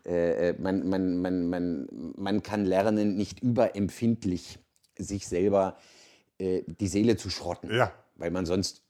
äh, 0.05 0.55
man, 0.59 0.89
man, 0.89 1.19
man, 1.19 1.49
man, 1.49 1.89
man 2.17 2.43
kann 2.43 2.65
lernen, 2.65 3.17
nicht 3.17 3.41
überempfindlich 3.41 4.59
sich 4.99 5.27
selber 5.29 5.77
äh, 6.43 6.63
die 6.67 6.89
Seele 6.89 7.17
zu 7.17 7.31
schrotten, 7.31 7.73
Ja. 7.75 7.93
weil 8.17 8.31
man 8.31 8.47
sonst 8.47 8.83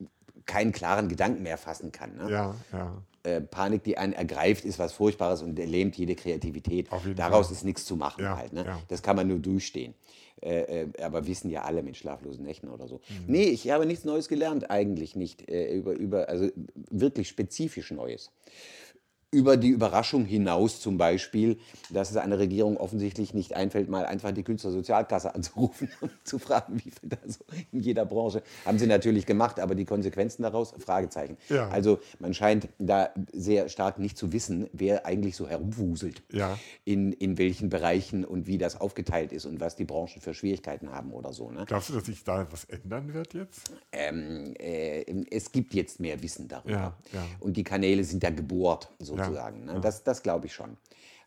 keinen 0.47 0.73
klaren 0.73 1.09
Gedanken 1.09 1.43
mehr 1.43 1.59
fassen 1.59 1.93
kann. 1.93 2.17
Ne? 2.17 2.31
Ja, 2.31 2.55
ja. 2.73 3.03
Äh, 3.25 3.41
Panik, 3.41 3.85
die 3.85 3.97
einen 3.99 4.13
ergreift, 4.13 4.65
ist 4.65 4.79
was 4.81 4.93
Furchtbares 4.93 5.43
und 5.43 5.57
lähmt 5.57 5.95
jede 5.97 6.17
Kreativität. 6.17 6.89
Daraus 7.15 7.47
Fall. 7.47 7.57
ist 7.57 7.65
nichts 7.65 7.85
zu 7.85 7.95
machen 7.97 8.25
Ja, 8.25 8.37
halt. 8.37 8.53
Ne? 8.53 8.65
ja. 8.65 8.81
Das 8.89 9.03
kann 9.03 9.15
man 9.15 9.29
nur 9.29 9.39
durchstehen. 9.39 9.95
Äh, 10.41 10.83
äh, 10.83 10.89
aber 11.01 11.25
wissen 11.29 11.49
ja 11.51 11.63
alle 11.63 11.85
mit 11.85 11.97
schlaflosen 11.97 12.45
Nächten 12.45 12.69
oder 12.69 12.89
so. 12.89 12.97
Mhm. 13.09 13.25
Nee, 13.29 13.45
ich 13.45 13.71
habe 13.71 13.87
nichts 13.87 14.05
Neues 14.05 14.29
gelernt, 14.29 14.71
eigentlich 14.73 15.15
nicht. 15.15 15.43
Über, 15.49 15.93
über, 15.93 16.29
also 16.29 16.49
wirklich 16.91 17.29
spezifisch 17.29 17.93
Neues 17.93 18.33
über 19.35 19.57
die 19.57 19.69
Überraschung 19.71 20.27
hinaus 20.27 20.81
zum 20.81 20.99
Beispiel, 20.99 21.59
dass 21.89 22.11
es 22.11 22.19
einer 22.19 22.39
Regierung 22.39 22.77
offensichtlich 22.77 23.33
nicht 23.33 23.55
einfällt, 23.57 23.89
mal 23.89 24.05
einfach 24.05 24.31
die 24.33 24.43
Künstlersozialkasse 24.43 25.35
anzurufen 25.35 25.89
und 26.03 26.11
zu 26.23 26.39
fragen, 26.39 26.77
wie 26.85 26.91
viel 26.91 27.09
da 27.09 27.17
so 27.27 27.41
in 27.73 27.81
jeder 27.81 28.05
Branche. 28.05 28.43
Haben 28.67 28.79
sie 28.79 28.87
natürlich 28.87 29.25
gemacht, 29.25 29.59
aber 29.59 29.75
die 29.75 29.87
Konsequenzen 29.87 30.43
daraus? 30.43 30.75
Fragezeichen. 30.79 31.39
Ja. 31.49 31.69
Also 31.71 31.99
man 32.19 32.35
scheint 32.35 32.69
da 32.79 33.09
sehr 33.33 33.71
stark 33.71 33.99
nicht 33.99 34.19
zu 34.19 34.33
wissen, 34.35 34.69
wer 34.75 35.07
eigentlich 35.07 35.35
so 35.35 35.49
herumwuselt, 35.49 36.23
Ja. 36.31 36.59
in, 36.85 37.13
in 37.15 37.39
welchen 37.39 37.71
Bereichen 37.71 38.27
und 38.27 38.47
wie 38.47 38.59
das 38.59 38.79
aufgeteilt 38.83 39.33
ist 39.33 39.47
und 39.47 39.61
was 39.61 39.77
die 39.77 39.85
Branchen 39.85 40.21
für 40.21 40.35
Schwierigkeiten 40.35 40.93
haben 40.93 41.11
oder 41.11 41.33
so. 41.33 41.51
Ne? 41.51 41.65
Glaubst 41.67 41.89
du, 41.89 41.95
dass 41.95 42.05
sich 42.05 42.23
da 42.23 42.47
was 42.51 42.65
ändern 42.65 43.15
wird 43.15 43.33
jetzt? 43.33 43.73
ähm, 43.93 44.53
äh, 44.59 45.05
es 45.31 45.51
gibt 45.53 45.73
jetzt 45.73 46.01
mehr 46.01 46.23
Wissen 46.23 46.49
darüber. 46.49 46.99
Ja. 47.15 47.25
Und 47.41 47.57
die 47.57 47.65
Kanäle 47.65 48.05
sind 48.05 48.23
da 48.23 48.29
gebohrt, 48.29 48.91
sozusagen. 48.99 49.22
Ja, 49.31 49.51
ne? 49.51 49.81
Das, 49.81 50.05
das 50.05 50.23
glaube 50.23 50.47
ich 50.47 50.55
schon. 50.55 50.77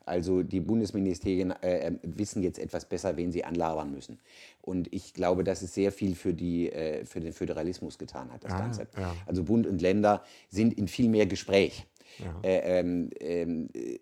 Also 0.06 0.44
die 0.44 0.60
Bundesministerien 0.60 1.52
äh, 1.64 1.88
äh, 1.88 1.92
wissen 2.04 2.44
jetzt 2.44 2.60
etwas 2.60 2.86
besser, 2.86 3.18
wen 3.18 3.32
sie 3.32 3.44
anlabern 3.44 3.92
müssen. 3.92 4.20
Und 4.62 4.94
ich 4.94 5.14
glaube, 5.16 5.44
dass 5.44 5.64
es 5.64 5.74
sehr 5.74 5.92
viel 5.92 6.14
für, 6.16 6.34
die, 6.34 6.72
äh, 6.72 7.06
für 7.06 7.20
den 7.20 7.34
Föderalismus 7.34 7.98
getan 7.98 8.32
hat, 8.32 8.44
das 8.44 8.54
Ah, 8.54 8.60
Ganze. 8.60 8.88
ja. 9.00 9.16
Also 9.26 9.44
Bund 9.44 9.66
und 9.66 9.82
Länder 9.82 10.22
sind 10.50 10.78
in 10.78 10.88
viel 10.88 11.10
mehr 11.10 11.26
Gespräch. 11.26 11.88
Ja. 12.20 12.40
Äh, 12.44 12.80
ähm, 12.80 13.10
ähm, 13.20 13.68
äh, 13.74 14.00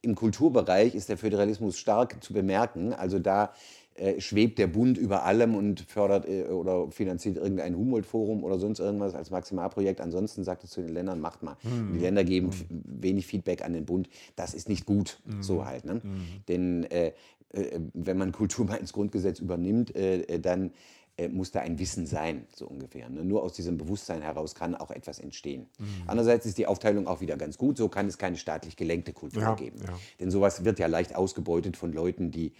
Im 0.00 0.14
Kulturbereich 0.14 0.94
ist 0.94 1.10
der 1.10 1.18
Föderalismus 1.18 1.76
stark 1.78 2.22
zu 2.24 2.32
bemerken. 2.32 2.94
Also 2.94 3.18
da 3.18 3.52
äh, 3.98 4.20
schwebt 4.20 4.58
der 4.58 4.66
Bund 4.66 4.98
über 4.98 5.24
allem 5.24 5.54
und 5.54 5.80
fördert 5.82 6.28
äh, 6.28 6.44
oder 6.44 6.90
finanziert 6.90 7.36
irgendein 7.36 7.76
Humboldt-Forum 7.76 8.44
oder 8.44 8.58
sonst 8.58 8.78
irgendwas 8.78 9.14
als 9.14 9.30
Maximalprojekt. 9.30 10.00
Ansonsten 10.00 10.44
sagt 10.44 10.64
es 10.64 10.70
zu 10.70 10.80
den 10.82 10.92
Ländern, 10.92 11.20
macht 11.20 11.42
mal. 11.42 11.56
Und 11.64 11.94
Die 11.94 12.00
Länder 12.00 12.24
geben 12.24 12.48
f- 12.48 12.64
wenig 12.70 13.26
Feedback 13.26 13.64
an 13.64 13.72
den 13.72 13.84
Bund. 13.86 14.08
Das 14.36 14.54
ist 14.54 14.68
nicht 14.68 14.86
gut, 14.86 15.18
so 15.40 15.64
halt. 15.66 15.84
Ne? 15.84 16.00
Denn 16.48 16.84
äh, 16.84 17.12
äh, 17.52 17.80
wenn 17.94 18.18
man 18.18 18.32
Kultur 18.32 18.66
mal 18.66 18.76
ins 18.76 18.92
Grundgesetz 18.92 19.38
übernimmt, 19.40 19.92
dann 20.42 20.72
muss 21.32 21.50
da 21.50 21.60
ein 21.60 21.78
Wissen 21.78 22.04
sein, 22.04 22.44
so 22.54 22.66
ungefähr. 22.66 23.08
Ne? 23.08 23.24
Nur 23.24 23.42
aus 23.42 23.54
diesem 23.54 23.78
Bewusstsein 23.78 24.20
heraus 24.20 24.54
kann 24.54 24.74
auch 24.74 24.90
etwas 24.90 25.18
entstehen. 25.18 25.64
Andererseits 26.06 26.44
ist 26.44 26.58
die 26.58 26.66
Aufteilung 26.66 27.06
auch 27.06 27.22
wieder 27.22 27.38
ganz 27.38 27.56
gut. 27.56 27.78
So 27.78 27.88
kann 27.88 28.06
es 28.06 28.18
keine 28.18 28.36
staatlich 28.36 28.76
gelenkte 28.76 29.14
Kultur 29.14 29.40
Ja, 29.40 29.54
geben. 29.54 29.78
ja. 29.82 29.98
Denn 30.20 30.30
sowas 30.30 30.66
wird 30.66 30.78
ja 30.78 30.88
leicht 30.88 31.14
ausgebeutet 31.16 31.78
von 31.78 31.94
Leuten, 31.94 32.30
die, 32.32 32.52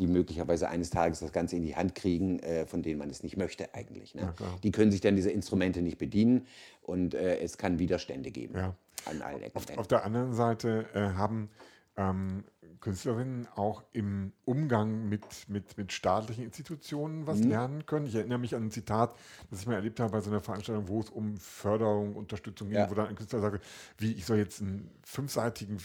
die 0.00 0.06
möglicherweise 0.08 0.68
eines 0.68 0.90
Tages 0.90 1.20
das 1.20 1.30
Ganze 1.32 1.56
in 1.56 1.62
die 1.62 1.76
Hand 1.76 1.94
kriegen, 1.94 2.40
äh, 2.40 2.66
von 2.66 2.82
denen 2.82 2.98
man 2.98 3.10
es 3.10 3.22
nicht 3.22 3.36
möchte 3.36 3.74
eigentlich. 3.74 4.14
Ne? 4.14 4.32
klar. 4.36 4.58
die 4.62 4.70
können 4.72 4.90
sich 4.90 5.00
dann 5.00 5.14
diese 5.14 5.30
Instrumente 5.30 5.82
nicht 5.82 5.98
bedienen 5.98 6.46
und 6.82 7.14
äh, 7.14 7.38
es 7.38 7.58
kann 7.58 7.78
Widerstände 7.78 8.30
geben 8.30 8.56
Ja. 8.56 8.74
an 9.04 9.22
allen 9.22 9.42
Ecken. 9.42 9.58
Enden. 9.60 9.78
Auf 9.78 9.86
der 9.88 10.04
anderen 10.04 10.32
Seite 10.34 10.86
äh, 10.94 11.00
haben 11.16 11.50
ähm, 11.96 12.44
Künstlerinnen 12.80 13.46
auch 13.56 13.82
im 13.92 14.32
Umgang 14.46 15.06
mit, 15.10 15.22
mit, 15.48 15.76
mit 15.76 15.92
staatlichen 15.92 16.44
Institutionen 16.44 17.26
was 17.26 17.40
Mhm. 17.40 17.48
lernen 17.50 17.86
können. 17.86 18.06
Ich 18.06 18.14
erinnere 18.14 18.38
mich 18.38 18.54
an 18.54 18.64
ein 18.64 18.70
Zitat, 18.70 19.14
das 19.50 19.60
ich 19.60 19.66
mal 19.66 19.74
erlebt 19.74 20.00
habe 20.00 20.12
bei 20.12 20.20
so 20.20 20.30
einer 20.30 20.40
Veranstaltung, 20.40 20.88
wo 20.88 21.00
es 21.00 21.10
um 21.10 21.36
Förderung, 21.36 22.16
Unterstützung 22.16 22.68
ging, 22.70 22.78
Ja. 22.78 22.90
wo 22.90 22.94
dann 22.94 23.08
ein 23.08 23.16
Künstler 23.16 23.40
sagte, 23.40 23.60
wie 23.98 24.12
ich 24.12 24.24
soll 24.24 24.38
jetzt 24.38 24.62
einen 24.62 24.90
fünfseitigen 25.04 25.78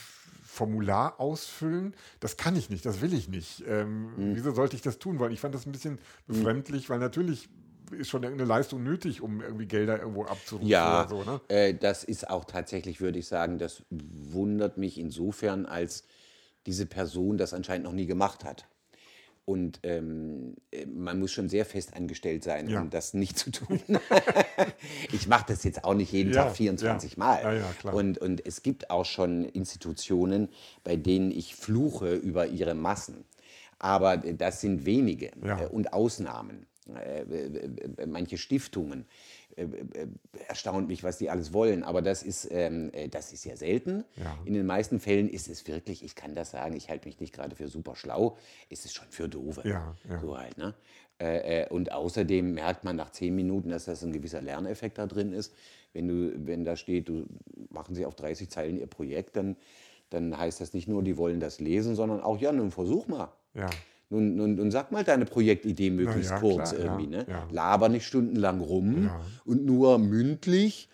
Formular 0.56 1.20
ausfüllen, 1.20 1.94
das 2.22 2.38
kann 2.38 2.56
ich 2.56 2.70
nicht, 2.70 2.86
das 2.86 3.02
will 3.02 3.14
ich 3.14 3.28
nicht. 3.28 3.64
Ähm, 3.68 4.06
Mhm. 4.16 4.36
Wieso 4.36 4.52
sollte 4.52 4.76
ich 4.76 4.82
das 4.82 5.00
tun 5.00 5.20
wollen? 5.20 5.34
Ich 5.34 5.42
fand 5.42 5.54
das 5.54 5.66
ein 5.66 5.72
bisschen 5.74 6.00
befremdlich, 6.28 6.90
weil 6.90 7.00
natürlich 7.00 7.50
ist 7.92 8.10
schon 8.10 8.24
irgendeine 8.24 8.48
Leistung 8.48 8.82
nötig, 8.84 9.22
um 9.22 9.42
irgendwie 9.42 9.68
Gelder 9.68 10.00
irgendwo 10.00 10.24
abzurufen 10.24 10.68
Ja, 10.68 11.04
oder 11.04 11.10
so. 11.10 11.24
Ne? 11.24 11.42
äh, 11.50 11.74
das 11.74 12.04
ist 12.04 12.30
auch 12.30 12.46
tatsächlich, 12.46 13.02
würde 13.02 13.20
ich 13.20 13.28
sagen, 13.28 13.60
das 13.60 13.84
wundert 13.90 14.78
mich 14.78 14.98
insofern, 14.98 15.66
als 15.66 16.06
diese 16.66 16.86
Person 16.86 17.38
das 17.38 17.54
anscheinend 17.54 17.86
noch 17.86 17.94
nie 17.94 18.08
gemacht 18.08 18.44
hat. 18.44 18.66
Und 19.46 19.80
ähm, 19.84 20.56
äh, 20.72 20.88
man 20.88 21.20
muss 21.20 21.32
schon 21.32 21.50
sehr 21.50 21.66
fest 21.66 21.96
angestellt 21.96 22.44
sein, 22.44 22.68
Ja. 22.68 22.82
um 22.82 22.90
das 22.90 23.14
nicht 23.14 23.38
zu 23.38 23.52
tun. 23.52 23.80
ich 25.12 25.28
mache 25.28 25.46
das 25.50 25.64
jetzt 25.64 25.84
auch 25.84 25.94
nicht 25.94 26.12
jeden 26.12 26.34
Ja, 26.34 26.46
Tag 26.46 26.56
24 26.56 27.12
ja. 27.12 27.20
Mal. 27.20 27.64
Und, 27.94 28.18
und 28.18 28.46
es 28.46 28.64
gibt 28.64 28.90
auch 28.90 29.06
schon 29.06 29.46
Institutionen, 29.46 30.50
bei 30.84 30.96
denen 30.96 31.30
ich 31.32 31.56
fluche 31.56 32.16
über 32.16 32.48
ihre 32.48 32.74
Massen. 32.74 33.24
Aber 33.78 34.18
das 34.18 34.62
sind 34.62 34.86
wenige 34.86 35.28
äh, 35.44 35.68
und 35.68 35.94
Ausnahmen. 35.94 36.66
Äh, 36.94 38.06
manche 38.08 38.38
Stiftungen 38.38 39.06
äh, 39.56 39.64
äh, 39.64 40.08
erstaunt 40.48 40.88
mich, 40.88 41.04
was 41.04 41.18
die 41.18 41.30
alles 41.30 41.54
wollen, 41.54 41.84
aber 41.84 42.02
das 42.02 42.24
ist, 42.24 42.48
ähm, 42.52 42.90
äh, 42.94 43.08
das 43.08 43.32
ist 43.32 43.46
ja 43.46 43.56
selten. 43.56 44.04
Ja. 44.16 44.38
In 44.46 44.54
den 44.54 44.66
meisten 44.66 45.00
Fällen 45.00 45.30
ist 45.30 45.48
es 45.48 45.68
wirklich, 45.68 46.04
ich 46.04 46.16
kann 46.16 46.36
das 46.36 46.52
sagen, 46.52 46.76
ich 46.76 46.90
halte 46.90 47.08
mich 47.08 47.20
nicht 47.20 47.34
gerade 47.34 47.56
für 47.56 47.68
super 47.68 47.96
schlau, 47.96 48.38
ist 48.70 48.86
es 48.86 48.94
schon 48.94 49.08
für 49.10 49.30
Doofe. 49.30 49.68
Ja, 49.68 49.96
ja. 50.10 50.20
So 50.20 50.38
halt, 50.38 50.58
ne? 50.58 50.74
Äh, 51.18 51.64
äh, 51.64 51.70
und 51.70 51.94
außerdem 51.94 52.54
merkt 52.54 52.84
man 52.84 52.98
nach 52.98 53.12
zehn 53.12 53.34
Minuten, 53.36 53.70
dass 53.70 53.86
das 53.86 54.04
ein 54.04 54.12
gewisser 54.12 54.42
Lerneffekt 54.42 54.98
da 54.98 55.06
drin 55.06 55.32
ist. 55.32 55.54
Wenn, 55.94 56.10
du, 56.10 56.46
wenn 56.46 56.66
da 56.66 56.76
steht, 56.76 57.08
du 57.08 57.26
machen 57.70 57.96
Sie 57.96 58.06
auf 58.06 58.16
30 58.16 58.50
Zeilen 58.50 58.78
Ihr 58.78 58.88
Projekt, 58.88 59.38
dann, 59.38 59.56
dann 60.10 60.38
heißt 60.38 60.60
das 60.60 60.74
nicht 60.74 60.90
nur, 60.90 61.04
die 61.04 61.16
wollen 61.16 61.40
das 61.40 61.62
lesen, 61.62 61.96
sondern 61.96 62.20
auch, 62.22 62.38
ja, 62.42 62.52
nun 62.52 62.72
versuch 62.72 63.08
mal. 63.08 63.32
Ja. 63.54 63.70
Nun, 64.16 64.36
nun, 64.36 64.56
nun 64.56 64.72
sag 64.72 64.92
mal 64.92 65.04
deine 65.04 65.26
Projektidee 65.26 65.90
möglichst 65.90 66.32
ja, 66.32 66.40
kurz 66.40 66.72
klar, 66.72 66.84
irgendwie. 66.86 67.08
ne? 67.08 67.26
Laber 67.52 67.90
nicht 67.90 68.06
stundenlang 68.06 68.62
rum 68.62 69.10
und 69.46 69.66
nur 69.66 69.98
mündlich 70.00 70.88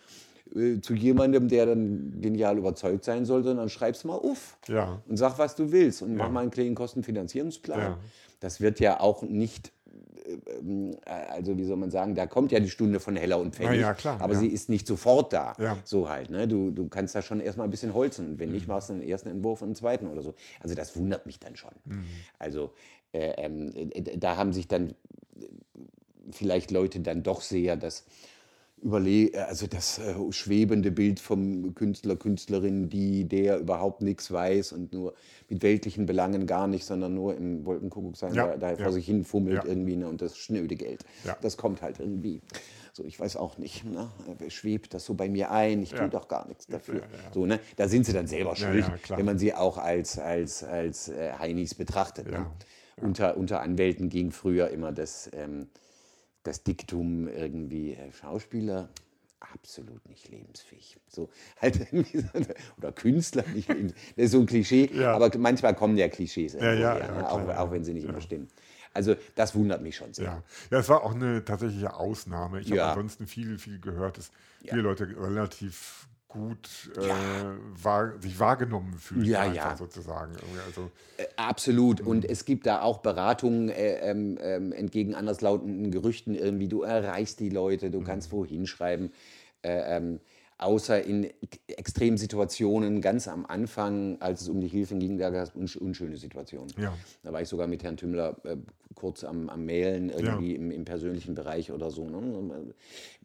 äh, 0.56 0.80
zu 0.80 0.94
jemandem, 0.94 1.48
der 1.48 1.66
dann 1.66 2.20
genial 2.20 2.58
überzeugt 2.58 3.04
sein 3.04 3.24
soll, 3.24 3.42
sondern 3.44 3.68
schreib's 3.68 4.02
mal 4.04 4.16
auf 4.16 4.58
Ja. 4.68 5.00
und 5.08 5.16
sag, 5.16 5.38
was 5.38 5.54
du 5.54 5.70
willst 5.72 6.02
und 6.02 6.16
mach 6.16 6.26
Ja. 6.26 6.30
mal 6.30 6.40
einen 6.40 6.50
kleinen 6.50 6.74
Kostenfinanzierungsplan. 6.74 7.80
Ja. 7.80 7.98
Das 8.40 8.60
wird 8.60 8.80
ja 8.80 8.98
auch 9.00 9.22
nicht, 9.22 9.72
äh, 10.26 10.58
ähm, 10.58 10.96
also 11.06 11.56
wie 11.56 11.64
soll 11.64 11.76
man 11.76 11.90
sagen, 11.90 12.14
da 12.14 12.26
kommt 12.26 12.52
ja 12.52 12.60
die 12.60 12.68
Stunde 12.70 13.00
von 13.00 13.16
Heller 13.16 13.38
und 13.38 13.54
Pfennig, 13.54 13.80
klar, 13.96 14.20
aber 14.20 14.34
sie 14.34 14.48
ist 14.48 14.68
nicht 14.68 14.86
sofort 14.86 15.32
da. 15.32 15.54
So 15.84 16.08
halt, 16.08 16.28
ne? 16.30 16.46
du, 16.48 16.70
du 16.70 16.88
kannst 16.88 17.14
da 17.14 17.22
schon 17.22 17.40
erstmal 17.40 17.66
ein 17.66 17.70
bisschen 17.70 17.94
holzen. 17.94 18.26
Und 18.32 18.38
wenn 18.38 18.48
Mhm. 18.50 18.54
nicht, 18.56 18.68
machst 18.68 18.88
du 18.90 18.94
einen 18.94 19.02
ersten 19.02 19.28
Entwurf 19.30 19.62
und 19.62 19.68
einen 19.68 19.74
zweiten 19.76 20.06
oder 20.08 20.22
so. 20.22 20.34
Also 20.60 20.74
das 20.74 20.96
wundert 20.96 21.24
mich 21.24 21.38
dann 21.38 21.56
schon. 21.56 21.72
Mhm. 21.86 22.04
Also 22.38 22.64
äh, 22.64 22.66
äh, 22.66 23.01
da 23.12 24.36
haben 24.36 24.52
sich 24.52 24.68
dann 24.68 24.90
äh, 24.90 24.94
vielleicht 26.30 26.70
Leute 26.70 27.00
dann 27.00 27.22
doch 27.22 27.40
sehr 27.42 27.76
das 27.76 28.04
überle 28.82 29.30
also 29.46 29.66
das 29.68 29.98
äh, 29.98 30.14
schwebende 30.32 30.90
Bild 30.90 31.20
vom 31.20 31.74
Künstler, 31.74 32.16
Künstlerin, 32.16 32.88
die 32.88 33.24
der 33.28 33.58
überhaupt 33.58 34.02
nichts 34.02 34.30
weiß 34.32 34.72
und 34.72 34.92
nur 34.92 35.14
mit 35.48 35.62
weltlichen 35.62 36.04
Belangen 36.04 36.46
gar 36.46 36.66
nicht, 36.66 36.84
sondern 36.84 37.14
nur 37.14 37.36
im 37.36 37.64
Wolkenkuckuck 37.64 38.16
sein, 38.16 38.34
Ja, 38.34 38.48
da, 38.48 38.56
da 38.56 38.70
ja. 38.72 38.76
vor 38.76 38.92
sich 38.92 39.06
hin 39.06 39.24
fummelt 39.24 39.62
Ja. 39.62 39.70
irgendwie 39.70 39.96
ne, 39.96 40.08
und 40.08 40.20
das 40.20 40.36
schnöde 40.36 40.74
Geld. 40.74 41.04
Das 41.40 41.56
kommt 41.56 41.80
halt 41.80 42.00
irgendwie. 42.00 42.40
So, 42.94 43.04
ich 43.04 43.18
weiß 43.18 43.36
auch 43.36 43.56
nicht, 43.56 43.84
ne? 43.84 44.10
schwebt 44.48 44.92
das 44.92 45.06
so 45.06 45.14
bei 45.14 45.28
mir 45.28 45.50
ein, 45.50 45.82
ich 45.82 45.90
tue 45.94 46.10
doch 46.10 46.28
gar 46.28 46.46
nichts 46.48 46.66
dafür. 46.66 47.02
So, 47.32 47.46
ne? 47.46 47.58
Da 47.76 47.88
sind 47.88 48.04
sie 48.04 48.12
dann 48.12 48.26
selber 48.26 48.54
schuld, 48.56 48.84
wenn 49.08 49.24
man 49.24 49.38
sie 49.38 49.54
auch 49.54 49.78
als, 49.78 50.18
als, 50.18 50.62
als 50.64 51.08
äh, 51.08 51.32
Heinis 51.38 51.74
betrachtet. 51.74 52.30
Ne? 52.30 52.50
Unter, 52.96 53.36
unter 53.36 53.60
Anwälten 53.60 54.08
ging 54.08 54.30
früher 54.30 54.68
immer 54.70 54.92
das, 54.92 55.30
ähm, 55.32 55.68
das 56.42 56.62
Diktum 56.62 57.28
irgendwie, 57.28 57.94
äh, 57.94 58.12
Schauspieler 58.12 58.88
absolut 59.40 60.08
nicht 60.08 60.28
lebensfähig. 60.28 60.98
So, 61.08 61.28
halt 61.60 61.86
oder 62.78 62.92
Künstler 62.92 63.44
nicht 63.54 63.68
lebensfähig. 63.68 64.12
Das 64.16 64.26
ist 64.26 64.32
so 64.32 64.40
ein 64.40 64.46
Klischee, 64.46 64.90
Ja. 64.92 65.14
aber 65.14 65.36
manchmal 65.38 65.74
kommen 65.74 65.96
ja 65.96 66.08
Klischees 66.08 66.54
irgendwo 66.54 66.82
ja, 66.82 66.94
her, 66.94 67.06
ja, 67.08 67.12
ne? 67.18 67.30
auch, 67.30 67.48
ja. 67.48 67.58
auch 67.60 67.70
wenn 67.70 67.84
sie 67.84 67.94
nicht 67.94 68.04
immer 68.04 68.20
stimmen. 68.20 68.48
Also 68.94 69.16
das 69.34 69.54
wundert 69.54 69.82
mich 69.82 69.96
schon 69.96 70.12
sehr. 70.12 70.26
Ja. 70.26 70.42
ja, 70.70 70.78
es 70.78 70.88
war 70.88 71.02
auch 71.02 71.14
eine 71.14 71.44
tatsächliche 71.44 71.94
Ausnahme. 71.94 72.60
Ich 72.60 72.68
Ja. 72.68 72.82
habe 72.82 72.90
ansonsten 72.92 73.26
viel, 73.26 73.58
viel 73.58 73.80
gehört, 73.80 74.18
dass 74.18 74.30
viele 74.60 74.82
Leute 74.82 75.08
relativ 75.08 76.06
gut 76.32 76.90
äh, 76.98 77.08
Ja. 77.08 77.14
wahr, 77.82 78.12
sich 78.20 78.38
wahrgenommen 78.40 78.94
fühlen, 78.98 79.24
Ja, 79.24 79.44
ja. 79.52 79.76
sozusagen. 79.76 80.32
Also, 80.66 80.90
Äh, 81.18 81.24
Absolut. 81.36 82.00
Und 82.00 82.24
es 82.24 82.44
gibt 82.44 82.66
da 82.66 82.82
auch 82.82 82.98
Beratungen 82.98 83.68
äh, 83.68 83.98
ähm, 84.10 84.38
ähm, 84.40 84.72
entgegen 84.72 85.14
anderslautenden 85.14 85.90
Gerüchten 85.90 86.34
irgendwie. 86.34 86.68
Du 86.68 86.82
erreichst 86.82 87.38
die 87.40 87.50
Leute, 87.50 87.90
du 87.90 88.02
kannst 88.02 88.32
wohin 88.32 88.66
schreiben. 88.66 89.12
Äh, 89.62 89.96
ähm, 89.96 90.20
außer 90.58 91.02
in 91.04 91.28
Extremsituationen 91.66 93.00
ganz 93.00 93.28
am 93.28 93.44
Anfang, 93.46 94.16
als 94.20 94.42
es 94.42 94.48
um 94.48 94.60
die 94.60 94.68
Hilfe 94.68 94.96
ging, 94.96 95.18
da 95.18 95.30
gab 95.30 95.42
es 95.42 95.50
unsch 95.50 95.76
unschöne 95.76 96.16
Situationen. 96.16 96.72
Ja. 96.78 96.94
Da 97.22 97.32
war 97.32 97.42
ich 97.42 97.48
sogar 97.48 97.66
mit 97.66 97.82
Herrn 97.82 97.96
Tümmler 97.96 98.36
äh, 98.44 98.56
kurz 98.94 99.24
am, 99.24 99.48
am 99.48 99.64
Mailen, 99.66 100.10
irgendwie 100.10 100.54
im, 100.54 100.70
im 100.70 100.84
persönlichen 100.84 101.34
Bereich 101.34 101.72
oder 101.72 101.90
so. 101.90 102.08
Ne? 102.08 102.74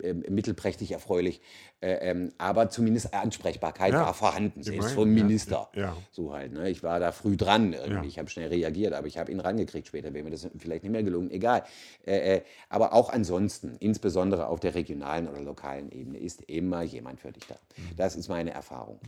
Äh, 0.02 0.14
mittelprächtig 0.14 0.92
erfreulich. 0.92 1.42
Äh, 1.80 2.10
ähm, 2.10 2.32
aber 2.38 2.70
zumindest 2.70 3.14
Ansprechbarkeit 3.14 3.94
Ja, 3.94 4.02
war 4.02 4.14
vorhanden, 4.14 4.64
selbst 4.64 4.78
immerhin, 4.78 4.96
vom 4.96 5.18
ja, 5.18 5.24
Minister. 5.24 5.70
ja. 5.76 5.98
So 6.12 6.34
halt, 6.34 6.54
ne? 6.54 6.70
Ich 6.70 6.84
war 6.84 7.00
da 7.00 7.12
früh 7.12 7.38
dran 7.38 7.74
irgendwie. 7.74 7.94
Ja. 7.94 8.04
Ich 8.04 8.20
habe 8.20 8.30
schnell 8.30 8.50
reagiert, 8.50 8.94
aber 8.94 9.08
ich 9.08 9.18
habe 9.18 9.32
ihn 9.32 9.40
rangekriegt. 9.40 9.88
Später 9.88 10.14
wäre 10.14 10.24
mir 10.24 10.32
das 10.32 10.48
vielleicht 10.58 10.84
nicht 10.84 10.92
mehr 10.92 11.04
gelungen. 11.04 11.30
Egal. 11.32 11.64
Äh, 12.06 12.38
äh, 12.38 12.42
aber 12.70 12.94
auch 12.94 13.10
ansonsten, 13.10 13.76
insbesondere 13.80 14.48
auf 14.48 14.60
der 14.60 14.76
regionalen 14.76 15.28
oder 15.28 15.42
lokalen 15.42 15.92
Ebene, 15.92 16.18
ist 16.18 16.42
immer 16.44 16.82
jemand 16.82 17.20
für 17.20 17.32
dich 17.32 17.46
da. 17.48 17.56
Das 17.96 18.16
ist 18.16 18.28
meine 18.28 18.52
Erfahrung. 18.52 19.00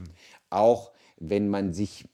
Auch 0.50 0.92
wenn 1.18 1.50
man 1.50 1.74
sich 1.74 2.06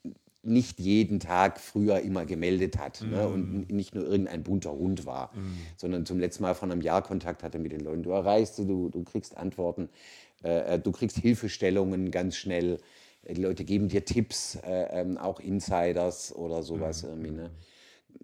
nicht 0.46 0.80
jeden 0.80 1.20
Tag 1.20 1.60
früher 1.60 2.00
immer 2.02 2.26
gemeldet 2.26 2.78
hat 2.78 3.02
ne? 3.10 3.28
und 3.28 3.68
n- 3.70 3.76
nicht 3.76 3.96
nur 3.96 4.06
irgendein 4.06 4.44
bunter 4.44 4.72
Hund 4.72 5.06
war, 5.06 5.32
sondern 5.78 6.06
zum 6.06 6.20
letzten 6.20 6.44
Mal 6.44 6.54
von 6.56 6.72
einem 6.72 6.82
Jahr 6.82 7.02
Kontakt 7.02 7.44
hatte 7.44 7.60
mit 7.60 7.72
den 7.72 7.82
Leuten. 7.82 8.04
Du 8.04 8.12
erreichst 8.12 8.56
sie, 8.56 8.66
du, 8.66 8.90
du 8.90 9.04
kriegst 9.04 9.38
Antworten, 9.38 9.90
äh, 10.44 10.76
äh, 10.76 10.80
du 10.80 10.92
kriegst 10.92 11.18
Hilfestellungen 11.18 12.12
ganz 12.12 12.36
schnell. 12.38 12.80
Äh, 13.24 13.34
Die 13.34 13.42
Leute 13.42 13.64
geben 13.64 13.88
dir 13.90 14.06
Tipps, 14.06 14.56
äh, 14.66 15.02
ähm, 15.02 15.18
auch 15.18 15.40
Insiders 15.40 16.34
oder 16.36 16.64
sowas 16.64 17.04
irgendwie. 17.04 17.32
Ne? 17.32 17.50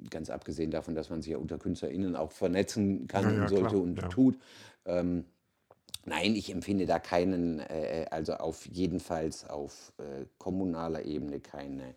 Ganz 0.09 0.29
abgesehen 0.29 0.71
davon, 0.71 0.95
dass 0.95 1.09
man 1.09 1.21
sich 1.21 1.31
ja 1.31 1.37
unter 1.37 1.57
KünstlerInnen 1.57 2.15
auch 2.15 2.31
vernetzen 2.31 3.07
kann 3.07 3.25
Ja, 3.25 3.31
ja, 3.31 3.41
und 3.41 3.49
sollte 3.49 3.75
klar, 3.75 3.83
und 3.83 4.01
ja. 4.01 4.07
tut. 4.09 4.37
Ähm, 4.85 5.25
Nein, 6.05 6.35
ich 6.35 6.51
empfinde 6.51 6.87
da 6.87 6.97
keinen, 6.97 7.59
äh, 7.59 8.07
also 8.09 8.33
auf 8.33 8.65
jedenfalls 8.65 9.47
auf 9.47 9.93
äh, 9.99 10.25
kommunaler 10.39 11.05
Ebene 11.05 11.39
keine 11.39 11.93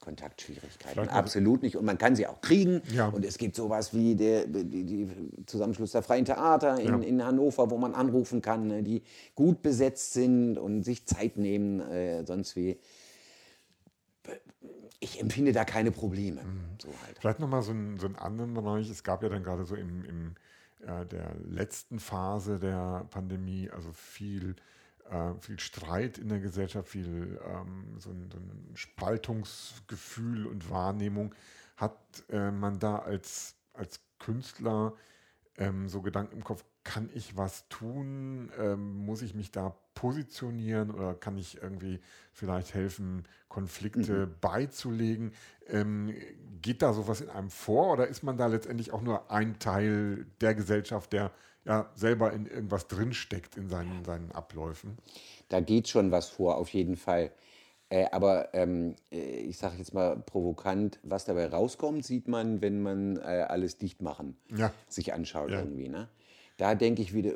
Kontaktschwierigkeiten. 0.00 0.92
Vielleicht 0.94 1.10
Absolut 1.12 1.62
nicht. 1.62 1.76
Und 1.76 1.84
man 1.84 1.98
kann 1.98 2.16
sie 2.16 2.26
auch 2.26 2.40
kriegen. 2.40 2.82
Ja. 2.92 3.08
Und 3.08 3.24
es 3.24 3.36
gibt 3.38 3.54
sowas 3.54 3.92
wie 3.94 4.14
der 4.16 4.46
die, 4.46 4.84
die 4.84 5.08
Zusammenschluss 5.46 5.92
der 5.92 6.02
Freien 6.02 6.24
Theater 6.24 6.80
in, 6.80 6.88
Ja. 6.88 6.96
in 6.98 7.24
Hannover, 7.24 7.70
wo 7.70 7.76
man 7.78 7.94
anrufen 7.94 8.40
kann, 8.42 8.66
ne, 8.66 8.82
die 8.82 9.02
gut 9.34 9.62
besetzt 9.62 10.12
sind 10.14 10.56
und 10.58 10.82
sich 10.82 11.06
Zeit 11.06 11.36
nehmen, 11.36 11.80
äh, 11.80 12.24
sonst 12.26 12.56
wie. 12.56 12.78
Ich 15.02 15.20
empfinde 15.20 15.52
da 15.52 15.64
keine 15.64 15.90
Probleme. 15.90 16.42
So 16.82 16.88
halt. 17.06 17.18
Vielleicht 17.18 17.40
nochmal 17.40 17.62
so, 17.62 17.70
einen- 17.72 17.98
so 17.98 18.06
einen 18.06 18.16
anderen 18.16 18.52
Bereich. 18.54 18.90
Es 18.90 19.02
gab 19.02 19.22
ja 19.22 19.28
dann 19.30 19.42
gerade 19.42 19.64
so 19.64 19.74
im, 19.74 20.04
im 20.04 20.34
äh, 20.86 21.06
der 21.06 21.34
letzten 21.46 21.98
Phase 21.98 22.58
der 22.58 23.06
Pandemie, 23.10 23.70
also 23.70 23.92
viel, 23.92 24.56
äh, 25.10 25.34
viel 25.40 25.58
Streit 25.58 26.18
in 26.18 26.28
der 26.28 26.40
Gesellschaft, 26.40 26.88
viel 26.88 27.40
ähm, 27.44 27.96
so, 27.98 28.10
ein, 28.10 28.30
so 28.30 28.38
ein 28.38 28.70
Spaltungsgefühl 28.74 30.46
und 30.46 30.70
Wahrnehmung. 30.70 31.34
Hat 31.76 31.98
äh, 32.28 32.50
man 32.50 32.78
da 32.78 32.98
als, 32.98 33.56
als 33.72 34.00
Künstler 34.18 34.94
ähm, 35.56 35.88
so 35.88 36.00
Gedanken 36.02 36.36
im 36.36 36.44
Kopf, 36.44 36.64
kann 36.84 37.10
ich 37.14 37.36
was 37.36 37.68
tun? 37.68 38.50
Ähm, 38.58 39.04
muss 39.04 39.22
ich 39.22 39.34
mich 39.34 39.50
da 39.50 39.76
positionieren 39.94 40.90
oder 40.90 41.14
kann 41.14 41.36
ich 41.36 41.60
irgendwie 41.60 42.00
vielleicht 42.32 42.74
helfen, 42.74 43.24
Konflikte 43.48 44.26
beizulegen? 44.26 45.32
Ähm, 45.66 46.14
geht 46.62 46.82
da 46.82 46.92
sowas 46.92 47.20
in 47.20 47.28
einem 47.28 47.50
vor 47.50 47.92
oder 47.92 48.06
ist 48.06 48.22
man 48.22 48.36
da 48.36 48.46
letztendlich 48.46 48.92
auch 48.92 49.02
nur 49.02 49.30
ein 49.30 49.58
Teil 49.58 50.26
der 50.40 50.54
Gesellschaft, 50.54 51.12
der 51.12 51.32
ja 51.70 51.90
selber 51.94 52.32
in 52.32 52.46
irgendwas 52.46 52.86
drinsteckt 52.88 53.56
in 53.56 53.68
seinen, 53.68 54.04
seinen 54.04 54.32
Abläufen? 54.32 54.98
Da 55.48 55.60
geht 55.60 55.88
schon 55.88 56.10
was 56.10 56.28
vor, 56.28 56.56
auf 56.56 56.68
jeden 56.70 56.96
Fall. 56.96 57.30
Äh, 57.88 58.06
aber 58.12 58.54
ähm, 58.54 58.94
äh, 59.10 59.40
ich 59.40 59.56
sage 59.58 59.76
jetzt 59.78 59.94
mal 59.94 60.16
provokant, 60.16 60.98
was 61.02 61.24
dabei 61.24 61.46
rauskommt, 61.48 62.04
sieht 62.04 62.28
man, 62.28 62.60
wenn 62.60 62.82
man 62.82 63.16
äh, 63.16 63.46
alles 63.48 63.78
dicht 63.78 64.00
machen 64.02 64.36
Ja. 64.54 64.72
sich 64.88 65.12
anschaut 65.12 65.50
Ja. 65.50 65.60
irgendwie. 65.60 65.88
Ne? 65.88 66.08
Da 66.56 66.74
denke 66.74 67.02
ich 67.02 67.14
wieder, 67.14 67.34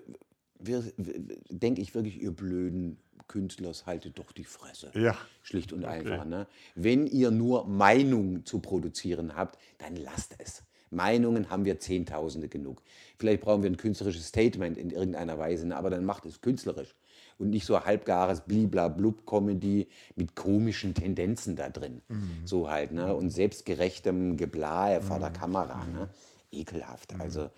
denke 0.59 1.81
ich 1.83 1.95
wirklich, 1.95 2.21
ihr 2.21 2.31
blöden 2.33 2.99
Künstlers, 3.27 3.87
haltet 3.87 4.19
doch 4.19 4.33
die 4.33 4.45
Fresse. 4.45 4.91
Ja. 4.95 5.17
Schlicht 5.43 5.73
und 5.73 5.85
einfach. 5.85 6.25
Ne? 6.25 6.47
Wenn 6.75 7.07
ihr 7.07 7.31
nur 7.31 7.67
Meinung 7.67 8.45
zu 8.45 8.61
produzieren 8.61 9.35
habt, 9.35 9.59
dann 9.79 9.97
lasst 9.97 10.37
es. 10.39 10.63
Meinungen 10.95 11.51
haben 11.51 11.65
wir 11.65 11.79
Zehntausende 11.79 12.49
genug. 12.49 12.83
Vielleicht 13.19 13.43
brauchen 13.43 13.63
wir 13.63 13.71
ein 13.71 13.77
künstlerisches 13.77 14.29
Statement 14.29 14.79
in 14.79 14.91
irgendeiner 14.91 15.39
Weise, 15.39 15.67
ne? 15.67 15.77
aber 15.77 15.91
dann 15.91 16.05
macht 16.05 16.27
es 16.27 16.41
künstlerisch 16.41 16.95
und 17.39 17.51
nicht 17.51 17.67
so 17.67 17.85
halbgares 17.85 18.43
Bliblablub-Comedy 18.43 19.89
mit 20.17 20.37
komischen 20.37 20.95
Tendenzen 20.95 21.57
da 21.57 21.69
drin. 21.69 22.01
So 22.45 22.71
halt, 22.71 22.93
ne? 22.93 23.15
Und 23.15 23.31
selbstgerechtem 23.31 24.37
Geblahe 24.37 25.01
vor 25.01 25.19
der 25.19 25.31
Kamera. 25.31 25.85
Ne? 25.87 26.09
Ekelhaft. 26.53 27.19
Also 27.19 27.51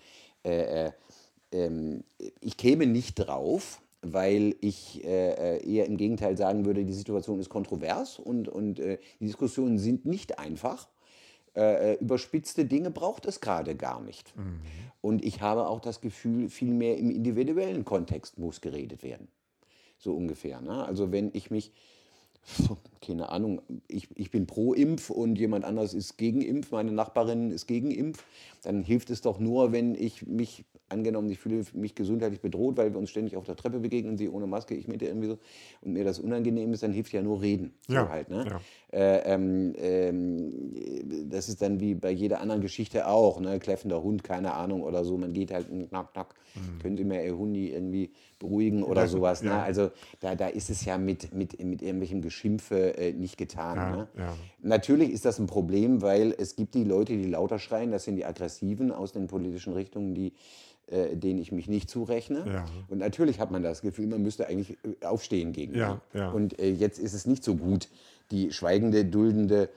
äh, 0.43 0.85
äh, 0.87 0.91
ähm, 1.51 2.03
ich 2.41 2.57
käme 2.57 2.87
nicht 2.87 3.15
drauf, 3.15 3.81
weil 4.01 4.55
ich 4.61 5.03
äh, 5.03 5.57
äh, 5.57 5.69
eher 5.69 5.85
im 5.85 5.97
Gegenteil 5.97 6.37
sagen 6.37 6.65
würde, 6.65 6.85
die 6.85 6.93
Situation 6.93 7.39
ist 7.39 7.49
kontrovers 7.49 8.19
und, 8.19 8.47
und 8.47 8.79
äh, 8.79 8.99
die 9.19 9.25
Diskussionen 9.25 9.77
sind 9.77 10.05
nicht 10.05 10.39
einfach. 10.39 10.87
Äh, 11.57 11.93
äh, 11.93 11.97
überspitzte 11.99 12.65
Dinge 12.65 12.91
braucht 12.91 13.25
es 13.25 13.41
gerade 13.41 13.75
gar 13.75 13.99
nicht. 13.99 14.31
Und 15.01 15.25
ich 15.25 15.41
habe 15.41 15.67
auch 15.67 15.79
das 15.79 16.01
Gefühl, 16.01 16.49
viel 16.49 16.71
mehr 16.71 16.97
im 16.97 17.09
individuellen 17.09 17.83
Kontext 17.83 18.37
muss 18.37 18.61
geredet 18.61 19.01
werden. 19.01 19.27
So 19.97 20.15
ungefähr. 20.15 20.61
Ne? 20.61 20.85
Also 20.85 21.11
wenn 21.11 21.31
ich 21.33 21.49
mich, 21.49 21.71
keine 23.05 23.29
Ahnung, 23.29 23.61
ich, 23.87 24.09
ich 24.15 24.31
bin 24.31 24.47
pro 24.47 24.73
Impf 24.73 25.09
und 25.09 25.37
jemand 25.37 25.65
anders 25.65 25.93
ist 25.93 26.17
gegen 26.17 26.41
Impf, 26.41 26.71
meine 26.71 26.91
Nachbarin 26.91 27.51
ist 27.51 27.67
gegen 27.67 27.91
Impf, 27.91 28.23
dann 28.63 28.83
hilft 28.83 29.09
es 29.09 29.21
doch 29.21 29.39
nur, 29.39 29.71
wenn 29.71 29.95
ich 29.95 30.25
mich 30.25 30.65
angenommen, 30.89 31.29
ich 31.29 31.39
fühle 31.39 31.63
mich 31.73 31.95
gesundheitlich 31.95 32.41
bedroht, 32.41 32.77
weil 32.77 32.93
wir 32.93 32.99
uns 32.99 33.09
ständig 33.09 33.35
auf 33.35 33.45
der 33.45 33.55
Treppe 33.55 33.79
begegnen, 33.79 34.17
sie 34.17 34.29
ohne 34.29 34.47
Maske, 34.47 34.73
ich 34.73 34.87
mit 34.87 35.01
ihr 35.01 35.09
irgendwie 35.09 35.27
so, 35.27 35.37
und 35.81 35.93
mir 35.93 36.03
das 36.05 36.19
unangenehm 36.19 36.71
ist, 36.73 36.83
dann 36.83 36.93
hilft 36.93 37.11
ja 37.11 37.21
nur 37.21 37.41
reden. 37.41 37.73
So 37.87 37.95
Ja, 37.95 38.09
halt, 38.09 38.29
ne? 38.29 38.45
ja. 38.49 38.97
Äh, 38.97 39.33
ähm, 39.33 39.73
ähm, 39.77 41.29
das 41.29 41.49
ist 41.49 41.61
dann 41.61 41.79
wie 41.81 41.93
bei 41.93 42.11
jeder 42.11 42.39
anderen 42.39 42.61
Geschichte 42.61 43.07
auch, 43.07 43.39
ne? 43.41 43.59
Kläffender 43.59 44.01
Hund, 44.01 44.23
keine 44.23 44.53
Ahnung 44.53 44.81
oder 44.81 45.03
so. 45.03 45.17
Man 45.17 45.33
geht 45.33 45.51
halt 45.51 45.67
knack, 45.89 46.13
knack. 46.13 46.35
Können 46.81 46.97
Sie 46.97 47.03
mir 47.03 47.23
Ihr 47.23 47.37
Hundi 47.37 47.69
irgendwie 47.71 48.11
beruhigen 48.39 48.81
oder 48.83 49.01
Mhm. 49.01 49.07
Ja, 49.07 49.07
sowas. 49.07 49.43
Ne? 49.43 49.51
Also 49.53 49.91
da, 50.21 50.35
da 50.35 50.47
ist 50.47 50.69
es 50.69 50.85
ja 50.85 50.97
mit, 50.97 51.33
mit, 51.33 51.63
mit 51.63 51.81
irgendwelchem 51.81 52.21
Geschimpfe 52.37 52.97
äh, 52.97 53.13
nicht 53.13 53.37
getan. 53.37 53.75
Ja, 53.77 53.95
ne? 53.95 54.07
ja. 54.17 54.33
Natürlich 54.61 55.11
ist 55.11 55.25
das 55.25 55.39
ein 55.39 55.47
Problem, 55.47 56.01
weil 56.01 56.35
es 56.37 56.55
gibt 56.55 56.75
die 56.75 56.83
Leute, 56.83 57.13
die 57.17 57.25
lauter 57.25 57.57
schreien, 57.57 57.91
das 57.91 58.03
sind 58.03 58.15
die 58.15 58.25
Aggressiven 58.25 58.91
aus 58.91 59.11
den 59.11 59.27
politischen 59.27 59.73
Richtungen, 59.73 60.13
die, 60.13 60.33
äh, 60.87 61.15
denen 61.15 61.39
ich 61.39 61.51
mich 61.51 61.67
nicht 61.67 61.89
zurechne. 61.89 62.45
Ja. 62.47 62.65
Und 62.89 62.99
natürlich 62.99 63.39
hat 63.39 63.49
man 63.49 63.63
das 63.63 63.81
Gefühl, 63.81 64.07
man 64.07 64.21
müsste 64.21 64.47
eigentlich 64.47 64.77
äh, 64.83 65.05
aufstehen 65.05 65.51
gegen 65.51 65.73
die. 65.73 65.79
Und 66.31 66.59
äh, 66.59 66.69
jetzt 66.69 66.99
ist 66.99 67.13
es 67.13 67.25
nicht 67.25 67.43
so 67.43 67.55
gut, 67.55 67.89
die 68.29 68.51
schweigende, 68.51 69.03
duldende, 69.05 69.69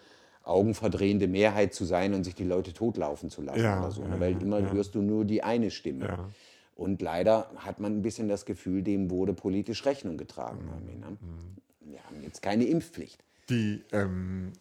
augenverdrehende 0.42 1.28
Mehrheit 1.28 1.72
zu 1.74 1.84
sein 1.84 2.12
und 2.14 2.24
sich 2.24 2.34
die 2.34 2.44
Leute 2.44 2.72
totlaufen 2.72 3.30
zu 3.30 3.42
lassen 3.42 3.62
Ja, 3.62 3.80
oder 3.80 3.90
so. 3.90 4.02
ne? 4.02 4.10
ja, 4.14 4.20
Weil 4.20 4.32
ja, 4.32 4.40
immer 4.40 4.72
hörst 4.72 4.94
du 4.94 5.02
nur 5.02 5.24
die 5.24 5.42
eine 5.42 5.70
Stimme. 5.70 6.30
Und 6.74 7.02
leider 7.02 7.50
hat 7.56 7.78
man 7.78 7.98
ein 7.98 8.02
bisschen 8.02 8.28
das 8.28 8.46
Gefühl, 8.46 8.82
dem 8.82 9.10
wurde 9.10 9.34
politisch 9.34 9.84
Rechnung 9.84 10.16
getragen. 10.16 10.60
Mhm. 10.64 11.60
Wir 11.80 12.02
haben 12.04 12.22
jetzt 12.22 12.42
keine 12.42 12.64
Impfpflicht. 12.64 13.22
Die, 13.48 13.82
ähm, 13.92 14.52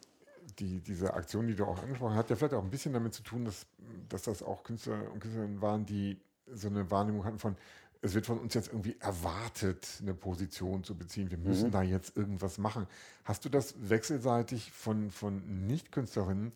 die, 0.57 0.80
diese 0.80 1.13
Aktion, 1.13 1.47
die 1.47 1.55
du 1.55 1.65
auch 1.65 1.82
angesprochen 1.82 2.11
hast, 2.13 2.20
hat 2.24 2.30
ja 2.32 2.36
vielleicht 2.36 2.53
auch 2.53 2.63
ein 2.63 2.70
bisschen 2.70 2.93
damit 2.93 3.13
zu 3.13 3.24
tun, 3.24 3.45
dass, 3.45 3.65
dass 4.09 4.24
das 4.24 4.41
auch 4.43 4.63
Künstler 4.63 5.11
und 5.11 5.20
Künstlerinnen 5.20 5.61
waren, 5.61 5.86
die 5.86 6.17
so 6.51 6.67
eine 6.67 6.89
Wahrnehmung 6.89 7.24
hatten 7.26 7.39
von, 7.39 7.55
es 8.01 8.13
wird 8.13 8.26
von 8.26 8.39
uns 8.39 8.53
jetzt 8.53 8.70
irgendwie 8.70 8.95
erwartet, 8.99 9.88
eine 10.01 10.13
Position 10.13 10.84
zu 10.84 10.95
beziehen. 10.97 11.30
Wir 11.30 11.38
müssen 11.38 11.67
Mhm. 11.67 11.72
da 11.72 11.82
jetzt 11.84 12.15
irgendwas 12.17 12.57
machen. 12.57 12.88
Hast 13.26 13.45
du 13.45 13.49
das 13.49 13.76
wechselseitig 13.89 14.72
von, 14.72 15.11
von 15.11 15.67
Nicht-Künstlerinnen 15.67 16.51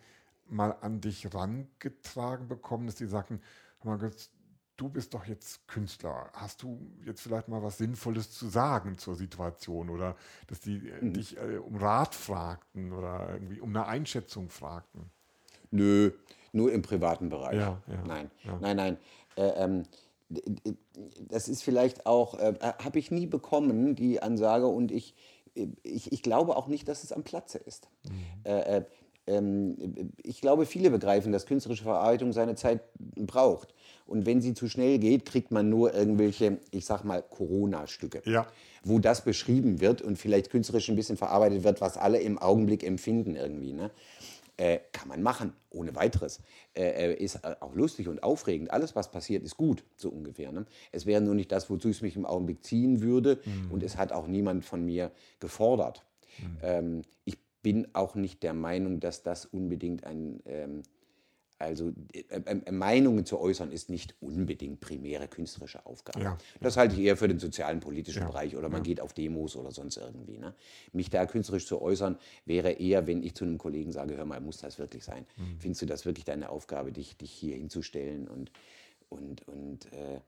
mal 0.49 0.71
an 0.81 1.01
dich 1.01 1.33
rangetragen 1.33 2.47
bekommen, 2.47 2.87
dass 2.87 2.95
die 2.95 3.05
sagten, 3.07 3.41
hör 3.81 3.97
mal, 3.97 4.11
du 4.77 4.89
bist 4.89 5.13
doch 5.13 5.25
jetzt 5.25 5.67
Künstler. 5.67 6.29
Hast 6.33 6.63
du 6.63 6.79
jetzt 7.05 7.21
vielleicht 7.21 7.47
mal 7.47 7.61
was 7.61 7.77
Sinnvolles 7.77 8.31
zu 8.31 8.47
sagen 8.47 8.97
zur 8.97 9.15
Situation 9.15 9.89
oder 9.89 10.15
dass 10.47 10.59
die 10.59 10.89
äh, 10.89 11.03
Mhm. 11.03 11.13
dich 11.13 11.37
äh, 11.37 11.57
um 11.57 11.75
Rat 11.77 12.15
fragten 12.15 12.91
oder 12.91 13.29
irgendwie 13.33 13.59
um 13.59 13.69
eine 13.69 13.85
Einschätzung 13.85 14.49
fragten? 14.49 15.09
Nö, 15.71 16.11
nur 16.51 16.71
im 16.71 16.81
privaten 16.81 17.29
Bereich. 17.29 17.57
Ja, 17.59 17.81
ja, 17.87 18.03
nein, 18.05 18.31
ja. 18.43 18.57
nein, 18.59 18.77
nein. 18.77 18.97
Äh, 19.35 19.63
ähm, 19.63 19.83
das 21.29 21.47
ist 21.47 21.63
vielleicht 21.63 22.05
auch, 22.05 22.35
äh, 22.35 22.53
habe 22.61 22.99
ich 22.99 23.11
nie 23.11 23.27
bekommen, 23.27 23.95
die 23.95 24.21
Ansage, 24.21 24.67
und 24.67 24.91
ich, 24.91 25.15
ich, 25.83 26.11
ich 26.11 26.23
glaube 26.23 26.55
auch 26.55 26.67
nicht, 26.67 26.87
dass 26.87 27.03
es 27.03 27.11
am 27.11 27.23
Platze 27.23 27.57
ist. 27.59 27.89
Mhm. 28.07 28.85
Äh, 29.25 29.31
äh, 29.31 29.37
ähm, 29.37 30.11
ich 30.21 30.41
glaube, 30.41 30.65
viele 30.65 30.89
begreifen, 30.89 31.31
dass 31.31 31.45
künstlerische 31.45 31.83
Verarbeitung 31.83 32.33
seine 32.33 32.55
Zeit 32.55 32.81
braucht. 33.15 33.73
Und 34.05 34.25
wenn 34.25 34.41
sie 34.41 34.53
zu 34.53 34.67
schnell 34.67 34.99
geht, 34.99 35.25
kriegt 35.25 35.51
man 35.51 35.69
nur 35.69 35.93
irgendwelche, 35.93 36.57
ich 36.71 36.85
sag 36.85 37.03
mal, 37.03 37.21
Corona-Stücke 37.21 38.21
Ja. 38.25 38.47
wo 38.83 38.99
das 38.99 39.23
beschrieben 39.23 39.79
wird 39.79 40.01
und 40.01 40.17
vielleicht 40.17 40.49
künstlerisch 40.49 40.89
ein 40.89 40.95
bisschen 40.95 41.17
verarbeitet 41.17 41.63
wird, 41.63 41.79
was 41.79 41.97
alle 41.97 42.19
im 42.19 42.37
Augenblick 42.37 42.83
empfinden 42.83 43.35
irgendwie. 43.35 43.71
Ne? 43.71 43.91
Äh, 44.57 44.79
kann 44.91 45.07
man 45.07 45.23
machen, 45.23 45.53
ohne 45.71 45.95
weiteres. 45.95 46.41
Äh, 46.75 47.11
äh, 47.11 47.13
ist 47.15 47.35
äh, 47.43 47.55
auch 47.61 47.73
lustig 47.75 48.07
und 48.07 48.21
aufregend. 48.21 48.71
Alles, 48.71 48.95
was 48.95 49.09
passiert, 49.09 49.43
ist 49.43 49.57
gut, 49.57 49.83
so 49.95 50.09
ungefähr. 50.09 50.51
Ne? 50.51 50.65
Es 50.91 51.05
wäre 51.05 51.21
nur 51.21 51.33
nicht 51.33 51.51
das, 51.51 51.69
wozu 51.69 51.89
es 51.89 52.01
mich 52.01 52.15
im 52.15 52.25
Augenblick 52.25 52.63
ziehen 52.63 53.01
würde. 53.01 53.39
Und 53.71 53.83
es 53.83 53.97
hat 53.97 54.11
auch 54.11 54.27
niemand 54.27 54.65
von 54.65 54.85
mir 54.85 55.11
gefordert. 55.39 56.03
Ähm, 56.61 57.03
ich 57.25 57.37
bin 57.63 57.87
auch 57.93 58.15
nicht 58.15 58.43
der 58.43 58.53
Meinung, 58.53 58.99
dass 58.99 59.23
das 59.23 59.45
unbedingt 59.45 60.03
ein... 60.03 60.41
Ähm, 60.45 60.83
also 61.59 61.93
äh, 62.11 62.41
äh, 62.45 62.71
Meinungen 62.71 63.25
zu 63.25 63.39
äußern 63.39 63.71
ist 63.71 63.89
nicht 63.89 64.15
unbedingt 64.19 64.81
primäre 64.81 65.27
künstlerische 65.27 65.85
Aufgabe. 65.85 66.21
Ja. 66.21 66.37
Das 66.59 66.77
halte 66.77 66.95
ich 66.95 67.01
eher 67.01 67.15
für 67.15 67.27
den 67.27 67.39
sozialen, 67.39 67.79
politischen 67.79 68.23
Ja, 68.23 68.27
Bereich 68.27 68.55
oder 68.57 68.69
man 68.69 68.83
geht 68.83 68.99
auf 68.99 69.13
Demos 69.13 69.55
oder 69.55 69.71
sonst 69.71 69.97
irgendwie. 69.97 70.37
Ne? 70.37 70.53
Mich 70.91 71.09
da 71.09 71.25
künstlerisch 71.25 71.65
zu 71.65 71.81
äußern, 71.81 72.17
wäre 72.45 72.71
eher, 72.71 73.07
wenn 73.07 73.23
ich 73.23 73.35
zu 73.35 73.45
einem 73.45 73.57
Kollegen 73.57 73.91
sage, 73.91 74.17
hör 74.17 74.25
mal, 74.25 74.41
muss 74.41 74.57
das 74.57 74.77
wirklich 74.77 75.03
sein? 75.03 75.25
Mhm. 75.37 75.59
Findest 75.59 75.81
du 75.83 75.85
das 75.85 76.05
wirklich 76.05 76.25
deine 76.25 76.49
Aufgabe, 76.49 76.91
dich, 76.91 77.15
dich 77.17 77.31
hier 77.31 77.55
hinzustellen 77.55 78.27
und, 78.27 78.51
und, 79.09 79.47
und 79.47 79.87
äh, 79.93 80.19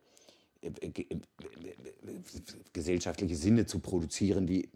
äh, 0.61 0.88
äh, 0.88 1.19
gesellschaftliche 2.71 3.36
Sinne 3.36 3.65
zu 3.65 3.79
produzieren, 3.79 4.47
die 4.47 4.69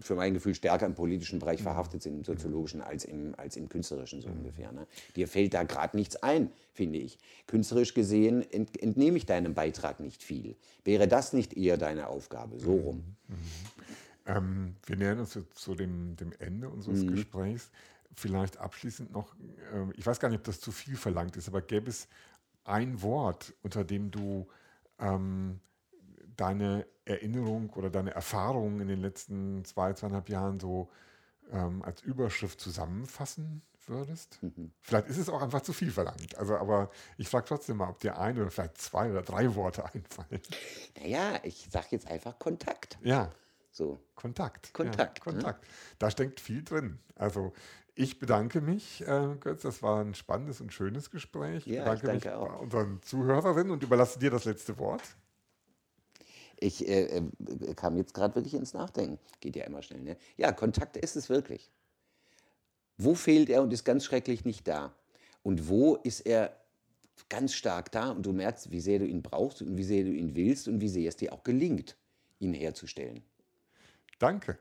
für 0.00 0.14
mein 0.14 0.34
Gefühl 0.34 0.54
stärker 0.54 0.86
im 0.86 0.94
politischen 0.94 1.38
Bereich 1.38 1.62
verhaftet 1.62 2.02
sind, 2.02 2.16
im 2.16 2.24
soziologischen, 2.24 2.80
als 2.80 3.04
im, 3.04 3.34
als 3.36 3.56
im 3.56 3.68
künstlerischen 3.68 4.20
so 4.20 4.28
ungefähr. 4.28 4.72
Ne? 4.72 4.86
Dir 5.16 5.28
fällt 5.28 5.54
da 5.54 5.64
gerade 5.64 5.96
nichts 5.96 6.16
ein, 6.16 6.50
finde 6.72 6.98
ich. 6.98 7.18
Künstlerisch 7.46 7.94
gesehen 7.94 8.48
ent, 8.50 8.80
entnehme 8.82 9.16
ich 9.16 9.26
deinem 9.26 9.54
Beitrag 9.54 10.00
nicht 10.00 10.22
viel. 10.22 10.56
Wäre 10.84 11.08
das 11.08 11.32
nicht 11.32 11.56
eher 11.56 11.76
deine 11.76 12.08
Aufgabe? 12.08 12.58
So 12.58 12.74
rum. 12.74 13.04
Ähm, 14.26 14.76
wir 14.86 14.96
nähern 14.96 15.20
uns 15.20 15.34
jetzt 15.34 15.56
zu 15.58 15.74
dem, 15.74 16.16
dem 16.16 16.32
Ende 16.38 16.68
unseres 16.68 17.02
Mhm. 17.02 17.08
Gesprächs. 17.12 17.70
Vielleicht 18.14 18.58
abschließend 18.58 19.12
noch, 19.12 19.34
ähm, 19.72 19.92
ich 19.96 20.04
weiß 20.06 20.20
gar 20.20 20.28
nicht, 20.28 20.38
ob 20.38 20.44
das 20.44 20.60
zu 20.60 20.72
viel 20.72 20.96
verlangt 20.96 21.36
ist, 21.36 21.48
aber 21.48 21.62
gäbe 21.62 21.88
es 21.90 22.08
ein 22.64 23.00
Wort, 23.02 23.54
unter 23.62 23.84
dem 23.84 24.10
du 24.10 24.46
ähm, 24.98 25.60
deine 26.36 26.86
Erinnerung 27.08 27.70
oder 27.70 27.90
deine 27.90 28.14
Erfahrungen 28.14 28.80
in 28.80 28.88
den 28.88 29.00
letzten 29.00 29.64
zwei, 29.64 29.92
zweieinhalb 29.94 30.28
Jahren 30.28 30.60
so 30.60 30.88
ähm, 31.50 31.82
als 31.82 32.02
Überschrift 32.02 32.60
zusammenfassen 32.60 33.62
würdest? 33.86 34.38
Mhm. 34.42 34.72
Vielleicht 34.82 35.08
ist 35.08 35.16
es 35.18 35.28
auch 35.30 35.40
einfach 35.42 35.62
zu 35.62 35.72
viel 35.72 35.90
verlangt. 35.90 36.36
Also, 36.36 36.56
aber 36.56 36.90
ich 37.16 37.28
frage 37.28 37.46
trotzdem 37.46 37.78
mal, 37.78 37.88
ob 37.88 38.00
dir 38.00 38.18
ein 38.18 38.38
oder 38.38 38.50
vielleicht 38.50 38.78
zwei 38.78 39.10
oder 39.10 39.22
drei 39.22 39.54
Worte 39.54 39.84
einfallen. 39.94 40.42
Naja, 41.00 41.40
ich 41.42 41.68
sage 41.70 41.86
jetzt 41.90 42.06
einfach 42.06 42.38
Kontakt. 42.38 42.98
Ja, 43.02 43.30
So. 43.70 43.98
Kontakt. 44.14 44.74
Kontakt, 44.74 45.18
Ja, 45.24 45.32
ne? 45.32 45.38
Kontakt. 45.38 45.66
Da 45.98 46.10
steckt 46.10 46.40
viel 46.40 46.62
drin. 46.64 46.98
Also 47.14 47.52
ich 47.94 48.18
bedanke 48.18 48.60
mich, 48.60 49.00
äh, 49.08 49.36
Götz. 49.40 49.62
Das 49.62 49.82
war 49.82 50.00
ein 50.02 50.14
spannendes 50.14 50.60
und 50.60 50.72
schönes 50.72 51.10
Gespräch. 51.10 51.66
Ja, 51.66 51.94
ich 51.94 52.02
bedanke 52.02 52.06
danke 52.06 52.28
mich 52.28 52.34
auch. 52.36 52.60
unseren 52.60 53.02
Zuhörerinnen 53.02 53.72
und 53.72 53.82
überlasse 53.82 54.18
dir 54.18 54.30
das 54.30 54.44
letzte 54.44 54.78
Wort. 54.78 55.02
Ich 56.60 56.86
äh, 56.88 57.18
äh, 57.18 57.74
kam 57.74 57.96
jetzt 57.96 58.14
gerade 58.14 58.34
wirklich 58.34 58.54
ins 58.54 58.74
Nachdenken. 58.74 59.18
Geht 59.40 59.56
ja 59.56 59.64
immer 59.64 59.82
schnell, 59.82 60.00
ne? 60.00 60.16
Ja, 60.36 60.52
Kontakt 60.52 60.96
ist 60.96 61.16
es 61.16 61.28
wirklich. 61.28 61.70
Wo 62.96 63.14
fehlt 63.14 63.48
er 63.48 63.62
und 63.62 63.72
ist 63.72 63.84
ganz 63.84 64.04
schrecklich 64.04 64.44
nicht 64.44 64.66
da? 64.66 64.92
Und 65.42 65.68
wo 65.68 65.96
ist 65.96 66.20
er 66.20 66.56
ganz 67.28 67.54
stark 67.54 67.92
da 67.92 68.10
und 68.10 68.24
du 68.26 68.32
merkst, 68.32 68.70
wie 68.70 68.80
sehr 68.80 68.98
du 68.98 69.06
ihn 69.06 69.22
brauchst 69.22 69.62
und 69.62 69.76
wie 69.76 69.84
sehr 69.84 70.04
du 70.04 70.10
ihn 70.10 70.34
willst 70.34 70.68
und 70.68 70.80
wie 70.80 70.88
sehr 70.88 71.08
es 71.08 71.16
dir 71.16 71.32
auch 71.32 71.44
gelingt, 71.44 71.96
ihn 72.40 72.54
herzustellen. 72.54 73.22
Danke. 74.18 74.58